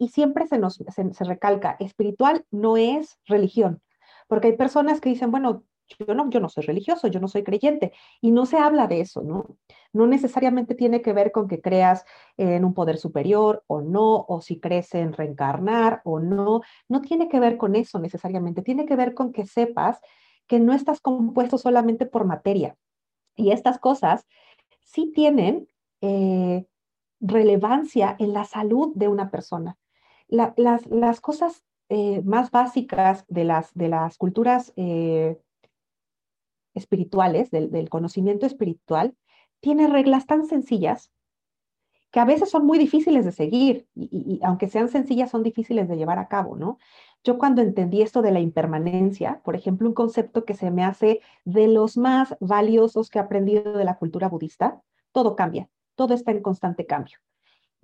Y 0.04 0.08
siempre 0.08 0.46
se 0.46 0.58
nos 0.58 0.74
se 0.74 1.24
recalca, 1.24 1.76
espiritual 1.80 2.44
no 2.50 2.76
es 2.76 3.18
religión, 3.24 3.80
porque 4.28 4.48
hay 4.48 4.56
personas 4.58 5.00
que 5.00 5.08
dicen, 5.08 5.30
bueno, 5.30 5.64
yo 5.98 6.14
no, 6.14 6.28
yo 6.28 6.40
no 6.40 6.50
soy 6.50 6.64
religioso, 6.64 7.08
yo 7.08 7.20
no 7.20 7.26
soy 7.26 7.42
creyente, 7.42 7.94
y 8.20 8.30
no 8.30 8.44
se 8.44 8.58
habla 8.58 8.86
de 8.86 9.00
eso, 9.00 9.22
¿no? 9.22 9.56
No 9.94 10.06
necesariamente 10.06 10.74
tiene 10.74 11.00
que 11.00 11.14
ver 11.14 11.32
con 11.32 11.48
que 11.48 11.62
creas 11.62 12.04
en 12.36 12.66
un 12.66 12.74
poder 12.74 12.98
superior 12.98 13.64
o 13.66 13.80
no, 13.80 14.26
o 14.28 14.42
si 14.42 14.60
crees 14.60 14.94
en 14.94 15.14
reencarnar 15.14 16.02
o 16.04 16.20
no, 16.20 16.60
no 16.86 17.00
tiene 17.00 17.30
que 17.30 17.40
ver 17.40 17.56
con 17.56 17.74
eso 17.74 17.98
necesariamente, 17.98 18.60
tiene 18.60 18.84
que 18.84 18.96
ver 18.96 19.14
con 19.14 19.32
que 19.32 19.46
sepas 19.46 20.00
que 20.46 20.60
no 20.60 20.74
estás 20.74 21.00
compuesto 21.00 21.56
solamente 21.56 22.04
por 22.04 22.26
materia, 22.26 22.76
y 23.36 23.52
estas 23.52 23.78
cosas 23.78 24.26
sí 24.82 25.12
tienen 25.14 25.66
eh, 26.02 26.66
relevancia 27.20 28.16
en 28.18 28.34
la 28.34 28.44
salud 28.44 28.92
de 28.94 29.08
una 29.08 29.30
persona. 29.30 29.78
Las, 30.34 31.20
cosas 31.20 31.64
eh, 31.88 32.22
más 32.22 32.50
básicas 32.50 33.24
de 33.28 33.44
las, 33.44 33.72
de 33.74 33.88
las 33.88 34.18
culturas 34.18 34.72
eh, 34.76 35.38
espirituales, 36.74 37.50
del, 37.50 37.88
conocimiento 37.88 38.46
espiritual, 38.46 39.14
tiene 39.60 39.86
reglas 39.86 40.26
tan 40.26 40.46
sencillas 40.46 41.10
que 42.10 42.20
a 42.20 42.24
veces 42.24 42.50
son 42.50 42.64
muy 42.64 42.78
difíciles 42.78 43.24
de 43.24 43.32
seguir 43.32 43.88
y, 43.94 44.40
aunque 44.44 44.68
sean 44.68 44.88
sencillas 44.88 45.30
son 45.30 45.42
difíciles 45.42 45.88
de 45.88 45.96
llevar 45.96 46.18
a 46.18 46.28
cabo, 46.28 46.56
¿no? 46.56 46.78
Yo 47.24 47.38
cuando 47.38 47.62
entendí 47.62 48.02
esto 48.02 48.22
de 48.22 48.30
la 48.30 48.40
impermanencia, 48.40 49.40
por 49.44 49.56
ejemplo, 49.56 49.88
un 49.88 49.94
concepto 49.94 50.44
que 50.44 50.54
se 50.54 50.70
me 50.70 50.84
hace 50.84 51.20
de 51.44 51.66
los 51.68 51.96
más 51.96 52.36
valiosos 52.38 53.08
que 53.08 53.18
he 53.18 53.22
aprendido 53.22 53.72
de 53.72 53.84
la 53.84 53.96
cultura 53.96 54.28
budista, 54.28 54.80
todo 55.10 55.34
cambia, 55.34 55.68
todo 55.96 56.14
está 56.14 56.32
en 56.32 56.42
constante 56.42 56.86
cambio. 56.86 57.18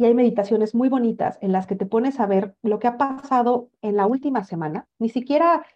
Y 0.00 0.06
hay 0.06 0.14
meditaciones 0.14 0.74
muy 0.74 0.88
bonitas 0.88 1.36
en 1.42 1.52
las 1.52 1.66
que 1.66 1.76
te 1.76 1.84
pones 1.84 2.20
a 2.20 2.26
ver 2.26 2.56
lo 2.62 2.78
que 2.78 2.86
ha 2.86 2.96
pasado 2.96 3.68
en 3.82 3.96
la 3.96 4.06
última 4.06 4.44
semana, 4.44 4.88
ni 4.98 5.10
siquiera 5.10 5.66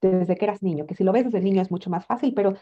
desde 0.00 0.36
que 0.36 0.44
eras 0.44 0.62
niño, 0.62 0.86
que 0.86 0.94
si 0.94 1.02
lo 1.02 1.10
ves 1.10 1.24
desde 1.24 1.40
niño 1.40 1.60
es 1.60 1.72
mucho 1.72 1.90
más 1.90 2.06
fácil, 2.06 2.32
pero 2.32 2.54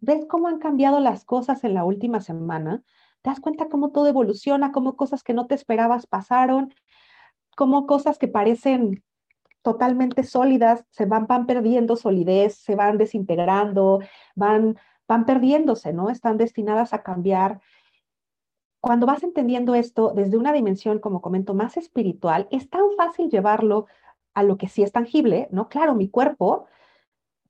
ves 0.00 0.24
cómo 0.30 0.48
han 0.48 0.58
cambiado 0.60 0.98
las 0.98 1.26
cosas 1.26 1.62
en 1.64 1.74
la 1.74 1.84
última 1.84 2.22
semana, 2.22 2.82
te 3.20 3.28
das 3.28 3.38
cuenta 3.38 3.68
cómo 3.68 3.90
todo 3.90 4.06
evoluciona, 4.06 4.72
cómo 4.72 4.96
cosas 4.96 5.22
que 5.22 5.34
no 5.34 5.46
te 5.46 5.54
esperabas 5.54 6.06
pasaron, 6.06 6.72
cómo 7.54 7.86
cosas 7.86 8.16
que 8.16 8.28
parecen 8.28 9.04
totalmente 9.60 10.22
sólidas 10.22 10.86
se 10.88 11.04
van, 11.04 11.26
van 11.26 11.44
perdiendo 11.44 11.96
solidez, 11.96 12.54
se 12.54 12.76
van 12.76 12.96
desintegrando, 12.96 14.00
van, 14.36 14.78
van 15.06 15.26
perdiéndose, 15.26 15.92
¿no? 15.92 16.08
Están 16.08 16.38
destinadas 16.38 16.94
a 16.94 17.02
cambiar. 17.02 17.60
Cuando 18.82 19.06
vas 19.06 19.22
entendiendo 19.22 19.76
esto 19.76 20.12
desde 20.12 20.36
una 20.36 20.52
dimensión, 20.52 20.98
como 20.98 21.22
comento, 21.22 21.54
más 21.54 21.76
espiritual, 21.76 22.48
es 22.50 22.68
tan 22.68 22.82
fácil 22.96 23.30
llevarlo 23.30 23.86
a 24.34 24.42
lo 24.42 24.58
que 24.58 24.66
sí 24.68 24.82
es 24.82 24.90
tangible, 24.90 25.46
¿no? 25.52 25.68
Claro, 25.68 25.94
mi 25.94 26.08
cuerpo 26.08 26.66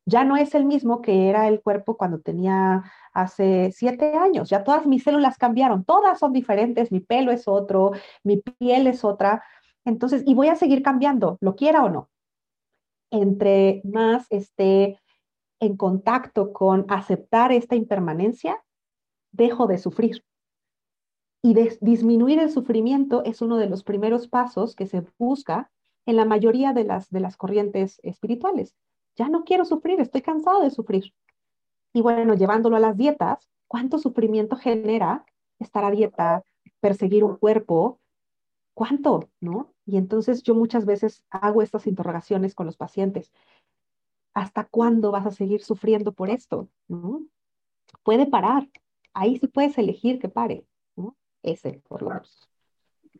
ya 0.04 0.24
no 0.24 0.36
es 0.36 0.54
el 0.54 0.66
mismo 0.66 1.00
que 1.00 1.30
era 1.30 1.48
el 1.48 1.62
cuerpo 1.62 1.96
cuando 1.96 2.20
tenía 2.20 2.84
hace 3.14 3.72
siete 3.72 4.14
años. 4.14 4.50
Ya 4.50 4.62
todas 4.62 4.86
mis 4.86 5.04
células 5.04 5.38
cambiaron, 5.38 5.84
todas 5.84 6.18
son 6.18 6.34
diferentes, 6.34 6.92
mi 6.92 7.00
pelo 7.00 7.32
es 7.32 7.48
otro, 7.48 7.92
mi 8.24 8.36
piel 8.36 8.86
es 8.86 9.02
otra. 9.02 9.42
Entonces, 9.86 10.24
y 10.26 10.34
voy 10.34 10.48
a 10.48 10.56
seguir 10.56 10.82
cambiando, 10.82 11.38
lo 11.40 11.56
quiera 11.56 11.82
o 11.82 11.88
no. 11.88 12.10
Entre 13.10 13.80
más 13.84 14.26
esté 14.28 15.00
en 15.60 15.78
contacto 15.78 16.52
con 16.52 16.84
aceptar 16.90 17.52
esta 17.52 17.74
impermanencia, 17.74 18.62
dejo 19.30 19.66
de 19.66 19.78
sufrir. 19.78 20.22
Y 21.42 21.54
disminuir 21.80 22.38
el 22.38 22.50
sufrimiento 22.50 23.24
es 23.24 23.42
uno 23.42 23.56
de 23.56 23.68
los 23.68 23.82
primeros 23.82 24.28
pasos 24.28 24.76
que 24.76 24.86
se 24.86 25.04
busca 25.18 25.70
en 26.06 26.16
la 26.16 26.24
mayoría 26.24 26.72
de 26.72 26.84
las, 26.84 27.10
de 27.10 27.20
las 27.20 27.36
corrientes 27.36 28.00
espirituales 28.02 28.76
ya 29.16 29.28
no 29.28 29.44
quiero 29.44 29.64
sufrir, 29.64 30.00
estoy 30.00 30.22
cansado 30.22 30.62
de 30.62 30.70
sufrir. 30.70 31.12
Y 31.92 32.00
bueno, 32.00 32.34
llevándolo 32.34 32.76
a 32.76 32.80
las 32.80 32.96
dietas, 32.96 33.48
¿cuánto 33.68 33.98
sufrimiento 33.98 34.56
genera 34.56 35.24
estar 35.58 35.84
a 35.84 35.90
dieta, 35.90 36.42
perseguir 36.80 37.24
un 37.24 37.36
cuerpo? 37.36 38.00
¿Cuánto? 38.74 39.28
¿No? 39.40 39.74
Y 39.84 39.98
entonces 39.98 40.42
yo 40.42 40.54
muchas 40.54 40.86
veces 40.86 41.22
hago 41.30 41.62
estas 41.62 41.86
interrogaciones 41.86 42.54
con 42.54 42.66
los 42.66 42.76
pacientes. 42.76 43.30
¿Hasta 44.34 44.64
cuándo 44.64 45.10
vas 45.10 45.26
a 45.26 45.30
seguir 45.30 45.62
sufriendo 45.62 46.12
por 46.12 46.30
esto? 46.30 46.68
¿No? 46.88 47.22
Puede 48.02 48.26
parar. 48.26 48.68
Ahí 49.12 49.38
sí 49.38 49.46
puedes 49.46 49.76
elegir 49.76 50.18
que 50.18 50.30
pare. 50.30 50.64
Ese, 51.42 51.80
por 51.88 52.02
lo 52.02 52.10
menos. 52.10 52.48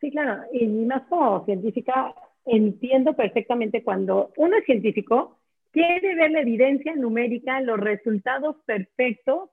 Sí, 0.01 0.11
claro. 0.11 0.43
Y 0.53 0.67
más 0.67 1.03
como 1.09 1.45
científica, 1.45 2.15
entiendo 2.45 3.15
perfectamente 3.15 3.83
cuando 3.83 4.33
uno 4.37 4.57
es 4.57 4.65
científico, 4.65 5.39
quiere 5.71 6.15
ver 6.15 6.31
la 6.31 6.41
evidencia 6.41 6.95
numérica, 6.95 7.61
los 7.61 7.79
resultados 7.79 8.57
perfectos, 8.65 9.51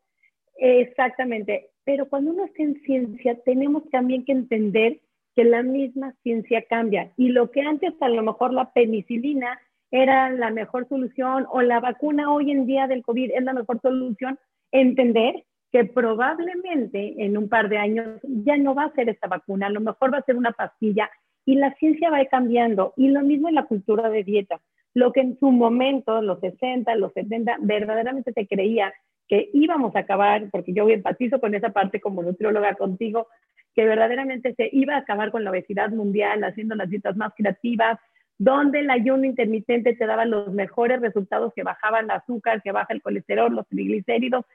exactamente. 0.58 1.69
Pero 1.84 2.08
cuando 2.08 2.32
uno 2.32 2.45
está 2.45 2.63
en 2.63 2.82
ciencia, 2.82 3.36
tenemos 3.43 3.89
también 3.89 4.25
que 4.25 4.34
entender 4.34 4.99
que 5.36 5.43
la 5.43 5.63
misma 5.63 6.13
ciencia 6.23 6.63
cambia. 6.63 7.12
Y 7.17 7.29
lo 7.29 7.51
que 7.51 7.62
antes 7.62 7.93
a 8.01 8.10
lo 8.10 8.21
mejor 8.23 8.53
la 8.53 8.71
penicilina 8.73 9.60
era 9.91 10.29
la 10.29 10.51
mejor 10.51 10.88
solución 10.88 11.47
o 11.49 11.62
la 11.62 11.79
vacuna 11.79 12.32
hoy 12.32 12.51
en 12.51 12.65
día 12.65 12.88
del 12.88 13.03
COVID 13.03 13.32
es 13.34 13.43
la 13.43 13.53
mejor 13.53 13.79
solución, 13.82 14.38
entender 14.71 15.45
que 15.71 15.86
probablemente 15.86 17.23
en 17.23 17.38
un 17.38 17.47
par 17.47 17.69
de 17.69 17.77
años 17.77 18.19
ya 18.23 18.58
no 18.58 18.73
va 18.73 18.86
a 18.86 18.93
ser 18.93 19.10
esta 19.10 19.27
vacuna, 19.27 19.67
a 19.67 19.71
lo 19.71 19.82
mejor 19.82 20.13
va 20.13 20.17
a 20.17 20.23
ser 20.23 20.36
una 20.36 20.51
pastilla 20.51 21.10
y 21.45 21.55
la 21.55 21.73
ciencia 21.75 22.10
va 22.10 22.23
cambiando. 22.25 22.93
Y 22.97 23.10
lo 23.10 23.21
mismo 23.21 23.49
en 23.49 23.55
la 23.55 23.65
cultura 23.65 24.10
de 24.10 24.23
dieta 24.23 24.60
lo 24.93 25.12
que 25.12 25.21
en 25.21 25.38
su 25.39 25.51
momento, 25.51 26.21
los 26.21 26.39
60, 26.39 26.93
los 26.95 27.13
70, 27.13 27.58
verdaderamente 27.62 28.34
se 28.34 28.47
creía 28.47 28.93
que 29.27 29.49
íbamos 29.53 29.95
a 29.95 29.99
acabar, 29.99 30.49
porque 30.51 30.73
yo 30.73 30.89
empatizo 30.89 31.39
con 31.39 31.53
esa 31.53 31.69
parte 31.69 32.01
como 32.01 32.23
nutrióloga 32.23 32.73
contigo, 32.75 33.27
que 33.75 33.86
verdaderamente 33.86 34.55
se 34.55 34.69
iba 34.71 34.95
a 34.95 34.99
acabar 34.99 35.32
con 35.32 35.43
la 35.43 35.51
obesidad 35.51 35.89
mundial, 35.91 36.43
haciendo 36.43 36.75
las 36.75 36.89
dietas 36.89 37.15
más 37.15 37.34
creativas, 37.36 37.99
donde 38.39 38.79
el 38.79 38.89
ayuno 38.89 39.25
intermitente 39.25 39.93
te 39.93 40.05
daba 40.05 40.25
los 40.25 40.51
mejores 40.51 40.99
resultados, 41.01 41.53
que 41.53 41.63
bajaban 41.63 42.05
el 42.05 42.12
azúcar, 42.12 42.63
que 42.63 42.71
baja 42.71 42.93
el 42.93 43.01
colesterol, 43.01 43.53
los 43.53 43.67
triglicéridos, 43.67 44.45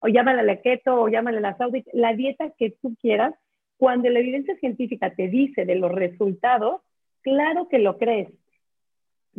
o 0.00 0.08
llámale 0.08 0.42
la 0.42 0.60
keto, 0.60 1.00
o 1.00 1.08
llámale 1.08 1.40
la 1.40 1.56
saudi, 1.56 1.84
la 1.92 2.14
dieta 2.14 2.50
que 2.58 2.76
tú 2.82 2.96
quieras, 3.00 3.34
cuando 3.76 4.08
la 4.10 4.18
evidencia 4.18 4.56
científica 4.56 5.14
te 5.14 5.28
dice 5.28 5.64
de 5.64 5.76
los 5.76 5.92
resultados, 5.92 6.82
claro 7.22 7.68
que 7.68 7.78
lo 7.78 7.96
crees, 7.98 8.28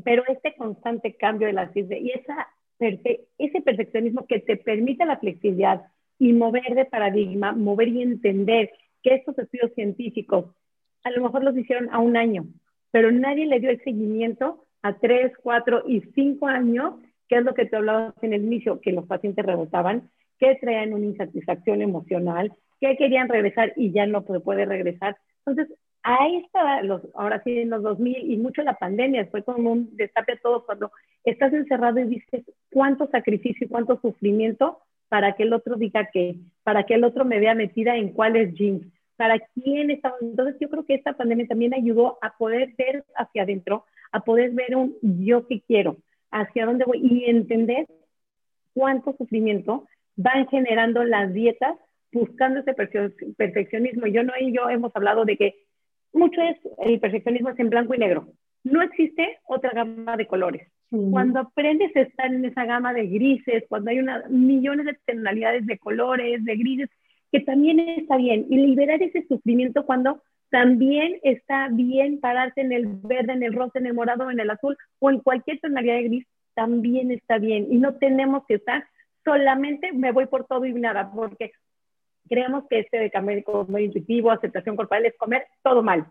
pero 0.04 0.24
este 0.28 0.56
constante 0.56 1.16
cambio 1.16 1.48
de 1.48 1.54
la 1.54 1.72
ciencia 1.72 1.98
y 1.98 2.12
esa 2.12 2.48
ese 3.38 3.62
perfeccionismo 3.62 4.26
que 4.26 4.40
te 4.40 4.58
permite 4.58 5.06
la 5.06 5.20
flexibilidad 5.20 5.84
y 6.18 6.34
mover 6.34 6.74
de 6.74 6.86
paradigma, 6.86 7.52
mover 7.52 7.90
y 7.90 8.02
entender 8.02 8.72
que 9.04 9.16
estos 9.16 9.38
estudios 9.38 9.72
científicos 9.76 10.46
a 11.04 11.12
lo 11.12 11.24
mejor 11.24 11.44
los 11.44 11.58
hicieron 11.58 11.90
a 11.92 12.00
un 12.00 12.18
año, 12.18 12.46
pero 12.92 13.12
nadie 13.12 13.46
le 13.46 13.60
dio 13.60 13.70
el 13.70 13.84
seguimiento 13.84 14.66
a 14.84 14.94
tres, 14.94 15.32
cuatro 15.42 15.84
y 15.88 16.02
cinco 16.14 16.48
años, 16.48 16.96
que 17.28 17.38
es 17.38 17.44
lo 17.44 17.54
que 17.54 17.66
te 17.66 17.76
hablaba 17.76 18.14
en 18.22 18.34
el 18.34 18.44
inicio, 18.44 18.82
que 18.82 18.92
los 18.92 19.06
pacientes 19.08 19.46
rebotaban, 19.46 20.10
que 20.42 20.56
traían 20.56 20.94
una 20.94 21.06
insatisfacción 21.06 21.84
emocional, 21.84 22.52
que 22.80 22.98
querían 22.98 23.30
regresar 23.30 23.74
y 23.78 23.92
ya 23.92 24.08
no 24.08 24.24
puede 24.24 24.66
regresar. 24.66 25.16
Entonces, 25.46 25.78
ahí 26.02 26.38
está, 26.38 26.82
los, 26.82 27.04
ahora 27.14 27.44
sí 27.44 27.60
en 27.60 27.70
los 27.70 27.84
2000 27.84 28.32
y 28.32 28.38
mucho 28.38 28.64
la 28.64 28.74
pandemia, 28.74 29.28
fue 29.28 29.44
como 29.44 29.72
un 29.72 29.96
destape 29.96 30.34
a 30.34 30.40
todo 30.42 30.66
cuando 30.66 30.92
estás 31.24 31.54
encerrado 31.54 32.00
y 32.00 32.06
dices 32.06 32.44
cuánto 32.72 33.08
sacrificio 33.08 33.68
y 33.68 33.70
cuánto 33.70 34.00
sufrimiento 34.02 34.80
para 35.10 35.34
que 35.34 35.44
el 35.44 35.54
otro 35.54 35.76
diga 35.76 36.10
que, 36.12 36.38
para 36.64 36.86
que 36.86 36.96
el 36.96 37.04
otro 37.04 37.24
me 37.24 37.40
vea 37.40 37.54
metida 37.54 37.96
en 37.96 38.10
cuáles 38.10 38.56
jeans, 38.56 38.84
para 39.18 39.40
quién 39.40 39.92
estamos. 39.92 40.20
Entonces 40.24 40.56
yo 40.60 40.70
creo 40.70 40.86
que 40.86 40.96
esta 40.96 41.14
pandemia 41.14 41.46
también 41.46 41.76
ayudó 41.76 42.18
a 42.24 42.36
poder 42.36 42.74
ver 42.80 43.06
hacia 43.16 43.44
adentro, 43.44 43.86
a 44.12 44.22
poder 44.22 44.52
ver 44.52 44.76
un 44.76 44.96
yo 45.02 45.46
que 45.48 45.62
quiero, 45.62 45.98
hacia 46.32 46.66
dónde 46.66 46.86
voy 46.86 47.00
y 47.04 47.30
entender 47.30 47.86
cuánto 48.74 49.14
sufrimiento 49.18 49.86
van 50.16 50.48
generando 50.48 51.04
las 51.04 51.34
dietas 51.34 51.76
buscando 52.12 52.60
ese 52.60 52.74
perfeccionismo. 52.74 54.08
Yo 54.08 54.24
no 54.24 54.34
y 54.40 54.54
yo 54.54 54.70
hemos 54.70 54.96
hablado 54.96 55.26
de 55.26 55.38
que 55.38 55.56
mucho 56.14 56.42
es 56.42 56.58
el 56.80 57.00
perfeccionismo 57.00 57.50
es 57.50 57.60
en 57.60 57.70
blanco 57.70 57.94
y 57.96 57.98
negro. 57.98 58.28
No 58.64 58.82
existe 58.82 59.40
otra 59.48 59.72
gama 59.72 60.18
de 60.18 60.28
colores. 60.28 60.68
Cuando 61.10 61.40
aprendes 61.40 61.96
a 61.96 62.02
estar 62.02 62.34
en 62.34 62.44
esa 62.44 62.66
gama 62.66 62.94
de 62.94 63.08
grises, 63.08 63.64
cuando 63.70 63.92
hay 63.92 64.00
una, 64.00 64.26
millones 64.30 64.86
de 64.86 64.98
tonalidades 65.06 65.66
de 65.66 65.78
colores, 65.80 66.44
de 66.44 66.56
grises, 66.58 66.90
que 67.32 67.40
también 67.40 67.80
está 67.80 68.18
bien. 68.18 68.46
Y 68.50 68.58
liberar 68.58 69.02
ese 69.02 69.26
sufrimiento 69.26 69.86
cuando 69.86 70.22
también 70.50 71.18
está 71.24 71.70
bien 71.72 72.20
pararse 72.20 72.60
en 72.60 72.74
el 72.74 72.88
verde, 72.88 73.32
en 73.32 73.42
el 73.42 73.54
rosa, 73.54 73.80
en 73.80 73.86
el 73.86 73.94
morado, 73.94 74.30
en 74.30 74.42
el 74.42 74.50
azul 74.50 74.78
o 75.00 75.10
en 75.10 75.20
cualquier 75.22 75.62
tonalidad 75.62 75.96
de 75.96 76.04
gris, 76.04 76.28
también 76.56 77.10
está 77.10 77.38
bien. 77.38 77.68
Y 77.72 77.78
no 77.78 77.96
tenemos 77.96 78.46
que 78.46 78.56
estar 78.56 78.84
solamente 79.24 79.92
me 79.94 80.12
voy 80.12 80.26
por 80.28 80.46
todo 80.46 80.66
y 80.66 80.74
nada, 80.74 81.12
porque 81.12 81.52
creemos 82.28 82.66
que 82.70 82.80
este 82.80 82.98
de 82.98 83.12
comer, 83.12 83.44
intuitivo, 83.80 84.32
aceptación 84.32 84.76
corporal 84.76 85.06
es 85.06 85.18
comer 85.18 85.48
todo 85.64 85.84
mal. 85.84 86.08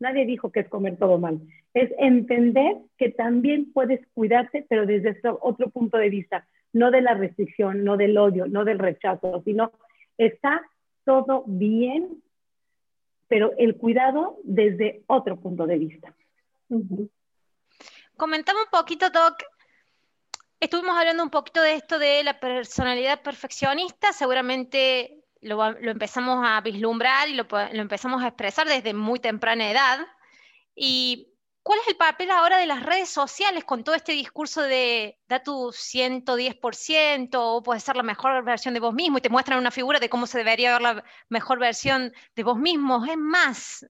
Nadie 0.00 0.26
dijo 0.26 0.50
que 0.50 0.60
es 0.60 0.68
comer 0.68 0.98
todo 0.98 1.18
mal. 1.18 1.40
Es 1.72 1.90
entender 1.98 2.76
que 2.98 3.10
también 3.10 3.72
puedes 3.72 4.06
cuidarte, 4.12 4.66
pero 4.68 4.86
desde 4.86 5.16
otro 5.40 5.70
punto 5.70 5.96
de 5.96 6.10
vista, 6.10 6.46
no 6.72 6.90
de 6.90 7.00
la 7.00 7.14
restricción, 7.14 7.84
no 7.84 7.96
del 7.96 8.18
odio, 8.18 8.46
no 8.46 8.64
del 8.64 8.78
rechazo, 8.78 9.42
sino 9.44 9.72
está 10.18 10.62
todo 11.04 11.44
bien, 11.46 12.22
pero 13.28 13.52
el 13.56 13.76
cuidado 13.76 14.38
desde 14.42 15.02
otro 15.06 15.36
punto 15.36 15.66
de 15.66 15.78
vista. 15.78 16.14
Comentame 18.16 18.60
un 18.60 18.70
poquito, 18.70 19.08
Doc. 19.10 19.42
Estuvimos 20.64 20.96
hablando 20.96 21.22
un 21.22 21.28
poquito 21.28 21.60
de 21.60 21.74
esto 21.74 21.98
de 21.98 22.24
la 22.24 22.40
personalidad 22.40 23.20
perfeccionista. 23.20 24.14
Seguramente 24.14 25.22
lo, 25.42 25.62
empezamos 25.62 26.42
a 26.42 26.58
vislumbrar 26.62 27.28
y 27.28 27.34
lo, 27.34 27.46
empezamos 27.72 28.22
a 28.22 28.28
expresar 28.28 28.66
desde 28.66 28.94
muy 28.94 29.20
temprana 29.20 29.70
edad. 29.70 30.06
¿Y 30.74 31.34
cuál 31.62 31.80
es 31.80 31.88
el 31.88 31.96
papel 31.96 32.30
ahora 32.30 32.56
de 32.56 32.64
las 32.64 32.82
redes 32.82 33.10
sociales 33.10 33.64
con 33.64 33.84
todo 33.84 33.94
este 33.94 34.12
discurso 34.12 34.62
de 34.62 35.18
da 35.28 35.42
tu 35.42 35.70
110% 35.70 37.28
o 37.34 37.62
puedes 37.62 37.84
ser 37.84 37.96
la 37.96 38.02
mejor 38.02 38.42
versión 38.42 38.72
de 38.72 38.80
vos 38.80 38.94
mismo 38.94 39.18
y 39.18 39.20
te 39.20 39.28
muestran 39.28 39.58
una 39.58 39.70
figura 39.70 40.00
de 40.00 40.08
cómo 40.08 40.26
se 40.26 40.38
debería 40.38 40.72
ver 40.72 40.80
la 40.80 41.04
mejor 41.28 41.58
versión 41.58 42.10
de 42.34 42.42
vos 42.42 42.56
mismo? 42.56 43.04
Es 43.04 43.18
más, 43.18 43.86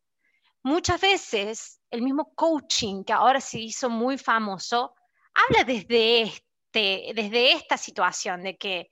muchas 0.64 1.00
veces 1.00 1.80
el 1.92 2.02
mismo 2.02 2.34
coaching 2.34 3.04
que 3.04 3.12
ahora 3.12 3.40
se 3.40 3.60
hizo 3.60 3.88
muy 3.88 4.18
famoso 4.18 4.92
habla 5.34 5.64
desde, 5.64 6.32
este, 6.74 7.12
desde 7.14 7.52
esta 7.52 7.76
situación 7.76 8.42
de 8.42 8.56
que 8.56 8.90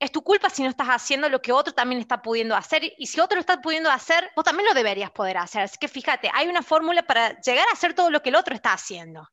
es 0.00 0.10
tu 0.10 0.22
culpa 0.22 0.50
si 0.50 0.62
no 0.62 0.70
estás 0.70 0.88
haciendo 0.88 1.28
lo 1.28 1.42
que 1.42 1.52
otro 1.52 1.72
también 1.74 2.00
está 2.00 2.22
pudiendo 2.22 2.56
hacer. 2.56 2.82
Y 2.98 3.06
si 3.06 3.20
otro 3.20 3.36
lo 3.36 3.40
está 3.40 3.60
pudiendo 3.60 3.90
hacer, 3.90 4.30
vos 4.34 4.44
también 4.44 4.66
lo 4.66 4.74
deberías 4.74 5.10
poder 5.10 5.36
hacer. 5.36 5.62
Así 5.62 5.76
que 5.78 5.88
fíjate, 5.88 6.30
hay 6.32 6.48
una 6.48 6.62
fórmula 6.62 7.02
para 7.02 7.38
llegar 7.40 7.66
a 7.68 7.72
hacer 7.72 7.94
todo 7.94 8.10
lo 8.10 8.22
que 8.22 8.30
el 8.30 8.36
otro 8.36 8.54
está 8.54 8.72
haciendo. 8.72 9.28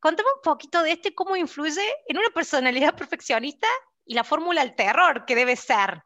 Contame 0.00 0.28
un 0.36 0.42
poquito 0.42 0.82
de 0.82 0.92
esto 0.92 1.08
y 1.08 1.14
cómo 1.14 1.36
influye 1.36 1.82
en 2.06 2.18
una 2.18 2.30
personalidad 2.30 2.94
perfeccionista 2.94 3.68
y 4.04 4.14
la 4.14 4.24
fórmula 4.24 4.62
del 4.62 4.74
terror 4.74 5.24
que 5.24 5.34
debe 5.34 5.56
ser 5.56 6.02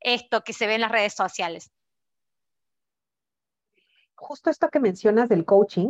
esto 0.00 0.42
que 0.42 0.52
se 0.52 0.66
ve 0.66 0.76
en 0.76 0.82
las 0.82 0.92
redes 0.92 1.14
sociales. 1.14 1.70
Justo 4.14 4.50
esto 4.50 4.68
que 4.70 4.80
mencionas 4.80 5.28
del 5.28 5.44
coaching, 5.44 5.88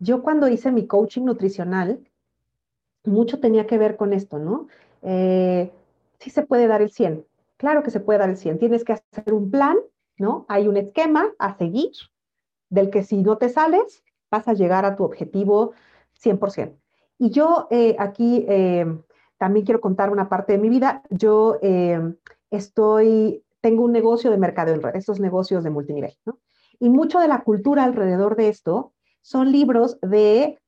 yo 0.00 0.22
cuando 0.22 0.48
hice 0.48 0.70
mi 0.70 0.86
coaching 0.86 1.22
nutricional, 1.22 2.07
mucho 3.04 3.40
tenía 3.40 3.66
que 3.66 3.78
ver 3.78 3.96
con 3.96 4.12
esto, 4.12 4.38
¿no? 4.38 4.68
Eh, 5.02 5.70
sí 6.18 6.30
se 6.30 6.42
puede 6.42 6.66
dar 6.66 6.82
el 6.82 6.90
100. 6.90 7.24
Claro 7.56 7.82
que 7.82 7.90
se 7.90 8.00
puede 8.00 8.18
dar 8.18 8.30
el 8.30 8.36
100. 8.36 8.58
Tienes 8.58 8.84
que 8.84 8.92
hacer 8.92 9.32
un 9.32 9.50
plan, 9.50 9.76
¿no? 10.16 10.46
Hay 10.48 10.68
un 10.68 10.76
esquema 10.76 11.28
a 11.38 11.56
seguir 11.56 11.92
del 12.70 12.90
que 12.90 13.02
si 13.02 13.22
no 13.22 13.38
te 13.38 13.48
sales, 13.48 14.02
vas 14.30 14.46
a 14.48 14.54
llegar 14.54 14.84
a 14.84 14.96
tu 14.96 15.04
objetivo 15.04 15.72
100%. 16.22 16.76
Y 17.18 17.30
yo 17.30 17.66
eh, 17.70 17.96
aquí 17.98 18.44
eh, 18.48 18.86
también 19.38 19.64
quiero 19.64 19.80
contar 19.80 20.10
una 20.10 20.28
parte 20.28 20.52
de 20.52 20.58
mi 20.58 20.68
vida. 20.68 21.02
Yo 21.10 21.58
estoy, 22.50 23.44
tengo 23.60 23.84
un 23.84 23.92
negocio 23.92 24.30
de 24.30 24.38
mercado 24.38 24.72
en 24.72 24.82
red, 24.82 24.96
estos 24.96 25.20
negocios 25.20 25.64
de 25.64 25.70
multinivel, 25.70 26.16
¿no? 26.24 26.38
Y 26.80 26.90
mucho 26.90 27.18
de 27.18 27.28
la 27.28 27.42
cultura 27.42 27.84
alrededor 27.84 28.36
de 28.36 28.48
esto 28.48 28.92
son 29.20 29.50
libros 29.50 29.98
de 30.00 30.58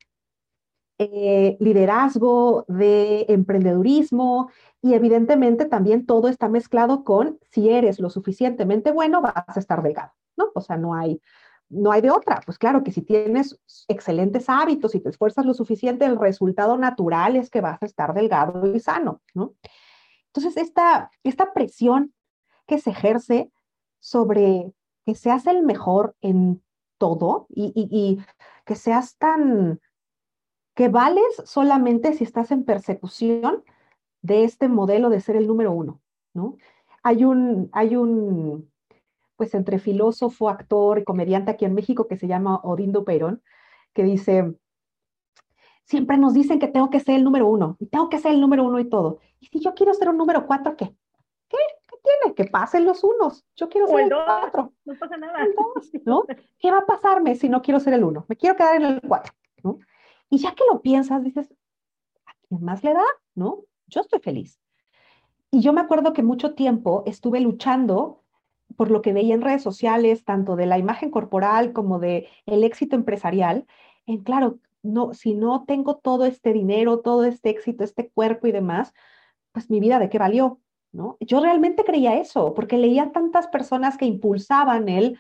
eh, 1.03 1.57
liderazgo, 1.61 2.66
de 2.68 3.24
emprendedurismo 3.30 4.51
y 4.82 4.92
evidentemente 4.92 5.64
también 5.64 6.05
todo 6.05 6.28
está 6.28 6.51
mezclado 6.51 7.05
con 7.05 7.38
si 7.51 7.70
eres 7.70 8.01
lo 8.01 8.11
suficientemente 8.11 8.92
bueno 8.92 9.22
vas 9.22 9.57
a 9.57 9.59
estar 9.59 9.82
delgado, 9.82 10.12
¿no? 10.36 10.51
O 10.55 10.61
sea, 10.61 10.76
no 10.76 10.94
hay, 10.94 11.18
no 11.70 11.90
hay 11.90 12.03
de 12.03 12.11
otra. 12.11 12.42
Pues 12.44 12.59
claro 12.59 12.84
que 12.84 12.92
si 12.92 13.01
tienes 13.01 13.59
excelentes 13.88 14.51
hábitos 14.51 14.94
y 14.94 15.01
te 15.01 15.09
esfuerzas 15.09 15.46
lo 15.46 15.55
suficiente, 15.55 16.05
el 16.05 16.18
resultado 16.18 16.76
natural 16.76 17.36
es 17.36 17.48
que 17.48 17.62
vas 17.62 17.82
a 17.82 17.86
estar 17.86 18.12
delgado 18.12 18.66
y 18.66 18.78
sano, 18.78 19.22
¿no? 19.32 19.55
Entonces, 20.26 20.62
esta, 20.62 21.11
esta 21.24 21.55
presión 21.55 22.12
que 22.66 22.76
se 22.76 22.90
ejerce 22.90 23.51
sobre 24.01 24.74
que 25.07 25.14
seas 25.14 25.46
el 25.46 25.62
mejor 25.62 26.14
en 26.20 26.62
todo 26.98 27.46
y, 27.48 27.72
y 27.74 28.22
que 28.66 28.74
seas 28.74 29.16
tan 29.16 29.80
que 30.74 30.88
vales 30.88 31.42
solamente 31.44 32.12
si 32.14 32.24
estás 32.24 32.50
en 32.50 32.64
persecución 32.64 33.64
de 34.22 34.44
este 34.44 34.68
modelo 34.68 35.10
de 35.10 35.20
ser 35.20 35.36
el 35.36 35.46
número 35.46 35.72
uno, 35.72 36.00
¿no? 36.34 36.56
Hay 37.02 37.24
un, 37.24 37.70
hay 37.72 37.96
un, 37.96 38.70
pues 39.36 39.54
entre 39.54 39.78
filósofo, 39.78 40.48
actor 40.48 40.98
y 40.98 41.04
comediante 41.04 41.50
aquí 41.50 41.64
en 41.64 41.74
México 41.74 42.06
que 42.06 42.16
se 42.16 42.26
llama 42.26 42.60
Odindo 42.62 43.04
Perón, 43.04 43.42
que 43.94 44.04
dice, 44.04 44.54
siempre 45.84 46.18
nos 46.18 46.34
dicen 46.34 46.58
que 46.58 46.68
tengo 46.68 46.90
que 46.90 47.00
ser 47.00 47.16
el 47.16 47.24
número 47.24 47.46
uno, 47.46 47.76
y 47.80 47.86
tengo 47.86 48.08
que 48.08 48.18
ser 48.18 48.32
el 48.32 48.40
número 48.40 48.64
uno 48.64 48.78
y 48.78 48.88
todo. 48.88 49.18
Y 49.40 49.46
si 49.46 49.60
yo 49.60 49.74
quiero 49.74 49.94
ser 49.94 50.08
un 50.08 50.18
número 50.18 50.46
cuatro, 50.46 50.76
¿qué? 50.76 50.94
¿Qué? 51.48 51.56
¿Qué 51.88 51.96
tiene? 52.02 52.34
Que 52.34 52.44
pasen 52.44 52.84
los 52.84 53.02
unos. 53.02 53.44
Yo 53.56 53.68
quiero 53.68 53.86
ser 53.86 54.00
el, 54.00 54.10
cuatro. 54.10 54.72
No 54.84 54.94
pasa 54.94 55.16
nada. 55.16 55.46
¿no? 56.04 56.24
¿Qué 56.58 56.70
va 56.70 56.78
a 56.78 56.86
pasarme 56.86 57.34
si 57.34 57.48
no 57.48 57.62
quiero 57.62 57.80
ser 57.80 57.94
el 57.94 58.04
uno? 58.04 58.24
Me 58.28 58.36
quiero 58.36 58.56
quedar 58.56 58.76
en 58.76 58.84
el 58.84 59.00
cuatro, 59.00 59.32
¿no? 59.64 59.78
Y 60.30 60.38
ya 60.38 60.54
que 60.54 60.64
lo 60.70 60.80
piensas, 60.80 61.22
dices, 61.22 61.52
¿a 62.26 62.32
quién 62.48 62.62
más 62.62 62.82
le 62.84 62.94
da? 62.94 63.04
¿No? 63.34 63.64
Yo 63.88 64.00
estoy 64.00 64.20
feliz. 64.20 64.60
Y 65.50 65.60
yo 65.60 65.72
me 65.72 65.80
acuerdo 65.80 66.12
que 66.12 66.22
mucho 66.22 66.54
tiempo 66.54 67.02
estuve 67.06 67.40
luchando 67.40 68.22
por 68.76 68.90
lo 68.90 69.02
que 69.02 69.12
veía 69.12 69.34
en 69.34 69.42
redes 69.42 69.62
sociales, 69.62 70.24
tanto 70.24 70.54
de 70.54 70.66
la 70.66 70.78
imagen 70.78 71.10
corporal 71.10 71.72
como 71.72 71.98
de 71.98 72.28
el 72.46 72.62
éxito 72.62 72.94
empresarial, 72.94 73.66
en 74.06 74.22
claro, 74.22 74.60
no, 74.82 75.12
si 75.12 75.34
no 75.34 75.64
tengo 75.66 75.96
todo 75.96 76.24
este 76.24 76.52
dinero, 76.52 77.00
todo 77.00 77.24
este 77.24 77.50
éxito, 77.50 77.84
este 77.84 78.08
cuerpo 78.10 78.46
y 78.46 78.52
demás, 78.52 78.94
pues 79.52 79.70
mi 79.70 79.80
vida 79.80 79.98
de 79.98 80.08
qué 80.08 80.18
valió, 80.18 80.60
¿no? 80.92 81.16
Yo 81.20 81.40
realmente 81.40 81.84
creía 81.84 82.16
eso, 82.16 82.54
porque 82.54 82.78
leía 82.78 83.12
tantas 83.12 83.48
personas 83.48 83.96
que 83.96 84.06
impulsaban 84.06 84.88
el 84.88 85.18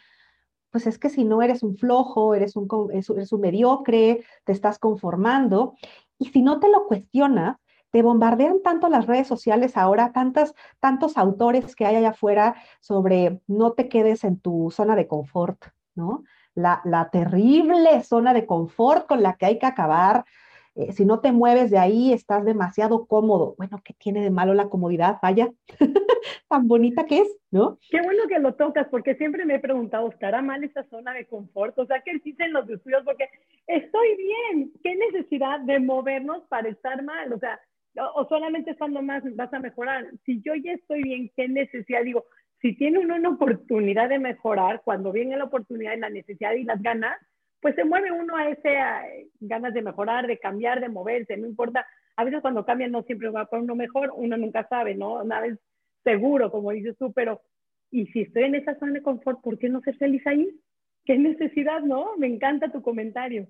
pues 0.70 0.86
es 0.86 0.98
que 0.98 1.10
si 1.10 1.24
no 1.24 1.42
eres 1.42 1.62
un 1.62 1.76
flojo, 1.76 2.34
eres 2.34 2.56
un, 2.56 2.68
eres 2.92 3.32
un 3.32 3.40
mediocre, 3.40 4.24
te 4.44 4.52
estás 4.52 4.78
conformando. 4.78 5.74
Y 6.18 6.26
si 6.26 6.42
no 6.42 6.60
te 6.60 6.68
lo 6.68 6.86
cuestionas, 6.86 7.56
te 7.90 8.02
bombardean 8.02 8.62
tanto 8.62 8.88
las 8.88 9.06
redes 9.06 9.26
sociales 9.26 9.76
ahora, 9.76 10.12
tantas, 10.12 10.54
tantos 10.78 11.16
autores 11.16 11.74
que 11.74 11.86
hay 11.86 11.96
allá 11.96 12.10
afuera 12.10 12.54
sobre 12.80 13.40
no 13.46 13.72
te 13.72 13.88
quedes 13.88 14.24
en 14.24 14.38
tu 14.38 14.70
zona 14.70 14.94
de 14.94 15.08
confort, 15.08 15.64
¿no? 15.94 16.22
La, 16.54 16.80
la 16.84 17.10
terrible 17.10 18.02
zona 18.02 18.32
de 18.32 18.46
confort 18.46 19.06
con 19.06 19.22
la 19.22 19.34
que 19.34 19.46
hay 19.46 19.58
que 19.58 19.66
acabar, 19.66 20.24
eh, 20.76 20.92
si 20.92 21.04
no 21.04 21.20
te 21.20 21.32
mueves 21.32 21.70
de 21.70 21.78
ahí, 21.78 22.12
estás 22.12 22.44
demasiado 22.44 23.06
cómodo. 23.06 23.54
Bueno, 23.58 23.80
¿qué 23.84 23.92
tiene 23.94 24.22
de 24.22 24.30
malo 24.30 24.54
la 24.54 24.68
comodidad? 24.68 25.18
Vaya, 25.22 25.50
tan 26.48 26.68
bonita 26.68 27.06
que 27.06 27.18
es, 27.18 27.36
¿no? 27.50 27.78
Qué 27.90 28.00
bueno 28.02 28.22
que 28.28 28.38
lo 28.38 28.54
tocas, 28.54 28.86
porque 28.88 29.16
siempre 29.16 29.44
me 29.44 29.56
he 29.56 29.60
preguntado, 29.60 30.08
¿estará 30.08 30.42
mal 30.42 30.62
esa 30.62 30.84
zona 30.84 31.12
de 31.12 31.26
confort? 31.26 31.78
O 31.78 31.86
sea, 31.86 32.02
¿qué 32.02 32.12
dicen 32.24 32.52
los 32.52 32.68
estudios? 32.70 33.02
Porque 33.04 33.28
estoy 33.66 34.16
bien, 34.16 34.72
¿qué 34.82 34.94
necesidad 34.96 35.60
de 35.60 35.80
movernos 35.80 36.44
para 36.48 36.68
estar 36.68 37.02
mal? 37.02 37.32
O 37.32 37.38
sea, 37.38 37.60
o 38.14 38.26
solamente 38.28 38.70
estando 38.70 39.02
más 39.02 39.22
vas 39.34 39.52
a 39.52 39.58
mejorar. 39.58 40.06
Si 40.24 40.40
yo 40.42 40.54
ya 40.54 40.72
estoy 40.72 41.02
bien, 41.02 41.30
¿qué 41.36 41.48
necesidad? 41.48 42.04
Digo, 42.04 42.24
si 42.60 42.76
tiene 42.76 42.98
uno 42.98 43.16
una 43.16 43.30
oportunidad 43.30 44.08
de 44.08 44.18
mejorar, 44.18 44.82
cuando 44.84 45.12
viene 45.12 45.36
la 45.36 45.44
oportunidad 45.44 45.94
y 45.96 46.00
la 46.00 46.10
necesidad 46.10 46.52
y 46.52 46.64
las 46.64 46.80
ganas, 46.82 47.16
pues 47.60 47.74
se 47.74 47.84
mueve 47.84 48.10
uno 48.10 48.36
a 48.36 48.48
ese 48.48 49.28
ganas 49.40 49.74
de 49.74 49.82
mejorar, 49.82 50.26
de 50.26 50.38
cambiar, 50.38 50.80
de 50.80 50.88
moverse, 50.88 51.36
no 51.36 51.46
importa. 51.46 51.86
A 52.16 52.24
veces 52.24 52.40
cuando 52.40 52.64
cambian 52.64 52.90
no 52.90 53.02
siempre 53.02 53.28
va 53.30 53.46
para 53.46 53.62
uno 53.62 53.74
mejor, 53.74 54.12
uno 54.14 54.36
nunca 54.36 54.66
sabe, 54.68 54.94
¿no? 54.94 55.22
Una 55.22 55.40
vez 55.40 55.58
seguro, 56.04 56.50
como 56.50 56.70
dices 56.70 56.96
tú, 56.98 57.12
pero 57.12 57.40
Y 57.92 58.06
si 58.06 58.22
estoy 58.22 58.44
en 58.44 58.54
esa 58.54 58.78
zona 58.78 58.92
de 58.92 59.02
confort, 59.02 59.40
¿por 59.42 59.58
qué 59.58 59.68
no 59.68 59.80
ser 59.80 59.96
feliz 59.96 60.24
ahí? 60.26 60.48
¿Qué 61.04 61.18
necesidad, 61.18 61.80
no? 61.80 62.16
Me 62.18 62.28
encanta 62.28 62.70
tu 62.70 62.82
comentario. 62.82 63.48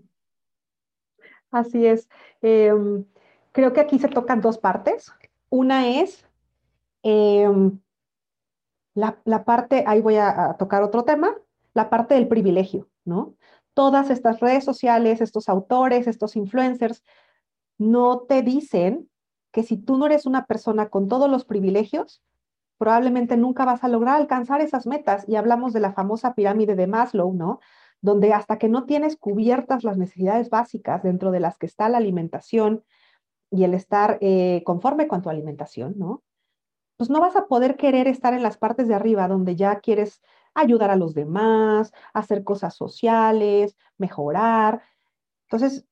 Así 1.51 1.85
es. 1.85 2.09
Em, 2.41 3.05
creo 3.53 3.73
que 3.73 3.81
aquí 3.81 3.99
se 3.99 4.09
tocan 4.09 4.41
dos 4.41 4.59
partes. 4.59 5.13
Una 5.51 6.01
es 6.01 6.27
em, 7.03 7.79
la, 8.95 9.45
parte, 9.45 9.85
ahí 9.87 10.01
voy 10.01 10.17
a, 10.17 10.57
tocar 10.59 10.83
otro 10.83 11.05
tema, 11.05 11.35
la 11.75 11.91
parte 11.91 12.15
del 12.15 12.29
privilegio, 12.29 12.89
¿no? 13.05 13.35
Todas 13.81 14.11
estas 14.11 14.41
redes 14.41 14.63
sociales, 14.63 15.23
estos 15.23 15.49
autores, 15.49 16.07
estos 16.07 16.37
influencers, 16.37 17.03
no 17.79 18.21
te 18.29 18.43
dicen 18.43 19.09
que 19.53 19.63
si 19.63 19.79
tú 19.79 19.97
no 19.97 20.05
eres 20.05 20.27
una 20.27 20.45
persona 20.45 20.91
con 20.91 21.09
todos 21.09 21.31
los 21.31 21.47
privilegios, 21.47 22.23
probablemente 22.77 23.39
nunca 23.39 23.65
vas 23.65 23.83
a 23.83 23.89
lograr 23.89 24.17
alcanzar 24.17 24.61
esas 24.61 24.87
metas. 24.87 25.27
Y 25.27 25.37
hablamos 25.37 25.73
de 25.73 25.81
la 25.81 25.95
famosa 25.95 26.35
pirámide 26.35 26.75
de 26.75 26.87
Maslow, 26.87 27.33
¿no? 27.33 27.61
Donde 28.03 28.35
hasta 28.35 28.59
que 28.59 28.69
no 28.69 28.85
tienes 28.85 29.17
cubiertas 29.17 29.83
las 29.83 29.97
necesidades 29.97 30.51
básicas 30.51 31.03
dentro 31.03 31.31
de 31.31 31.41
las 31.41 31.57
que 31.57 31.65
está 31.65 31.89
la 31.89 31.97
alimentación 31.97 32.85
y 33.51 33.65
el 33.65 33.73
estar 33.73 34.19
eh, 34.21 34.63
conforme 34.67 35.09
con 35.09 35.23
tu 35.23 35.31
alimentación, 35.31 35.95
¿no? 35.97 36.23
pues 37.01 37.09
no 37.09 37.19
vas 37.19 37.35
a 37.35 37.47
poder 37.47 37.79
querer 37.79 38.07
estar 38.09 38.35
en 38.35 38.43
las 38.43 38.59
partes 38.59 38.87
de 38.87 38.95
arriba 38.95 39.27
donde 39.27 39.57
ya 39.57 39.81
quieres 39.81 40.21
ayudar 40.55 40.91
a 40.91 40.97
los 40.97 41.15
demás, 41.15 41.93
hacer 42.13 42.45
cosas 42.45 42.75
sociales, 42.75 43.77
mejorar. 43.99 44.83
Entonces, 45.45 45.87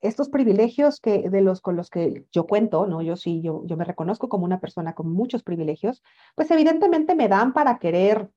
estos 0.00 0.28
privilegios 0.28 1.00
que, 1.00 1.30
de 1.30 1.40
los 1.40 1.60
con 1.62 1.76
los 1.76 1.88
que 1.88 2.26
yo 2.30 2.46
cuento, 2.46 2.86
¿no? 2.86 3.00
Yo 3.00 3.16
sí, 3.16 3.40
yo, 3.42 3.62
yo 3.64 3.76
me 3.76 3.84
reconozco 3.84 4.28
como 4.28 4.44
una 4.44 4.60
persona 4.60 4.94
con 4.94 5.10
muchos 5.10 5.42
privilegios, 5.42 6.02
pues 6.34 6.50
evidentemente 6.50 7.14
me 7.14 7.28
dan 7.28 7.54
para 7.54 7.78
querer, 7.78 8.30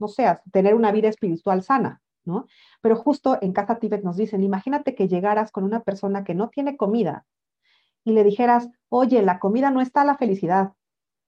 no 0.00 0.08
sé, 0.08 0.38
tener 0.52 0.74
una 0.74 0.90
vida 0.90 1.08
espiritual 1.08 1.62
sana, 1.62 2.02
¿no? 2.24 2.46
Pero 2.80 2.96
justo 2.96 3.38
en 3.40 3.52
Casa 3.52 3.78
Tibet 3.78 4.02
nos 4.02 4.16
dicen, 4.16 4.42
imagínate 4.42 4.96
que 4.96 5.06
llegaras 5.06 5.52
con 5.52 5.62
una 5.62 5.84
persona 5.84 6.24
que 6.24 6.34
no 6.34 6.48
tiene 6.48 6.76
comida 6.76 7.24
y 8.04 8.12
le 8.12 8.24
dijeras, 8.24 8.68
oye, 8.88 9.22
la 9.22 9.38
comida 9.38 9.70
no 9.70 9.80
está 9.80 10.04
la 10.04 10.16
felicidad, 10.16 10.72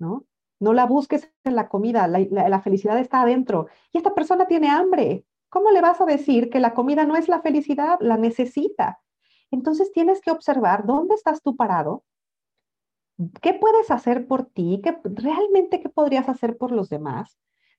¿no? 0.00 0.24
No 0.60 0.72
la 0.72 0.86
busques 0.86 1.30
en 1.44 1.56
la 1.56 1.68
comida, 1.68 2.06
la, 2.06 2.60
felicidad 2.60 2.98
está 2.98 3.22
adentro. 3.22 3.66
Y 3.92 3.98
esta 3.98 4.14
persona 4.14 4.46
tiene 4.46 4.68
hambre. 4.68 5.24
¿Cómo 5.48 5.70
le 5.70 5.80
vas 5.80 6.00
a 6.00 6.06
decir 6.06 6.50
que 6.50 6.60
la 6.60 6.74
comida 6.74 7.04
no 7.04 7.16
es 7.16 7.28
la 7.28 7.40
felicidad? 7.40 7.98
La 8.00 8.16
necesita. 8.16 9.00
Entonces 9.50 9.92
tienes 9.92 10.20
que 10.20 10.30
observar 10.30 10.86
dónde 10.86 11.14
estás 11.14 11.42
tú 11.42 11.56
parado, 11.56 12.04
qué 13.40 13.54
puedes 13.54 13.90
hacer 13.90 14.26
por 14.26 14.46
ti, 14.46 14.80
¿Qué, 14.82 14.96
realmente 15.04 15.80
qué 15.80 15.88
podrías 15.88 16.28
hacer 16.28 16.56
por 16.56 16.72
los 16.72 16.88
demás. 16.88 17.38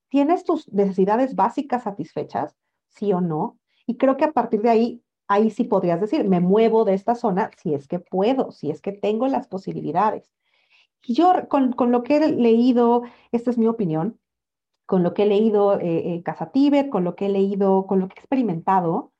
¿Tienes 0.09 0.43
tus 0.43 0.71
necesidades 0.71 1.36
básicas 1.36 1.84
satisfechas? 1.84 2.55
Sí 2.88 3.11
o 3.11 3.21
no. 3.21 3.57
Y 3.86 3.97
creo 3.97 4.17
que 4.17 4.26
a 4.26 4.32
partir 4.32 4.61
de 4.61 4.69
ahí, 4.69 5.03
ahí 5.28 5.49
sí 5.49 5.65
podrías 5.65 5.99
decir, 5.99 6.28
me 6.28 6.39
muevo 6.39 6.86
de 6.86 6.93
esta 6.93 7.15
zona 7.15 7.51
si 7.57 7.73
es 7.73 7.88
que 7.88 7.99
puedo, 7.99 8.51
si 8.51 8.71
es 8.71 8.82
que 8.82 8.91
tengo 8.91 9.28
las 9.28 9.47
posibilidades. 9.47 10.32
Yo 11.08 11.47
con, 11.49 11.74
con, 11.74 11.91
lo 11.91 12.03
que 12.03 12.18
he 12.18 12.32
leído, 12.32 13.03
esta 13.32 13.51
es 13.51 13.58
mi 13.58 13.68
opinión, 13.68 14.20
con 14.86 15.03
lo 15.03 15.14
que 15.14 15.24
he 15.24 15.28
leído 15.28 15.80
eh, 15.80 16.14
en 16.14 16.22
Casa 16.24 16.51
Tíbet, 16.51 16.89
con 16.89 17.03
lo 17.03 17.16
que 17.16 17.28
he 17.28 17.30
leído, 17.30 17.88
con 17.88 17.99
lo 17.99 18.08
que 18.08 18.16
he 18.16 18.20
experimentado, 18.20 19.12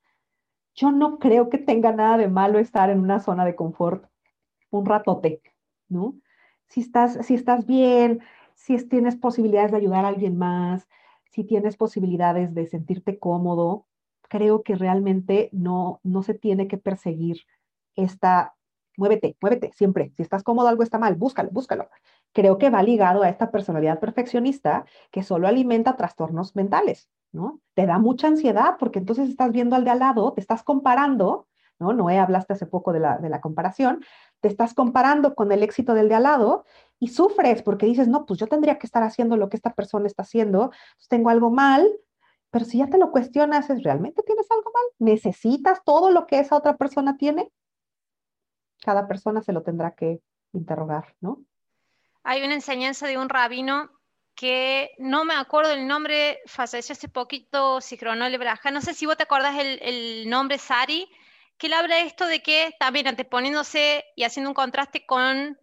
yo 0.76 0.92
no 0.92 1.20
creo 1.20 1.50
que 1.50 1.58
tenga 1.58 1.92
nada 1.94 2.18
de 2.18 2.28
malo 2.28 2.60
estar 2.60 2.90
en 2.90 3.00
una 3.00 3.20
zona 3.20 3.46
de 3.46 3.56
confort 3.56 4.06
un 4.72 4.86
ratote, 4.86 5.42
¿no? 5.88 6.16
Si 6.68 6.82
estás, 6.82 7.26
si 7.26 7.36
estás 7.36 7.66
bien, 7.66 8.22
si 8.56 8.78
tienes 8.88 9.16
posibilidades 9.16 9.72
de 9.72 9.78
ayudar 9.78 10.06
a 10.06 10.10
alguien 10.10 10.38
más, 10.38 10.88
si 11.32 11.44
tienes 11.44 11.78
posibilidades 11.78 12.54
de 12.54 12.68
sentirte 12.68 13.20
cómodo, 13.20 13.86
creo 14.24 14.64
que 14.64 14.76
realmente 14.76 15.50
no, 15.52 16.00
no 16.04 16.24
se 16.24 16.34
tiene 16.34 16.68
que 16.68 16.78
perseguir 16.78 17.42
esta 17.96 18.55
muévete, 18.98 19.38
muévete, 19.42 19.72
siempre. 19.74 20.12
Si 20.16 20.24
estás 20.24 20.44
cómodo, 20.44 20.68
algo 20.68 20.84
está 20.84 20.98
mal, 20.98 21.16
búscalo, 21.16 21.50
búscalo. 21.52 21.90
Creo 22.34 22.58
que 22.58 22.70
va 22.70 22.84
ligado 22.84 23.24
a 23.24 23.30
esta 23.30 23.52
personalidad 23.52 24.00
perfeccionista 24.00 24.86
que 25.12 25.24
solo 25.24 25.48
alimenta 25.48 25.96
trastornos 25.96 26.56
mentales, 26.56 27.10
¿no? 27.32 27.60
Te 27.74 27.86
da 27.86 28.00
mucha 28.00 28.28
ansiedad 28.28 28.76
porque 28.80 29.00
entonces 29.00 29.30
estás 29.30 29.52
viendo 29.52 29.76
al 29.76 29.84
de 29.84 29.92
al 29.92 30.00
lado, 30.00 30.34
te 30.34 30.42
estás 30.42 30.64
comparando, 30.64 31.48
¿no? 31.80 31.94
Noé, 31.94 32.20
hablaste 32.20 32.54
hace 32.54 32.66
poco 32.66 32.94
de 32.94 33.00
la, 33.00 33.18
de 33.18 33.30
la 33.30 33.42
comparación, 33.42 34.04
te 34.42 34.48
estás 34.48 34.74
comparando 34.74 35.36
con 35.36 35.52
el 35.52 35.64
éxito 35.64 35.94
del 35.94 36.10
de 36.10 36.16
al 36.16 36.24
lado 36.24 36.66
y 37.00 37.10
sufres 37.10 37.62
porque 37.62 37.86
dices, 37.86 38.08
no, 38.08 38.26
pues 38.26 38.40
yo 38.40 38.48
tendría 38.48 38.78
que 38.78 38.88
estar 38.88 39.04
haciendo 39.04 39.38
lo 39.38 39.50
que 39.50 39.58
esta 39.58 39.74
persona 39.74 40.08
está 40.08 40.24
haciendo, 40.24 40.72
pues 40.98 41.08
tengo 41.10 41.30
algo 41.30 41.50
mal, 41.50 41.90
pero 42.56 42.64
si 42.64 42.78
ya 42.78 42.88
te 42.88 42.98
lo 42.98 43.12
cuestionas, 43.12 43.70
¿es 43.70 43.84
realmente 43.84 44.24
tienes 44.24 44.50
algo 44.50 44.72
mal? 44.74 44.84
¿Necesitas 45.00 45.84
todo 45.84 46.10
lo 46.10 46.26
que 46.26 46.40
esa 46.40 46.56
otra 46.56 46.78
persona 46.78 47.18
tiene? 47.18 47.52
Cada 48.84 49.08
persona 49.08 49.42
se 49.42 49.54
lo 49.54 49.64
tendrá 49.64 49.96
que 49.96 50.22
interrogar, 50.54 51.16
¿no? 51.22 51.44
Hay 52.24 52.44
una 52.44 52.56
enseñanza 52.56 53.08
de 53.08 53.18
un 53.18 53.30
rabino 53.30 53.92
que 54.36 54.92
no 54.98 55.24
me 55.24 55.34
acuerdo 55.36 55.72
el 55.72 55.88
nombre, 55.88 56.40
falleció 56.46 56.94
hace 56.94 57.08
poquito, 57.08 57.80
Sicronole 57.80 58.38
Braja, 58.38 58.72
no 58.72 58.82
sé 58.82 58.94
si 58.94 59.06
vos 59.06 59.16
te 59.16 59.24
acordás 59.24 59.58
el, 59.58 59.80
el 59.82 60.30
nombre 60.30 60.58
Sari, 60.58 61.10
que 61.58 61.68
él 61.68 61.74
habla 61.74 62.00
esto 62.00 62.28
de 62.28 62.42
que 62.42 62.76
también 62.80 63.08
anteponiéndose 63.08 64.04
y 64.16 64.24
haciendo 64.24 64.50
un 64.50 64.56
contraste 64.56 65.06
con 65.06 65.58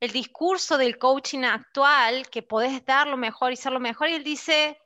el 0.00 0.10
discurso 0.12 0.76
del 0.76 0.98
coaching 0.98 1.44
actual, 1.44 2.28
que 2.28 2.42
podés 2.42 2.84
dar 2.84 3.06
lo 3.06 3.16
mejor 3.16 3.52
y 3.52 3.56
ser 3.56 3.72
lo 3.72 3.80
mejor, 3.80 4.08
y 4.08 4.14
él 4.14 4.24
dice, 4.24 4.78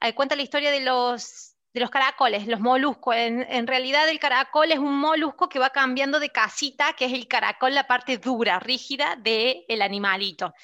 eh, 0.00 0.14
cuenta 0.14 0.36
la 0.36 0.42
historia 0.42 0.70
de 0.70 0.80
los 0.80 1.53
de 1.74 1.80
los 1.80 1.90
caracoles, 1.90 2.46
los 2.46 2.60
moluscos. 2.60 3.16
En, 3.16 3.66
realidad 3.66 4.08
el 4.08 4.20
caracol 4.20 4.70
es 4.70 4.78
un 4.78 4.96
molusco 4.96 5.48
que 5.48 5.58
va 5.58 5.70
cambiando 5.70 6.20
de 6.20 6.30
casita, 6.30 6.92
que 6.92 7.06
es 7.06 7.12
el 7.12 7.26
caracol, 7.26 7.74
la 7.74 7.88
parte 7.88 8.16
dura, 8.16 8.60
rígida 8.60 9.16
del 9.16 9.64
el 9.68 9.82
animalito. 9.82 10.54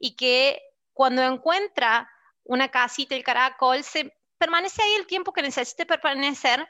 Y 0.00 0.16
que 0.16 0.60
cuando 0.92 1.22
encuentra 1.22 2.10
una 2.42 2.68
casita, 2.68 3.14
el 3.14 3.22
caracol, 3.22 3.84
se 3.84 4.12
permanece 4.36 4.82
ahí 4.82 4.94
el 4.94 5.06
tiempo 5.06 5.32
que 5.32 5.42
necesite 5.42 5.86
permanecer 5.86 6.68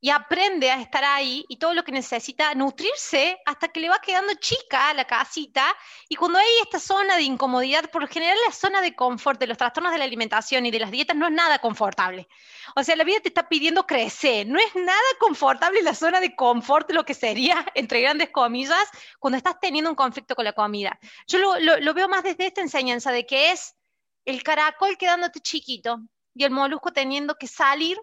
y 0.00 0.10
aprende 0.10 0.70
a 0.70 0.80
estar 0.80 1.04
ahí 1.04 1.44
y 1.48 1.58
todo 1.58 1.74
lo 1.74 1.84
que 1.84 1.92
necesita 1.92 2.54
nutrirse 2.54 3.38
hasta 3.44 3.68
que 3.68 3.80
le 3.80 3.90
va 3.90 4.00
quedando 4.00 4.32
chica 4.34 4.94
la 4.94 5.04
casita 5.04 5.64
y 6.08 6.16
cuando 6.16 6.38
hay 6.38 6.46
esta 6.62 6.80
zona 6.80 7.16
de 7.16 7.22
incomodidad, 7.22 7.90
por 7.90 8.02
lo 8.02 8.08
general 8.08 8.36
la 8.46 8.52
zona 8.52 8.80
de 8.80 8.94
confort 8.94 9.38
de 9.38 9.46
los 9.46 9.58
trastornos 9.58 9.92
de 9.92 9.98
la 9.98 10.04
alimentación 10.04 10.64
y 10.64 10.70
de 10.70 10.80
las 10.80 10.90
dietas 10.90 11.16
no 11.16 11.26
es 11.26 11.32
nada 11.32 11.58
confortable. 11.58 12.28
O 12.76 12.82
sea, 12.82 12.96
la 12.96 13.04
vida 13.04 13.20
te 13.20 13.28
está 13.28 13.48
pidiendo 13.48 13.86
crecer, 13.86 14.46
no 14.46 14.58
es 14.58 14.74
nada 14.74 14.98
confortable 15.18 15.82
la 15.82 15.94
zona 15.94 16.20
de 16.20 16.34
confort, 16.34 16.90
lo 16.92 17.04
que 17.04 17.14
sería, 17.14 17.64
entre 17.74 18.00
grandes 18.00 18.30
comillas, 18.30 18.88
cuando 19.18 19.36
estás 19.36 19.60
teniendo 19.60 19.90
un 19.90 19.96
conflicto 19.96 20.34
con 20.34 20.44
la 20.44 20.52
comida. 20.52 20.98
Yo 21.26 21.38
lo, 21.38 21.58
lo 21.58 21.94
veo 21.94 22.08
más 22.08 22.22
desde 22.22 22.46
esta 22.46 22.62
enseñanza 22.62 23.12
de 23.12 23.26
que 23.26 23.52
es 23.52 23.74
el 24.24 24.42
caracol 24.42 24.96
quedándote 24.96 25.40
chiquito 25.40 26.00
y 26.34 26.44
el 26.44 26.50
molusco 26.50 26.92
teniendo 26.92 27.34
que 27.34 27.46
salir 27.46 28.00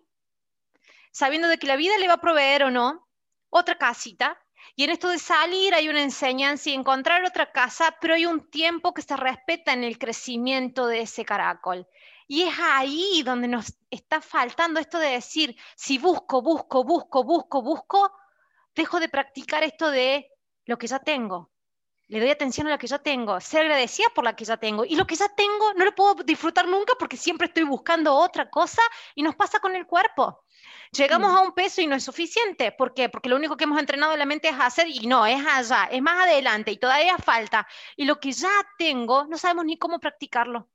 sabiendo 1.11 1.47
de 1.47 1.57
que 1.57 1.67
la 1.67 1.75
vida 1.75 1.97
le 1.97 2.07
va 2.07 2.15
a 2.15 2.21
proveer 2.21 2.63
o 2.63 2.71
no 2.71 3.07
otra 3.49 3.77
casita. 3.77 4.37
Y 4.75 4.83
en 4.83 4.89
esto 4.91 5.09
de 5.09 5.19
salir 5.19 5.73
hay 5.73 5.89
una 5.89 6.03
enseñanza 6.03 6.69
y 6.69 6.73
encontrar 6.73 7.23
otra 7.23 7.51
casa, 7.51 7.95
pero 8.01 8.13
hay 8.13 8.25
un 8.25 8.49
tiempo 8.49 8.93
que 8.93 9.01
se 9.01 9.15
respeta 9.15 9.73
en 9.73 9.83
el 9.83 9.97
crecimiento 9.97 10.87
de 10.87 11.01
ese 11.01 11.25
caracol. 11.25 11.87
Y 12.27 12.43
es 12.43 12.53
ahí 12.59 13.23
donde 13.23 13.47
nos 13.47 13.77
está 13.89 14.21
faltando 14.21 14.79
esto 14.79 14.99
de 14.99 15.09
decir, 15.09 15.55
si 15.75 15.97
busco, 15.97 16.41
busco, 16.41 16.83
busco, 16.83 17.23
busco, 17.23 17.61
busco, 17.61 18.11
dejo 18.75 18.99
de 18.99 19.09
practicar 19.09 19.63
esto 19.63 19.89
de 19.89 20.29
lo 20.65 20.77
que 20.77 20.87
ya 20.87 20.99
tengo. 20.99 21.51
Le 22.09 22.21
doy 22.21 22.29
atención 22.29 22.67
a 22.67 22.69
lo 22.69 22.77
que 22.77 22.87
ya 22.87 22.99
tengo, 22.99 23.39
ser 23.41 23.63
agradecida 23.63 24.07
por 24.15 24.23
lo 24.23 24.33
que 24.33 24.45
ya 24.45 24.55
tengo. 24.55 24.85
Y 24.85 24.95
lo 24.95 25.05
que 25.05 25.15
ya 25.15 25.27
tengo 25.27 25.73
no 25.73 25.83
lo 25.83 25.93
puedo 25.93 26.15
disfrutar 26.23 26.65
nunca 26.65 26.93
porque 26.97 27.17
siempre 27.17 27.47
estoy 27.47 27.63
buscando 27.63 28.15
otra 28.15 28.49
cosa 28.49 28.81
y 29.13 29.23
nos 29.23 29.35
pasa 29.35 29.59
con 29.59 29.75
el 29.75 29.85
cuerpo. 29.85 30.45
Llegamos 30.91 31.35
a 31.35 31.41
un 31.41 31.53
peso 31.53 31.81
y 31.81 31.87
no 31.87 31.95
es 31.95 32.05
suficiente. 32.05 32.71
¿Por 32.71 32.93
qué? 32.93 33.09
Porque 33.09 33.27
lo 33.27 33.35
único 33.35 33.57
que 33.57 33.65
hemos 33.65 33.77
entrenado 33.77 34.13
en 34.13 34.19
la 34.19 34.25
mente 34.25 34.47
es 34.47 34.55
hacer 34.57 34.87
y 34.87 35.05
no, 35.05 35.25
es 35.25 35.45
allá, 35.45 35.89
es 35.91 36.01
más 36.01 36.23
adelante 36.23 36.71
y 36.71 36.77
todavía 36.77 37.17
falta. 37.17 37.67
Y 37.97 38.05
lo 38.05 38.21
que 38.21 38.31
ya 38.31 38.51
tengo, 38.77 39.25
no 39.25 39.37
sabemos 39.37 39.65
ni 39.65 39.77
cómo 39.77 39.99
practicarlo. 39.99 40.69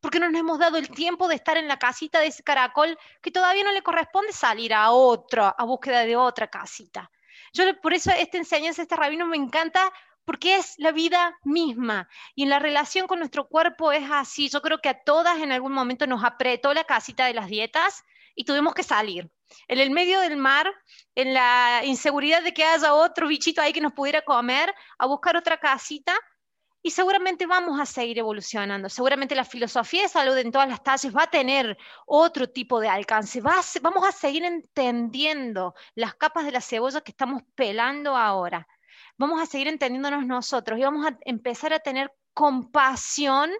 Porque 0.00 0.20
no 0.20 0.30
nos 0.30 0.38
hemos 0.38 0.60
dado 0.60 0.76
el 0.76 0.88
tiempo 0.90 1.26
de 1.26 1.34
estar 1.34 1.56
en 1.56 1.66
la 1.66 1.80
casita 1.80 2.20
de 2.20 2.28
ese 2.28 2.44
caracol 2.44 2.96
que 3.20 3.32
todavía 3.32 3.64
no 3.64 3.72
le 3.72 3.82
corresponde 3.82 4.32
salir 4.32 4.72
a 4.72 4.92
otro, 4.92 5.52
a 5.58 5.64
búsqueda 5.64 6.04
de 6.04 6.14
otra 6.14 6.48
casita. 6.48 7.10
Yo 7.52 7.64
por 7.80 7.92
eso 7.92 8.12
esta 8.12 8.36
enseñanza, 8.36 8.82
este 8.82 8.94
rabino 8.94 9.26
me 9.26 9.36
encanta 9.36 9.92
porque 10.26 10.56
es 10.56 10.74
la 10.78 10.92
vida 10.92 11.38
misma. 11.44 12.08
Y 12.34 12.42
en 12.42 12.50
la 12.50 12.58
relación 12.58 13.06
con 13.06 13.20
nuestro 13.20 13.48
cuerpo 13.48 13.92
es 13.92 14.10
así. 14.10 14.50
Yo 14.50 14.60
creo 14.60 14.80
que 14.80 14.90
a 14.90 15.02
todas 15.02 15.38
en 15.38 15.52
algún 15.52 15.72
momento 15.72 16.06
nos 16.06 16.24
apretó 16.24 16.74
la 16.74 16.84
casita 16.84 17.24
de 17.26 17.34
las 17.34 17.46
dietas 17.46 18.04
y 18.34 18.44
tuvimos 18.44 18.74
que 18.74 18.82
salir. 18.82 19.30
En 19.68 19.78
el 19.78 19.90
medio 19.90 20.20
del 20.20 20.36
mar, 20.36 20.70
en 21.14 21.32
la 21.32 21.82
inseguridad 21.84 22.42
de 22.42 22.52
que 22.52 22.64
haya 22.64 22.92
otro 22.92 23.28
bichito 23.28 23.62
ahí 23.62 23.72
que 23.72 23.80
nos 23.80 23.92
pudiera 23.92 24.22
comer, 24.22 24.74
a 24.98 25.06
buscar 25.06 25.36
otra 25.36 25.58
casita. 25.58 26.14
y 26.82 26.90
seguramente 26.92 27.46
vamos 27.46 27.80
a 27.80 27.86
seguir 27.86 28.18
evolucionando. 28.18 28.88
Seguramente 28.88 29.34
la 29.34 29.44
filosofía 29.44 30.02
de 30.02 30.08
salud 30.08 30.36
en 30.38 30.52
todas 30.52 30.68
las 30.68 30.84
talles 30.84 31.14
va 31.16 31.24
a 31.24 31.30
tener 31.30 31.76
otro 32.06 32.48
tipo 32.48 32.78
de 32.78 32.88
alcance. 32.88 33.40
vamos 33.40 34.06
a 34.06 34.12
seguir 34.12 34.44
entendiendo 34.44 35.74
las 35.96 36.14
capas 36.14 36.44
de 36.44 36.52
la 36.52 36.60
cebolla 36.60 37.00
que 37.00 37.10
estamos 37.10 37.42
pelando 37.56 38.16
ahora. 38.16 38.68
Vamos 39.18 39.40
a 39.40 39.46
seguir 39.46 39.68
entendiéndonos 39.68 40.26
nosotros 40.26 40.78
y 40.78 40.82
vamos 40.82 41.06
a 41.06 41.18
empezar 41.24 41.72
a 41.72 41.78
tener 41.78 42.12
compasión 42.34 43.50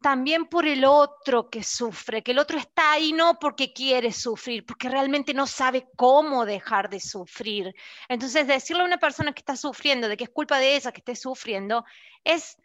también 0.00 0.46
por 0.46 0.66
el 0.66 0.84
otro 0.84 1.50
que 1.50 1.62
sufre, 1.62 2.22
que 2.22 2.30
el 2.30 2.38
otro 2.38 2.58
está 2.58 2.92
ahí 2.92 3.12
no 3.12 3.38
porque 3.38 3.72
quiere 3.72 4.12
sufrir, 4.12 4.64
porque 4.64 4.88
realmente 4.88 5.34
no 5.34 5.46
sabe 5.46 5.88
cómo 5.96 6.44
dejar 6.44 6.88
de 6.88 7.00
sufrir. 7.00 7.74
Entonces, 8.08 8.46
decirle 8.46 8.82
a 8.82 8.86
una 8.86 8.98
persona 8.98 9.32
que 9.32 9.40
está 9.40 9.56
sufriendo 9.56 10.08
de 10.08 10.16
que 10.16 10.24
es 10.24 10.30
culpa 10.30 10.58
de 10.58 10.76
ella 10.76 10.92
que 10.92 11.00
esté 11.00 11.16
sufriendo, 11.16 11.84
es 12.22 12.56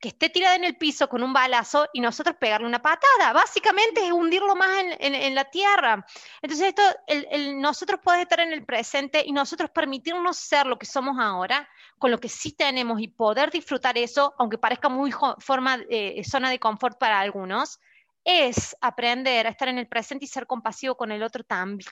que 0.00 0.08
esté 0.08 0.30
tirada 0.30 0.56
en 0.56 0.64
el 0.64 0.76
piso 0.76 1.08
con 1.08 1.22
un 1.22 1.32
balazo 1.32 1.86
y 1.92 2.00
nosotros 2.00 2.36
pegarle 2.40 2.66
una 2.66 2.80
patada. 2.80 3.32
Básicamente 3.34 4.04
es 4.04 4.10
hundirlo 4.10 4.56
más 4.56 4.70
en, 4.98 5.34
la 5.34 5.44
tierra. 5.44 6.04
Entonces, 6.40 6.68
esto, 6.68 6.82
nosotros 7.56 8.00
podemos 8.02 8.22
estar 8.22 8.40
en 8.40 8.52
el 8.52 8.64
presente 8.64 9.22
y 9.24 9.32
nosotros 9.32 9.70
permitirnos 9.70 10.38
ser 10.38 10.66
lo 10.66 10.78
que 10.78 10.86
somos 10.86 11.18
ahora, 11.20 11.68
con 11.98 12.10
lo 12.10 12.18
que 12.18 12.30
sí 12.30 12.52
tenemos 12.52 13.00
y 13.00 13.08
poder 13.08 13.50
disfrutar 13.50 13.98
eso, 13.98 14.34
aunque 14.38 14.56
parezca 14.56 14.88
muy 14.88 15.12
forma, 15.38 15.78
eh, 15.90 16.22
zona 16.24 16.48
de 16.48 16.58
confort 16.58 16.98
para 16.98 17.20
algunos, 17.20 17.78
es 18.24 18.74
aprender 18.80 19.46
a 19.46 19.50
estar 19.50 19.68
en 19.68 19.78
el 19.78 19.86
presente 19.86 20.24
y 20.24 20.28
ser 20.28 20.46
compasivo 20.46 20.96
con 20.96 21.12
el 21.12 21.22
otro 21.22 21.44
también. 21.44 21.88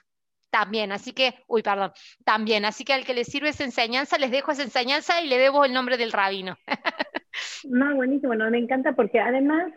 También, 0.49 0.91
así 0.91 1.13
que, 1.13 1.43
uy, 1.47 1.61
perdón, 1.61 1.93
también, 2.25 2.65
así 2.65 2.83
que 2.83 2.93
al 2.93 3.05
que 3.05 3.13
le 3.13 3.23
sirve 3.23 3.49
esa 3.49 3.65
enseñanza, 3.65 4.17
les 4.17 4.31
dejo 4.31 4.51
esa 4.51 4.63
enseñanza 4.63 5.21
y 5.21 5.27
le 5.27 5.37
debo 5.37 5.63
el 5.63 5.73
nombre 5.73 5.95
del 5.95 6.11
rabino. 6.11 6.57
No, 7.65 7.95
buenísimo, 7.95 8.35
no, 8.35 8.49
me 8.49 8.57
encanta 8.57 8.93
porque 8.93 9.19
además 9.19 9.73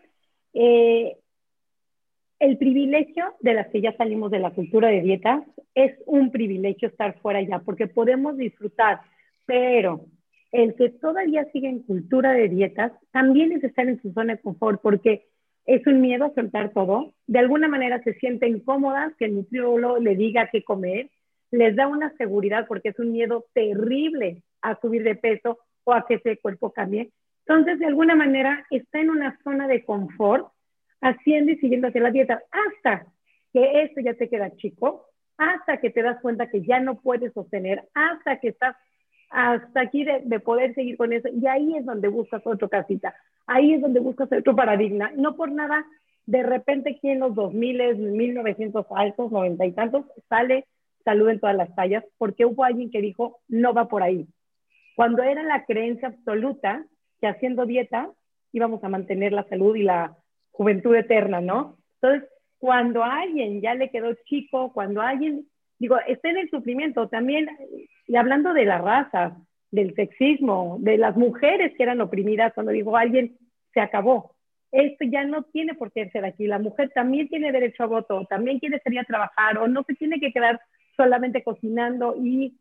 eh, 0.55 1.17
el 2.39 2.59
privilegio 2.59 3.35
de 3.41 3.55
las 3.55 3.69
que 3.69 3.81
ya 3.81 3.97
salimos 3.97 4.31
de 4.31 4.39
la 4.39 4.51
cultura 4.51 4.89
de 4.89 5.01
dietas 5.01 5.43
es 5.75 5.97
un 6.07 6.31
privilegio 6.31 6.89
estar 6.89 7.19
fuera 7.21 7.41
ya, 7.43 7.61
porque 7.61 7.87
podemos 7.87 8.37
disfrutar, 8.37 9.01
pero 9.47 10.07
el 10.53 10.75
que 10.75 10.91
todavía 10.91 11.47
sigue 11.53 11.69
en 11.69 11.83
cultura 11.83 12.33
de 12.33 12.49
dietas 12.49 12.93
también 13.11 13.53
es 13.53 13.65
estar 13.65 13.89
en 13.89 14.01
su 14.03 14.13
zona 14.13 14.35
de 14.35 14.43
confort, 14.43 14.81
porque 14.83 15.27
es 15.65 15.87
un 15.87 16.01
miedo 16.01 16.27
a 16.27 16.35
soltar 16.35 16.73
todo. 16.73 17.15
De 17.27 17.39
alguna 17.39 17.69
manera 17.69 18.03
se 18.03 18.15
sienten 18.15 18.61
cómodas 18.61 19.15
que 19.17 19.27
el 19.27 19.35
nutriólogo 19.35 19.99
le 19.99 20.17
diga 20.17 20.51
qué 20.51 20.63
comer, 20.63 21.11
les 21.51 21.77
da 21.77 21.87
una 21.87 22.15
seguridad 22.17 22.67
porque 22.67 22.91
es 22.91 22.99
un 22.99 23.13
miedo 23.13 23.47
terrible 23.55 24.43
a 24.61 24.79
subir 24.81 25.05
de 25.05 25.15
peso 25.15 25.59
o 25.85 25.93
a 25.93 26.07
que 26.07 26.15
ese 26.15 26.39
cuerpo 26.39 26.73
cambie. 26.73 27.11
Entonces, 27.47 27.79
de 27.79 27.87
alguna 27.87 28.15
manera, 28.15 28.67
está 28.71 29.01
en 29.01 29.11
una 29.11 29.39
zona 29.43 29.67
de 29.67 29.85
confort, 29.85 30.49
haciendo 31.01 31.53
y 31.53 31.57
siguiendo 31.57 31.89
hacia 31.89 32.03
la 32.03 32.11
dieta, 32.11 32.43
hasta 32.51 33.07
que 33.53 33.83
esto 33.83 34.01
ya 34.01 34.15
te 34.15 34.29
queda 34.29 34.55
chico, 34.57 35.07
hasta 35.37 35.79
que 35.79 35.91
te 35.91 36.03
das 36.03 36.21
cuenta 36.21 36.49
que 36.49 36.63
ya 36.63 36.81
no 36.81 37.01
puedes 37.01 37.33
sostener, 37.33 37.89
hasta 37.95 38.39
que 38.39 38.49
estás 38.49 38.77
hasta 39.33 39.81
aquí 39.81 40.05
de, 40.05 40.41
poder 40.41 40.75
seguir 40.75 40.97
con 40.97 41.13
eso. 41.13 41.29
Y 41.29 41.47
ahí 41.47 41.77
es 41.77 41.87
donde 41.87 42.09
buscas 42.09 42.47
otro 42.47 42.69
casita, 42.69 43.15
ahí 43.47 43.75
es 43.75 43.81
donde 43.81 43.99
buscas 43.99 44.31
otro 44.31 44.55
paradigma. 44.55 45.11
No 45.17 45.37
por 45.37 45.51
nada, 45.51 45.87
de 46.27 46.43
repente 46.43 46.91
aquí 46.91 47.09
en 47.09 47.21
los 47.21 47.35
2000, 47.35 47.97
1900 47.97 48.87
altos, 48.91 49.33
noventa 49.33 49.65
y 49.65 49.73
tantos, 49.73 50.05
sale 50.29 50.67
salud 51.05 51.31
en 51.31 51.41
todas 51.41 51.57
las 51.57 51.75
tallas, 51.75 52.05
porque 52.19 52.45
hubo 52.45 52.63
alguien 52.63 52.91
que 52.91 53.01
dijo, 53.01 53.41
no 53.49 53.73
va 53.75 53.89
por 53.89 54.03
ahí. 54.03 54.29
Cuando 54.95 55.23
era 55.23 55.43
la 55.43 55.65
creencia 55.65 56.09
absoluta 56.09 56.85
que 57.23 57.29
haciendo 57.29 57.67
dieta 57.67 58.11
íbamos 58.53 58.83
a 58.85 58.89
mantener 58.89 59.33
la 59.33 59.45
salud 59.45 59.77
y 59.77 59.85
la 59.85 60.17
juventud 60.51 60.95
eterna, 60.95 61.41
¿no? 61.41 61.79
Entonces, 62.01 62.29
cuando 62.59 63.05
alguien 63.05 63.63
ya 63.63 63.75
le 63.75 63.91
quedó 63.91 64.13
chico, 64.25 64.73
cuando 64.73 65.01
alguien, 65.01 65.47
digo, 65.79 65.97
está 66.07 66.31
en 66.31 66.39
el 66.39 66.51
sufrimiento, 66.51 67.09
también, 67.09 67.49
y 68.07 68.17
hablando 68.17 68.53
de 68.53 68.65
la 68.65 68.79
raza, 68.79 69.37
del 69.71 69.95
sexismo, 69.95 70.77
de 70.81 70.99
las 70.99 71.17
mujeres 71.17 71.73
que 71.77 71.85
eran 71.85 72.01
oprimidas, 72.01 72.53
cuando 72.55 72.73
digo 72.73 72.97
alguien, 72.97 73.39
se 73.73 73.81
acabó. 73.81 74.35
Esto 74.73 75.05
ya 75.05 75.25
no 75.25 75.45
tiene 75.45 75.75
por 75.75 75.93
qué 75.93 76.11
ser 76.11 76.25
aquí. 76.25 76.47
La 76.47 76.59
mujer 76.59 76.91
también 76.95 77.29
tiene 77.29 77.53
derecho 77.53 77.85
a 77.85 77.87
voto, 77.87 78.27
también 78.29 78.59
quiere 78.59 78.81
salir 78.81 78.99
a 78.99 79.05
trabajar 79.05 79.59
o 79.59 79.69
no 79.69 79.85
se 79.85 79.95
tiene 79.95 80.19
que 80.19 80.33
quedar 80.33 80.61
solamente 80.97 81.43
cocinando 81.43 82.17
y 82.19 82.59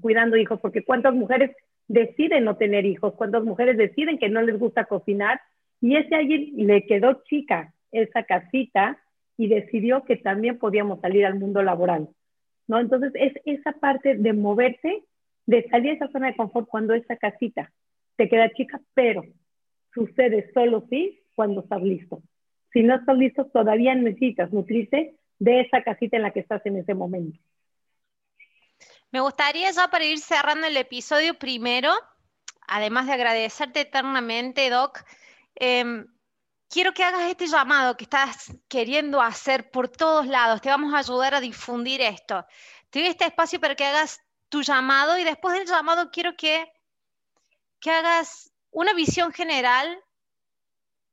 cuidando 0.00 0.36
hijos, 0.36 0.60
porque 0.60 0.84
cuántas 0.84 1.14
mujeres 1.14 1.56
deciden 1.88 2.44
no 2.44 2.56
tener 2.56 2.86
hijos, 2.86 3.14
cuántas 3.14 3.42
mujeres 3.42 3.76
deciden 3.76 4.18
que 4.18 4.28
no 4.28 4.42
les 4.42 4.58
gusta 4.58 4.84
cocinar 4.84 5.40
y 5.80 5.96
ese 5.96 6.14
alguien 6.14 6.52
le 6.56 6.86
quedó 6.86 7.22
chica 7.24 7.74
esa 7.92 8.22
casita 8.24 8.98
y 9.36 9.48
decidió 9.48 10.04
que 10.04 10.16
también 10.16 10.58
podíamos 10.58 11.00
salir 11.00 11.24
al 11.24 11.38
mundo 11.38 11.62
laboral, 11.62 12.08
¿no? 12.66 12.78
Entonces 12.78 13.12
es 13.14 13.32
esa 13.46 13.72
parte 13.72 14.16
de 14.16 14.32
moverte, 14.32 15.04
de 15.46 15.68
salir 15.70 15.90
de 15.90 15.96
esa 15.96 16.08
zona 16.08 16.28
de 16.28 16.36
confort 16.36 16.68
cuando 16.68 16.94
esa 16.94 17.16
casita 17.16 17.72
te 18.16 18.28
queda 18.28 18.50
chica, 18.50 18.80
pero 18.94 19.22
sucede 19.94 20.50
solo 20.52 20.86
sí 20.90 21.20
cuando 21.34 21.62
estás 21.62 21.82
listo. 21.82 22.20
Si 22.72 22.82
no 22.82 22.96
estás 22.96 23.16
listo, 23.16 23.46
todavía 23.46 23.94
necesitas 23.94 24.52
nutrirte 24.52 25.14
de 25.38 25.60
esa 25.60 25.82
casita 25.82 26.16
en 26.16 26.24
la 26.24 26.32
que 26.32 26.40
estás 26.40 26.64
en 26.66 26.76
ese 26.76 26.94
momento. 26.94 27.38
Me 29.10 29.20
gustaría 29.20 29.70
ya 29.70 29.88
para 29.88 30.04
ir 30.04 30.20
cerrando 30.20 30.66
el 30.66 30.76
episodio 30.76 31.38
primero, 31.38 31.94
además 32.66 33.06
de 33.06 33.14
agradecerte 33.14 33.80
eternamente, 33.80 34.68
Doc, 34.68 35.02
em, 35.54 36.06
quiero 36.68 36.92
que 36.92 37.04
hagas 37.04 37.22
este 37.22 37.46
llamado 37.46 37.96
que 37.96 38.04
estás 38.04 38.52
queriendo 38.68 39.22
hacer 39.22 39.70
por 39.70 39.88
todos 39.88 40.26
lados. 40.26 40.60
Te 40.60 40.68
vamos 40.68 40.92
a 40.92 40.98
ayudar 40.98 41.34
a 41.34 41.40
difundir 41.40 42.02
esto. 42.02 42.44
Te 42.90 43.00
doy 43.00 43.08
este 43.08 43.24
espacio 43.24 43.58
para 43.58 43.74
que 43.74 43.86
hagas 43.86 44.20
tu 44.50 44.62
llamado 44.62 45.16
y 45.16 45.24
después 45.24 45.54
del 45.54 45.66
llamado 45.66 46.10
quiero 46.10 46.36
que, 46.36 46.70
que 47.80 47.90
hagas 47.90 48.52
una 48.70 48.92
visión 48.92 49.32
general 49.32 50.04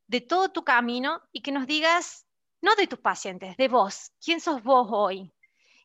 de 0.06 0.20
todo 0.20 0.50
tu 0.50 0.64
camino 0.64 1.22
y 1.32 1.40
que 1.40 1.52
nos 1.52 1.66
digas, 1.66 2.26
no 2.60 2.74
de 2.76 2.86
tus 2.86 2.98
pacientes, 2.98 3.56
de 3.56 3.68
vos, 3.68 4.12
quién 4.22 4.40
sos 4.40 4.62
vos 4.62 4.88
hoy 4.90 5.32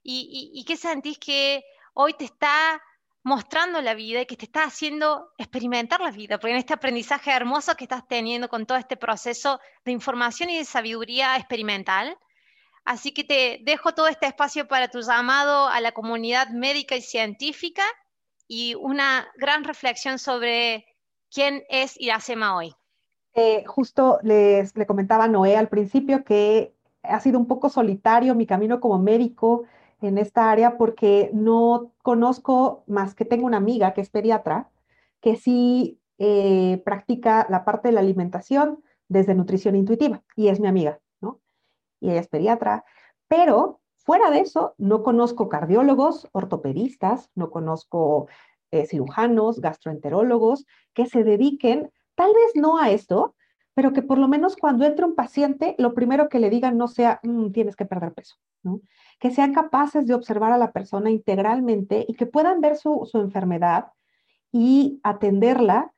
y, 0.03 0.51
y 0.53 0.65
qué 0.65 0.75
sentís 0.75 1.17
que 1.17 1.63
hoy 1.93 2.13
te 2.13 2.25
está 2.25 2.81
mostrando 3.23 3.81
la 3.81 3.93
vida 3.93 4.21
y 4.21 4.25
que 4.25 4.35
te 4.35 4.45
está 4.45 4.63
haciendo 4.63 5.31
experimentar 5.37 6.01
la 6.01 6.11
vida, 6.11 6.39
porque 6.39 6.51
en 6.51 6.57
este 6.57 6.73
aprendizaje 6.73 7.31
hermoso 7.31 7.75
que 7.75 7.83
estás 7.83 8.07
teniendo 8.07 8.49
con 8.49 8.65
todo 8.65 8.77
este 8.77 8.97
proceso 8.97 9.59
de 9.85 9.91
información 9.91 10.49
y 10.49 10.57
de 10.57 10.65
sabiduría 10.65 11.37
experimental. 11.37 12.17
Así 12.83 13.13
que 13.13 13.23
te 13.23 13.59
dejo 13.63 13.93
todo 13.93 14.07
este 14.07 14.25
espacio 14.25 14.67
para 14.67 14.87
tu 14.87 15.01
llamado 15.01 15.67
a 15.67 15.79
la 15.81 15.91
comunidad 15.91 16.49
médica 16.49 16.95
y 16.95 17.01
científica 17.01 17.83
y 18.47 18.73
una 18.75 19.27
gran 19.37 19.63
reflexión 19.63 20.17
sobre 20.17 20.85
quién 21.31 21.63
es 21.69 21.93
Iracema 21.99 22.55
hoy. 22.55 22.73
Eh, 23.33 23.63
justo 23.65 24.19
les 24.23 24.75
le 24.75 24.85
comentaba 24.85 25.27
Noé 25.27 25.55
al 25.55 25.69
principio 25.69 26.23
que 26.23 26.75
ha 27.03 27.19
sido 27.19 27.39
un 27.39 27.47
poco 27.47 27.69
solitario 27.69 28.35
mi 28.35 28.45
camino 28.45 28.81
como 28.81 28.99
médico 28.99 29.63
en 30.01 30.17
esta 30.17 30.51
área 30.51 30.77
porque 30.77 31.29
no 31.33 31.93
conozco 32.01 32.83
más 32.87 33.15
que 33.15 33.25
tengo 33.25 33.45
una 33.45 33.57
amiga 33.57 33.93
que 33.93 34.01
es 34.01 34.09
pediatra 34.09 34.69
que 35.21 35.35
sí 35.35 35.99
eh, 36.17 36.81
practica 36.83 37.45
la 37.49 37.63
parte 37.63 37.87
de 37.87 37.93
la 37.93 38.01
alimentación 38.01 38.83
desde 39.07 39.35
nutrición 39.35 39.75
intuitiva 39.75 40.23
y 40.35 40.47
es 40.47 40.59
mi 40.59 40.67
amiga, 40.67 40.99
¿no? 41.21 41.39
Y 41.99 42.09
ella 42.09 42.21
es 42.21 42.27
pediatra, 42.27 42.83
pero 43.27 43.79
fuera 43.95 44.31
de 44.31 44.39
eso 44.39 44.73
no 44.77 45.03
conozco 45.03 45.49
cardiólogos, 45.49 46.27
ortopedistas, 46.31 47.29
no 47.35 47.51
conozco 47.51 48.27
eh, 48.71 48.85
cirujanos, 48.87 49.61
gastroenterólogos 49.61 50.65
que 50.93 51.05
se 51.05 51.23
dediquen 51.23 51.91
tal 52.15 52.33
vez 52.33 52.51
no 52.55 52.77
a 52.77 52.89
esto, 52.89 53.35
pero 53.73 53.93
que 53.93 54.01
por 54.01 54.17
lo 54.17 54.27
menos 54.27 54.55
cuando 54.57 54.85
entre 54.85 55.05
un 55.05 55.15
paciente, 55.15 55.75
lo 55.77 55.93
primero 55.93 56.29
que 56.29 56.39
le 56.39 56.49
digan 56.49 56.77
no 56.77 56.87
sea, 56.87 57.19
mm, 57.23 57.51
tienes 57.51 57.75
que 57.75 57.85
perder 57.85 58.13
peso, 58.13 58.35
que 59.19 59.31
sean 59.31 59.53
capaces 59.53 60.07
de 60.07 60.13
observar 60.13 60.51
a 60.51 60.57
la 60.57 60.71
persona 60.71 61.09
integralmente 61.09 62.05
y 62.07 62.15
que 62.15 62.25
puedan 62.25 62.61
ver 62.61 62.75
su, 62.77 63.09
enfermedad 63.13 63.87
y 64.51 64.99
atenderla 65.03 65.93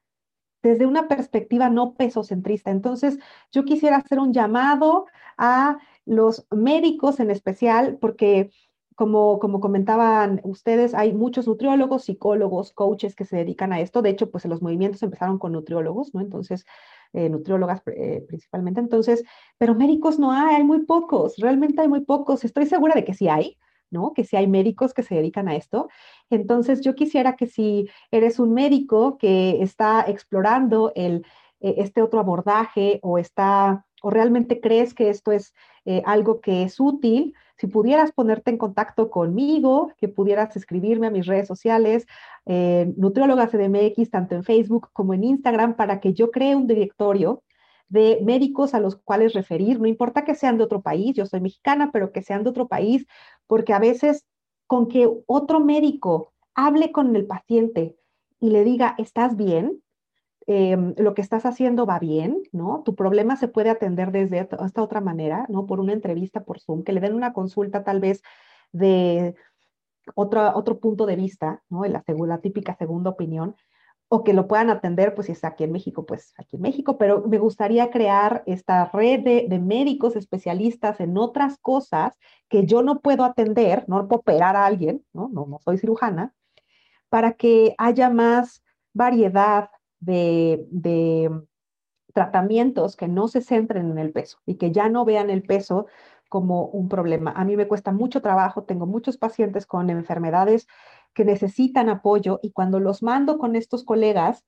desde 0.61 0.86
una 0.86 1.07
perspectiva 1.07 1.69
no 1.69 1.95
pesocentrista. 1.95 2.71
Entonces, 2.71 3.19
yo 3.51 3.65
quisiera 3.65 3.97
hacer 3.97 4.19
un 4.19 4.34
llamado 4.34 5.07
a 5.38 5.78
los 6.05 6.45
médicos 6.51 7.19
en 7.19 7.32
especial, 7.32 7.97
porque 7.99 8.51
como, 8.95 9.39
como 9.39 9.59
comentaban 9.59 10.41
ustedes, 10.43 10.93
hay 10.93 11.13
muchos 11.13 11.47
nutriólogos, 11.47 12.05
psicólogos, 12.05 12.71
coaches 12.73 13.15
que 13.15 13.25
se 13.25 13.37
dedican 13.37 13.73
a 13.73 13.79
esto. 13.79 14.01
De 14.01 14.09
hecho, 14.09 14.31
pues 14.31 14.45
los 14.45 14.61
movimientos 14.61 15.03
empezaron 15.03 15.39
con 15.39 15.51
nutriólogos, 15.51 16.13
¿no? 16.13 16.21
Entonces, 16.21 16.65
eh, 17.13 17.29
nutriólogas 17.29 17.81
eh, 17.87 18.23
principalmente. 18.27 18.79
Entonces, 18.79 19.23
pero 19.57 19.75
médicos 19.75 20.19
no 20.19 20.31
hay, 20.31 20.55
hay 20.55 20.63
muy 20.63 20.85
pocos, 20.85 21.37
realmente 21.37 21.81
hay 21.81 21.87
muy 21.87 22.01
pocos. 22.01 22.43
Estoy 22.43 22.65
segura 22.65 22.95
de 22.95 23.05
que 23.05 23.13
sí 23.13 23.29
hay, 23.29 23.57
¿no? 23.89 24.13
Que 24.13 24.23
si 24.23 24.35
hay 24.35 24.47
médicos 24.47 24.93
que 24.93 25.03
se 25.03 25.15
dedican 25.15 25.47
a 25.47 25.55
esto. 25.55 25.89
Entonces, 26.29 26.81
yo 26.81 26.95
quisiera 26.95 27.35
que 27.35 27.47
si 27.47 27.87
eres 28.11 28.39
un 28.39 28.53
médico 28.53 29.17
que 29.17 29.61
está 29.61 30.01
explorando 30.07 30.91
el, 30.95 31.25
eh, 31.59 31.75
este 31.77 32.01
otro 32.01 32.19
abordaje 32.19 32.99
o 33.03 33.17
está 33.17 33.85
o 34.03 34.09
realmente 34.09 34.59
crees 34.59 34.93
que 34.93 35.09
esto 35.09 35.31
es 35.31 35.53
eh, 35.86 36.01
algo 36.05 36.39
que 36.41 36.63
es 36.63 36.79
útil, 36.79 37.34
si 37.57 37.67
pudieras 37.67 38.11
ponerte 38.11 38.51
en 38.51 38.57
contacto 38.57 39.09
conmigo, 39.09 39.91
que 39.97 40.07
pudieras 40.07 40.55
escribirme 40.55 41.07
a 41.07 41.11
mis 41.11 41.25
redes 41.25 41.47
sociales, 41.47 42.07
eh, 42.45 42.91
Nutrióloga 42.97 43.47
CDMX, 43.47 44.09
tanto 44.09 44.36
en 44.36 44.43
Facebook 44.43 44.89
como 44.93 45.13
en 45.13 45.23
Instagram, 45.23 45.75
para 45.75 45.99
que 45.99 46.13
yo 46.13 46.31
cree 46.31 46.55
un 46.55 46.67
directorio 46.67 47.43
de 47.89 48.19
médicos 48.23 48.73
a 48.73 48.79
los 48.79 48.95
cuales 48.95 49.34
referir, 49.34 49.79
no 49.79 49.88
importa 49.88 50.25
que 50.25 50.36
sean 50.36 50.57
de 50.57 50.63
otro 50.63 50.81
país, 50.81 51.15
yo 51.15 51.25
soy 51.25 51.41
mexicana, 51.41 51.91
pero 51.91 52.11
que 52.11 52.23
sean 52.23 52.43
de 52.43 52.49
otro 52.49 52.67
país, 52.67 53.05
porque 53.45 53.73
a 53.73 53.79
veces 53.79 54.25
con 54.65 54.88
que 54.88 55.07
otro 55.27 55.59
médico 55.59 56.34
hable 56.55 56.91
con 56.91 57.15
el 57.15 57.27
paciente 57.27 57.95
y 58.39 58.49
le 58.49 58.63
diga, 58.63 58.95
¿estás 58.97 59.36
bien? 59.38 59.82
Em, 60.45 60.93
lo 60.97 61.13
que 61.13 61.21
estás 61.21 61.45
haciendo 61.45 61.85
va 61.85 61.99
bien, 61.99 62.43
¿no? 62.51 62.83
Tu 62.83 62.95
problema 62.95 63.37
se 63.37 63.47
puede 63.47 63.69
atender 63.69 64.11
desde 64.11 64.39
esta 64.39 64.81
otra 64.83 64.99
manera, 64.99 65.45
¿no? 65.49 65.65
Por 65.65 65.79
una 65.79 65.93
entrevista 65.93 66.43
por 66.43 66.59
Zoom, 66.59 66.83
que 66.83 66.91
le 66.91 66.99
den 66.99 67.13
una 67.13 67.31
consulta 67.31 67.83
tal 67.83 68.01
vez 68.01 68.21
de 68.73 69.35
otro, 70.15 70.55
otro 70.55 70.79
punto 70.79 71.05
de 71.05 71.15
vista, 71.15 71.63
¿no? 71.69 71.85
La, 71.85 72.03
la 72.07 72.37
típica 72.39 72.75
segunda 72.75 73.11
opinión, 73.11 73.55
o 74.09 74.23
que 74.23 74.33
lo 74.33 74.47
puedan 74.47 74.69
atender, 74.69 75.15
pues 75.15 75.27
si 75.27 75.31
está 75.31 75.49
aquí 75.49 75.63
en 75.63 75.71
México, 75.71 76.05
pues 76.05 76.33
aquí 76.37 76.57
en 76.57 76.61
México, 76.61 76.97
pero 76.97 77.23
me 77.27 77.39
gustaría 77.39 77.89
crear 77.89 78.43
esta 78.45 78.85
red 78.93 79.21
de, 79.21 79.59
médicos 79.59 80.15
especialistas 80.15 80.99
en 80.99 81.17
otras 81.17 81.57
cosas 81.57 82.19
que 82.49 82.65
yo 82.65 82.83
no 82.83 82.99
puedo 82.99 83.23
atender, 83.23 83.85
no 83.87 84.07
puedo 84.07 84.19
operar 84.19 84.55
a 84.55 84.65
alguien. 84.65 85.03
No, 85.13 85.29
no 85.29 85.57
soy 85.63 85.77
cirujana, 85.77 86.33
para 87.09 87.33
que 87.33 87.73
haya 87.77 88.09
más 88.09 88.63
variedad, 88.93 89.69
de, 90.06 91.30
tratamientos 92.14 92.95
que 92.95 93.08
no 93.08 93.28
se 93.28 93.41
centren 93.41 93.89
en 93.89 93.97
el 93.97 94.12
peso 94.12 94.38
y 94.45 94.56
que 94.56 94.72
ya 94.72 94.88
no 94.88 95.04
vean 95.04 95.32
el 95.32 95.41
peso 95.41 95.88
como 96.30 96.66
un 96.66 96.88
problema. 96.88 97.32
A 97.32 97.43
mí 97.43 97.58
me 97.58 97.68
cuesta 97.68 97.91
mucho 97.91 98.22
trabajo, 98.22 98.64
tengo 98.64 98.86
muchos 98.86 99.18
pacientes 99.18 99.66
con 99.66 99.89
enfermedades 99.89 100.68
que 101.14 101.26
necesitan 101.26 101.89
apoyo 101.89 102.39
y 102.43 102.51
cuando 102.51 102.80
los 102.80 103.01
mando 103.01 103.39
con 103.39 103.56
estos 103.56 103.84
colegas, 103.84 104.45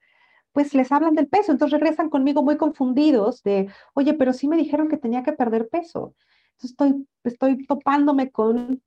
pues 0.51 0.75
les 0.75 0.91
hablan 0.91 1.15
del 1.15 1.27
peso, 1.27 1.51
entonces 1.51 1.79
regresan 1.79 2.09
conmigo 2.09 2.43
muy 2.43 2.57
confundidos 2.57 3.41
de, 3.43 3.67
oye, 3.93 4.13
pero 4.13 4.31
sí 4.31 4.47
me 4.47 4.57
dijeron 4.57 4.87
que 4.87 4.97
tenía 4.97 5.23
que 5.23 5.33
perder 5.33 5.67
peso. 5.67 6.13
Entonces 6.51 6.71
estoy, 6.71 7.07
estoy 7.23 7.65
topándome 7.65 8.31
con 8.31 8.81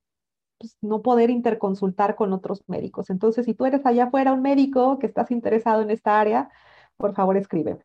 pues, 0.58 0.76
no 0.82 1.02
poder 1.02 1.30
interconsultar 1.30 2.14
con 2.14 2.32
otros 2.32 2.62
médicos. 2.68 3.10
Entonces, 3.10 3.46
si 3.46 3.54
tú 3.54 3.66
eres 3.66 3.84
allá 3.86 4.04
afuera 4.04 4.32
un 4.32 4.42
médico 4.42 4.98
que 4.98 5.06
estás 5.06 5.30
interesado 5.30 5.82
en 5.82 5.90
esta 5.90 6.20
área, 6.20 6.50
por 6.96 7.14
favor 7.14 7.36
escríbeme. 7.36 7.80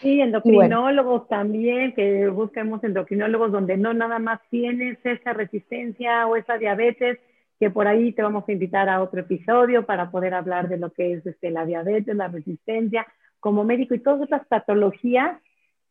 Sí, 0.00 0.20
endocrinólogos 0.20 1.28
también, 1.28 1.94
que 1.94 2.28
busquemos 2.28 2.84
endocrinólogos 2.84 3.52
donde 3.52 3.76
no 3.76 3.94
nada 3.94 4.18
más 4.18 4.40
tienes 4.50 4.98
esa 5.04 5.32
resistencia 5.32 6.26
o 6.26 6.36
esa 6.36 6.58
diabetes, 6.58 7.18
que 7.58 7.70
por 7.70 7.86
ahí 7.86 8.12
te 8.12 8.22
vamos 8.22 8.44
a 8.46 8.52
invitar 8.52 8.88
a 8.88 9.00
otro 9.02 9.20
episodio 9.20 9.86
para 9.86 10.10
poder 10.10 10.34
hablar 10.34 10.68
de 10.68 10.76
lo 10.76 10.92
que 10.92 11.14
es 11.14 11.26
este, 11.26 11.50
la 11.50 11.64
diabetes, 11.64 12.14
la 12.14 12.28
resistencia, 12.28 13.06
como 13.40 13.64
médico 13.64 13.94
y 13.94 14.00
todas 14.00 14.22
esas 14.22 14.46
patologías 14.46 15.40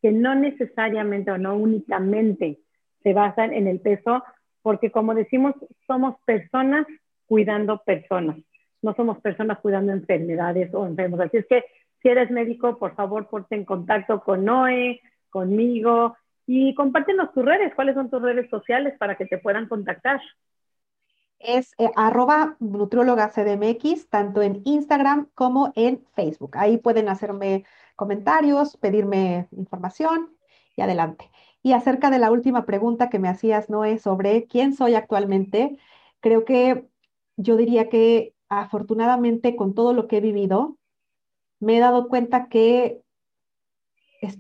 que 0.01 0.11
no 0.11 0.36
necesariamente 0.36 1.32
o 1.32 1.38
no 1.38 1.55
únicamente 1.55 2.59
se 3.01 3.14
basan 3.14 3.53
en 3.53 3.68
el 3.68 3.80
peso, 3.80 4.24
porque 4.64 4.89
como 4.89 5.14
decimos, 5.14 5.53
somos 5.86 6.16
personas 6.26 6.88
cuidando 7.28 7.84
personas, 7.84 8.38
no 8.82 8.95
somos 8.95 9.20
personas 9.22 9.59
cuidando 9.59 9.91
enfermedades 9.91 10.74
o 10.74 10.88
enfermos. 10.88 11.20
Así 11.20 11.38
es 11.38 11.45
que 11.47 11.64
si 12.01 12.09
eres 12.09 12.32
médico, 12.32 12.80
por 12.80 12.95
favor, 12.95 13.30
ponte 13.30 13.55
en 13.55 13.66
contacto 13.66 14.22
con 14.22 14.43
Noé, 14.45 15.01
conmigo 15.30 16.16
y 16.45 16.74
compártenos 16.76 17.34
tus 17.34 17.45
redes. 17.45 17.74
¿Cuáles 17.76 17.95
son 17.95 18.09
tus 18.09 18.22
redes 18.22 18.49
sociales 18.49 18.93
para 18.97 19.16
que 19.16 19.26
te 19.26 19.38
puedan 19.38 19.68
contactar? 19.68 20.22
Es 21.39 21.74
eh, 21.78 21.89
arroba 21.95 22.55
nutrióloga 22.59 23.30
CDMX, 23.30 24.09
tanto 24.09 24.41
en 24.41 24.61
Instagram 24.66 25.30
como 25.36 25.74
en 25.76 26.05
Facebook. 26.16 26.57
Ahí 26.57 26.78
pueden 26.78 27.09
hacerme 27.09 27.66
comentarios, 27.95 28.78
pedirme 28.78 29.47
información 29.51 30.30
y 30.76 30.82
adelante. 30.82 31.30
Y 31.64 31.72
acerca 31.72 32.11
de 32.11 32.20
la 32.20 32.30
última 32.30 32.66
pregunta 32.66 33.09
que 33.09 33.20
me 33.20 33.30
hacías, 33.30 33.70
Noé, 33.70 33.97
sobre 33.97 34.45
quién 34.47 34.76
soy 34.76 34.95
actualmente, 34.95 35.78
creo 36.20 36.43
que 36.45 36.86
yo 37.38 37.55
diría 37.57 37.89
que 37.89 38.36
afortunadamente 38.49 39.55
con 39.55 39.74
todo 39.74 39.93
lo 39.93 40.07
que 40.07 40.18
he 40.18 40.22
vivido, 40.22 40.78
me 41.59 41.78
he 41.78 41.80
dado 41.80 42.09
cuenta 42.09 42.49
que 42.49 43.01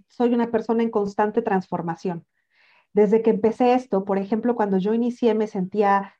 soy 0.09 0.33
una 0.33 0.51
persona 0.51 0.83
en 0.83 0.91
constante 0.91 1.41
transformación. 1.41 2.25
Desde 2.93 3.21
que 3.21 3.31
empecé 3.31 3.73
esto, 3.73 4.05
por 4.05 4.17
ejemplo, 4.17 4.55
cuando 4.55 4.77
yo 4.77 4.93
inicié 4.93 5.33
me 5.33 5.47
sentía, 5.47 6.15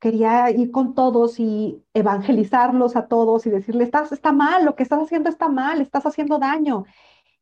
quería 0.00 0.50
ir 0.50 0.70
con 0.70 0.94
todos 0.94 1.38
y 1.38 1.84
evangelizarlos 1.94 2.96
a 2.96 3.06
todos 3.06 3.46
y 3.46 3.50
decirles, 3.50 3.86
estás, 3.86 4.10
está 4.12 4.32
mal, 4.32 4.64
lo 4.64 4.74
que 4.74 4.82
estás 4.82 5.02
haciendo 5.02 5.28
está 5.28 5.48
mal, 5.48 5.80
estás 5.80 6.06
haciendo 6.06 6.38
daño. 6.38 6.84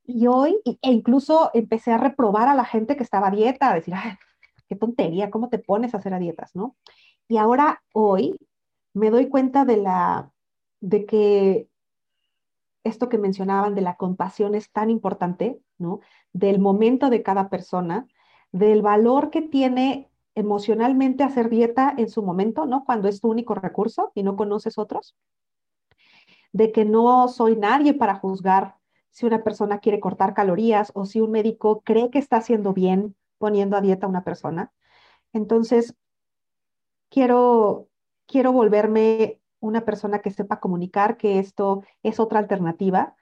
Y 0.05 0.26
hoy, 0.26 0.61
e 0.64 0.92
incluso 0.92 1.50
empecé 1.55 1.92
a 1.92 1.98
reprobar 1.98 2.48
a 2.48 2.55
la 2.55 2.64
gente 2.64 2.96
que 2.96 3.03
estaba 3.03 3.28
a 3.28 3.30
dieta, 3.30 3.70
a 3.70 3.74
decir, 3.74 3.94
Ay, 3.94 4.12
qué 4.68 4.76
tontería, 4.76 5.30
¿cómo 5.30 5.48
te 5.48 5.59
pones 5.59 5.94
a 5.94 5.98
hacer 5.98 6.14
a 6.14 6.18
dietas, 6.18 6.55
no? 6.55 6.76
Y 7.28 7.36
ahora, 7.36 7.82
hoy, 7.92 8.36
me 8.94 9.11
doy 9.11 9.28
cuenta 9.28 9.64
de 9.64 9.76
la, 9.76 10.30
de 10.80 11.07
que 11.07 11.68
esto 12.84 13.09
que 13.09 13.18
mencionaban 13.18 13.74
de 13.74 13.82
la 13.82 13.96
compasión 13.96 14.55
es 14.55 14.70
tan 14.72 14.90
importante, 14.90 15.61
¿no? 15.78 16.00
Del 16.32 16.59
momento 16.59 17.11
de 17.11 17.22
cada 17.22 17.48
persona, 17.48 18.07
del 18.50 18.82
valor 18.82 19.30
que 19.30 19.42
tiene 19.42 20.11
emocionalmente 20.34 21.22
hacer 21.22 21.48
dieta 21.48 21.94
en 21.96 22.09
su 22.09 22.22
momento, 22.22 22.66
¿no? 22.66 22.84
Cuando 22.84 23.09
es 23.09 23.20
tu 23.20 23.30
único 23.30 23.55
recurso 23.55 24.11
y 24.14 24.22
no 24.22 24.36
conoces 24.36 24.78
otros. 24.78 25.16
De 26.53 26.72
que 26.72 26.84
no 26.84 27.28
soy 27.28 27.57
nadie 27.57 27.94
para 27.94 28.16
juzgar 28.16 28.76
si 29.12 29.26
una 29.26 29.44
persona 29.44 29.78
quiere 29.78 30.00
cortar 30.00 30.34
calorías 30.34 30.90
o 30.94 31.04
si 31.06 31.20
un 31.20 31.30
médico 31.30 31.82
cree 31.82 32.10
que 32.10 32.18
está 32.18 32.38
haciendo 32.38 32.72
bien 32.72 33.14
poniendo 33.38 33.76
a 33.76 33.80
dieta 33.80 34.06
a 34.06 34.08
una 34.08 34.24
persona. 34.24 34.72
Entonces, 35.32 35.94
quiero, 37.10 37.88
quiero 38.26 38.52
volverme 38.52 39.40
una 39.60 39.84
persona 39.84 40.20
que 40.20 40.30
sepa 40.30 40.60
comunicar 40.60 41.16
que 41.16 41.38
esto 41.38 41.84
es 42.02 42.18
otra 42.18 42.38
alternativa, 42.40 43.14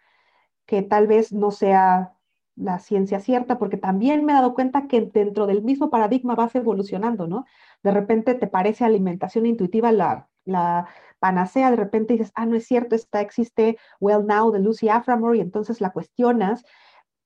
que 0.64 0.82
tal 0.82 1.06
vez 1.06 1.32
no 1.32 1.50
sea 1.50 2.14
la 2.56 2.78
ciencia 2.78 3.20
cierta, 3.20 3.58
porque 3.58 3.76
también 3.76 4.24
me 4.24 4.32
he 4.32 4.36
dado 4.36 4.54
cuenta 4.54 4.86
que 4.86 5.00
dentro 5.02 5.46
del 5.46 5.62
mismo 5.62 5.90
paradigma 5.90 6.34
vas 6.36 6.54
evolucionando, 6.54 7.26
¿no? 7.26 7.46
De 7.82 7.90
repente 7.90 8.34
te 8.34 8.46
parece 8.46 8.84
alimentación 8.84 9.46
intuitiva 9.46 9.92
la, 9.92 10.29
la 10.44 10.88
panacea, 11.18 11.70
de 11.70 11.76
repente 11.76 12.14
dices, 12.14 12.32
ah, 12.34 12.46
no 12.46 12.56
es 12.56 12.66
cierto, 12.66 12.94
esta 12.94 13.20
existe 13.20 13.78
Well 14.00 14.26
Now 14.26 14.50
de 14.50 14.60
Lucy 14.60 14.88
Aframore 14.88 15.38
y 15.38 15.40
entonces 15.40 15.80
la 15.80 15.90
cuestionas. 15.92 16.64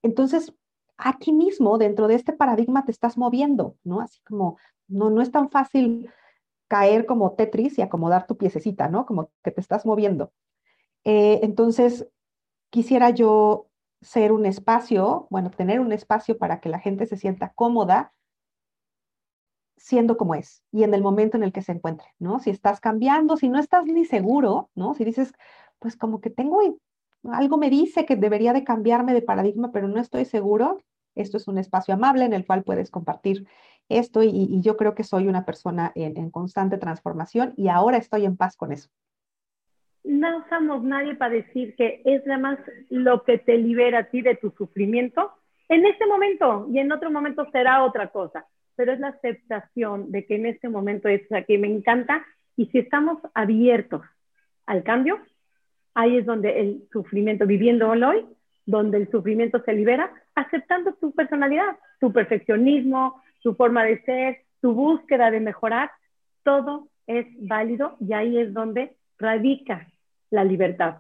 Entonces, 0.03 0.55
aquí 0.97 1.33
mismo, 1.33 1.79
dentro 1.79 2.09
de 2.09 2.15
este 2.15 2.33
paradigma, 2.33 2.85
te 2.85 2.93
estás 2.93 3.17
moviendo, 3.17 3.77
¿no? 3.85 4.01
Así 4.01 4.21
como, 4.23 4.59
no, 4.89 5.11
no 5.11 5.23
es 5.23 5.31
tan 5.31 5.51
fácil 5.51 6.11
caer 6.69 7.07
como 7.07 7.33
Tetris 7.35 7.79
y 7.79 7.83
acomodar 7.83 8.27
tu 8.27 8.37
piececita, 8.37 8.89
¿no? 8.89 9.07
Como 9.07 9.31
que 9.43 9.51
te 9.51 9.61
estás 9.61 9.87
moviendo. 9.87 10.33
Eh, 11.05 11.41
entonces, 11.43 12.09
quisiera 12.71 13.11
yo 13.11 13.69
ser 14.01 14.33
un 14.33 14.47
espacio, 14.47 15.27
bueno, 15.31 15.51
tener 15.51 15.81
un 15.81 15.93
espacio 15.93 16.39
para 16.39 16.61
que 16.61 16.69
la 16.69 16.79
gente 16.79 17.07
se 17.07 17.17
sienta 17.17 17.53
cómoda 17.55 18.13
siendo 19.85 20.17
como 20.17 20.35
es 20.35 20.63
y 20.73 20.83
en 20.83 20.95
el 20.95 21.03
momento 21.03 21.37
en 21.37 21.43
el 21.43 21.53
que 21.53 21.61
se 21.61 21.73
encuentre, 21.73 22.07
¿no? 22.19 22.39
Si 22.39 22.49
estás 22.49 22.81
cambiando, 22.81 23.37
si 23.37 23.51
no 23.51 23.59
estás 23.59 23.85
ni 23.85 24.07
seguro, 24.07 24.71
¿no? 24.75 24.95
Si 24.95 25.05
dices, 25.05 25.35
pues 25.79 25.95
como 25.95 26.23
que 26.23 26.31
tengo, 26.31 26.59
algo 27.31 27.59
me 27.59 27.69
dice 27.69 28.07
que 28.07 28.17
debería 28.17 28.55
de 28.55 28.65
cambiarme 28.65 29.13
de 29.13 29.21
paradigma, 29.21 29.73
pero 29.73 29.87
no 29.87 30.01
estoy 30.01 30.25
seguro, 30.25 30.81
esto 31.15 31.37
es 31.37 31.49
un 31.49 31.59
espacio 31.59 31.93
amable 31.93 32.25
en 32.25 32.33
el 32.33 32.47
cual 32.47 32.63
puedes 32.65 32.91
compartir 32.91 33.47
esto 33.91 34.23
y, 34.23 34.59
yo 34.63 34.79
creo 34.79 34.95
que 34.95 35.05
soy 35.05 35.29
una 35.29 35.45
persona 35.45 35.93
en, 35.95 36.31
constante 36.31 36.79
transformación 36.79 37.53
y 37.59 37.69
ahora 37.69 37.99
estoy 37.99 38.25
en 38.25 38.39
paz 38.39 38.57
con 38.57 38.73
eso. 38.73 38.89
No 40.03 40.47
somos 40.49 40.83
nadie 40.83 41.15
para 41.15 41.35
decir 41.35 41.77
que 41.77 42.01
es 42.07 42.25
nada 42.25 42.41
más 42.41 42.59
lo 42.89 43.23
que 43.25 43.37
te 43.37 43.59
libera 43.59 43.99
a 43.99 44.05
ti 44.05 44.23
de 44.23 44.35
tu 44.37 44.51
sufrimiento 44.53 45.31
en 45.69 45.85
este 45.85 46.07
momento 46.07 46.69
y 46.73 46.79
en 46.79 46.91
otro 46.91 47.11
momento 47.11 47.47
será 47.53 47.85
otra 47.85 48.09
cosa 48.09 48.47
pero 48.77 48.93
es 48.93 49.01
la 49.01 49.09
aceptación 49.09 50.11
de 50.11 50.27
que 50.27 50.37
en 50.37 50.47
este 50.47 50.69
momento 50.69 51.09
es 51.09 51.23
o 51.31 51.45
que 51.47 51.59
me 51.59 51.69
encanta 51.69 52.25
y 52.57 52.67
si 52.67 52.79
estamos 52.79 53.19
abiertos 53.35 54.03
al 54.67 54.83
cambio, 54.83 55.21
ahí 55.95 56.19
es 56.19 56.27
donde 56.27 56.61
el 56.61 56.89
sufrimiento, 56.93 57.47
viviendo 57.47 57.89
hoy, 57.89 58.27
donde 58.67 58.99
el 58.99 59.11
sufrimiento 59.11 59.63
se 59.63 59.73
libera, 59.73 60.11
aceptando 60.35 60.95
tu 60.95 61.13
personalidad, 61.13 61.77
tu 62.01 62.13
perfeccionismo, 62.13 63.23
tu 63.43 63.55
forma 63.55 63.85
de 63.85 64.03
ser, 64.03 64.43
tu 64.61 64.73
búsqueda 64.73 65.31
de 65.31 65.41
mejorar, 65.41 65.91
todo 66.43 66.89
es 67.07 67.27
válido 67.41 67.97
y 68.01 68.13
ahí 68.15 68.39
es 68.39 68.53
donde 68.55 68.97
radica 69.19 69.87
la 70.31 70.45
libertad. 70.45 70.97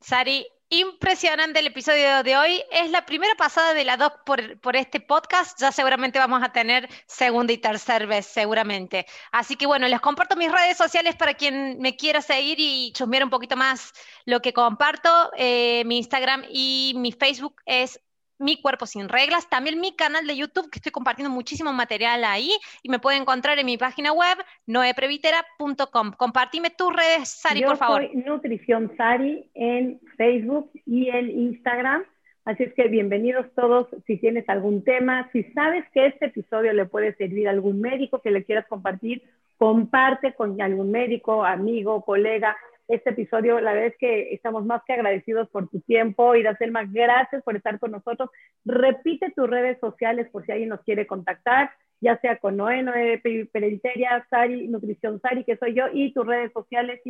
Sari, 0.00 0.46
impresionante 0.70 1.60
el 1.60 1.66
episodio 1.68 2.22
de 2.22 2.36
hoy. 2.36 2.62
Es 2.70 2.90
la 2.90 3.06
primera 3.06 3.34
pasada 3.36 3.74
de 3.74 3.84
la 3.84 3.96
doc 3.96 4.24
por, 4.24 4.76
este 4.76 5.00
podcast. 5.00 5.58
Ya 5.60 5.72
seguramente 5.72 6.18
vamos 6.18 6.42
a 6.42 6.52
tener 6.52 6.88
segunda 7.06 7.52
y 7.52 7.58
tercera 7.58 8.06
vez, 8.06 8.26
seguramente. 8.26 9.06
Así 9.32 9.56
que 9.56 9.66
bueno, 9.66 9.88
les 9.88 10.00
comparto 10.00 10.36
mis 10.36 10.52
redes 10.52 10.76
sociales 10.76 11.16
para 11.16 11.34
quien 11.34 11.78
me 11.80 11.96
quiera 11.96 12.20
seguir 12.20 12.58
y 12.60 12.92
chusmear 12.92 13.24
un 13.24 13.30
poquito 13.30 13.56
más 13.56 13.92
lo 14.24 14.40
que 14.40 14.52
comparto. 14.52 15.30
Eh, 15.36 15.82
mi 15.86 15.98
Instagram 15.98 16.44
y 16.50 16.92
mi 16.96 17.12
Facebook 17.12 17.62
es 17.66 18.00
mi 18.38 18.60
Cuerpo 18.60 18.86
Sin 18.86 19.08
Reglas, 19.08 19.48
también 19.48 19.80
mi 19.80 19.94
canal 19.94 20.26
de 20.26 20.36
YouTube, 20.36 20.70
que 20.70 20.78
estoy 20.78 20.92
compartiendo 20.92 21.32
muchísimo 21.32 21.72
material 21.72 22.24
ahí, 22.24 22.50
y 22.82 22.88
me 22.88 22.98
pueden 22.98 23.22
encontrar 23.22 23.58
en 23.58 23.66
mi 23.66 23.76
página 23.76 24.12
web, 24.12 24.38
noeprevitera.com. 24.66 26.12
Compartime 26.12 26.70
tus 26.70 26.92
redes, 26.94 27.28
Sari, 27.28 27.62
por 27.62 27.76
favor. 27.76 28.06
Soy 28.06 28.16
Nutrición 28.16 28.92
Sari 28.96 29.50
en 29.54 30.00
Facebook 30.16 30.70
y 30.86 31.08
en 31.08 31.30
Instagram. 31.30 32.04
Así 32.44 32.62
es 32.62 32.72
que 32.72 32.88
bienvenidos 32.88 33.46
todos. 33.54 33.88
Si 34.06 34.16
tienes 34.16 34.48
algún 34.48 34.82
tema, 34.82 35.28
si 35.32 35.42
sabes 35.52 35.84
que 35.92 36.06
este 36.06 36.26
episodio 36.26 36.72
le 36.72 36.86
puede 36.86 37.14
servir 37.16 37.46
a 37.46 37.50
algún 37.50 37.80
médico 37.80 38.22
que 38.22 38.30
le 38.30 38.44
quieras 38.44 38.66
compartir, 38.68 39.22
comparte 39.58 40.32
con 40.32 40.58
algún 40.62 40.90
médico, 40.90 41.44
amigo, 41.44 42.02
colega, 42.06 42.56
este 42.88 43.10
episodio. 43.10 43.60
La 43.60 43.72
verdad 43.72 43.88
es 43.88 43.98
que 43.98 44.34
estamos 44.34 44.64
más 44.64 44.82
que 44.84 44.94
agradecidos 44.94 45.48
por 45.50 45.68
tu 45.68 45.80
tiempo. 45.80 46.34
Y 46.34 46.44
Selma, 46.58 46.84
gracias 46.84 47.42
por 47.42 47.54
estar 47.56 47.78
con 47.78 47.92
nosotros. 47.92 48.30
Repite 48.64 49.30
tus 49.30 49.48
redes 49.48 49.78
sociales 49.78 50.28
por 50.30 50.44
si 50.44 50.52
alguien 50.52 50.70
nos 50.70 50.80
quiere 50.80 51.06
contactar, 51.06 51.70
ya 52.00 52.18
sea 52.20 52.38
con 52.38 52.56
Noé, 52.56 52.82
Noé 52.82 53.18
Periteria, 53.52 54.26
Sari, 54.30 54.68
Nutrición 54.68 55.20
Sari, 55.20 55.44
que 55.44 55.56
soy 55.56 55.74
yo, 55.74 55.84
y 55.92 56.12
tus 56.12 56.26
redes 56.26 56.52
sociales. 56.52 57.00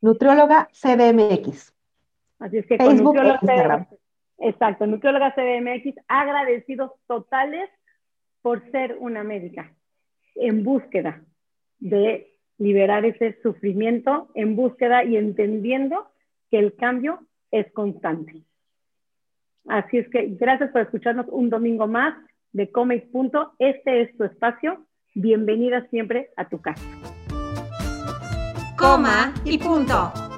Nutrióloga 0.00 0.68
CDMX. 0.72 1.74
Así 2.38 2.58
es 2.58 2.66
que 2.66 2.78
con 2.78 2.96
Nutrióloga 2.96 3.40
CDMX. 3.40 4.00
Exacto, 4.38 4.86
Nutrióloga 4.86 5.34
CDMX, 5.34 5.98
agradecidos 6.08 6.92
totales 7.06 7.68
por 8.42 8.70
ser 8.70 8.96
una 8.98 9.22
médica 9.22 9.72
en 10.34 10.64
búsqueda 10.64 11.22
de 11.78 12.29
liberar 12.60 13.04
ese 13.04 13.36
sufrimiento 13.42 14.28
en 14.34 14.54
búsqueda 14.54 15.02
y 15.02 15.16
entendiendo 15.16 16.06
que 16.50 16.58
el 16.58 16.76
cambio 16.76 17.20
es 17.50 17.72
constante. 17.72 18.42
Así 19.66 19.98
es 19.98 20.08
que 20.10 20.26
gracias 20.38 20.70
por 20.70 20.82
escucharnos 20.82 21.26
un 21.30 21.50
domingo 21.50 21.88
más 21.88 22.14
de 22.52 22.70
Come 22.70 23.00
Punto. 23.12 23.52
Este 23.58 24.02
es 24.02 24.16
tu 24.16 24.24
espacio. 24.24 24.86
Bienvenida 25.14 25.88
siempre 25.88 26.30
a 26.36 26.48
tu 26.48 26.60
casa. 26.60 26.84
Coma 28.76 29.34
y 29.44 29.58
punto. 29.58 30.29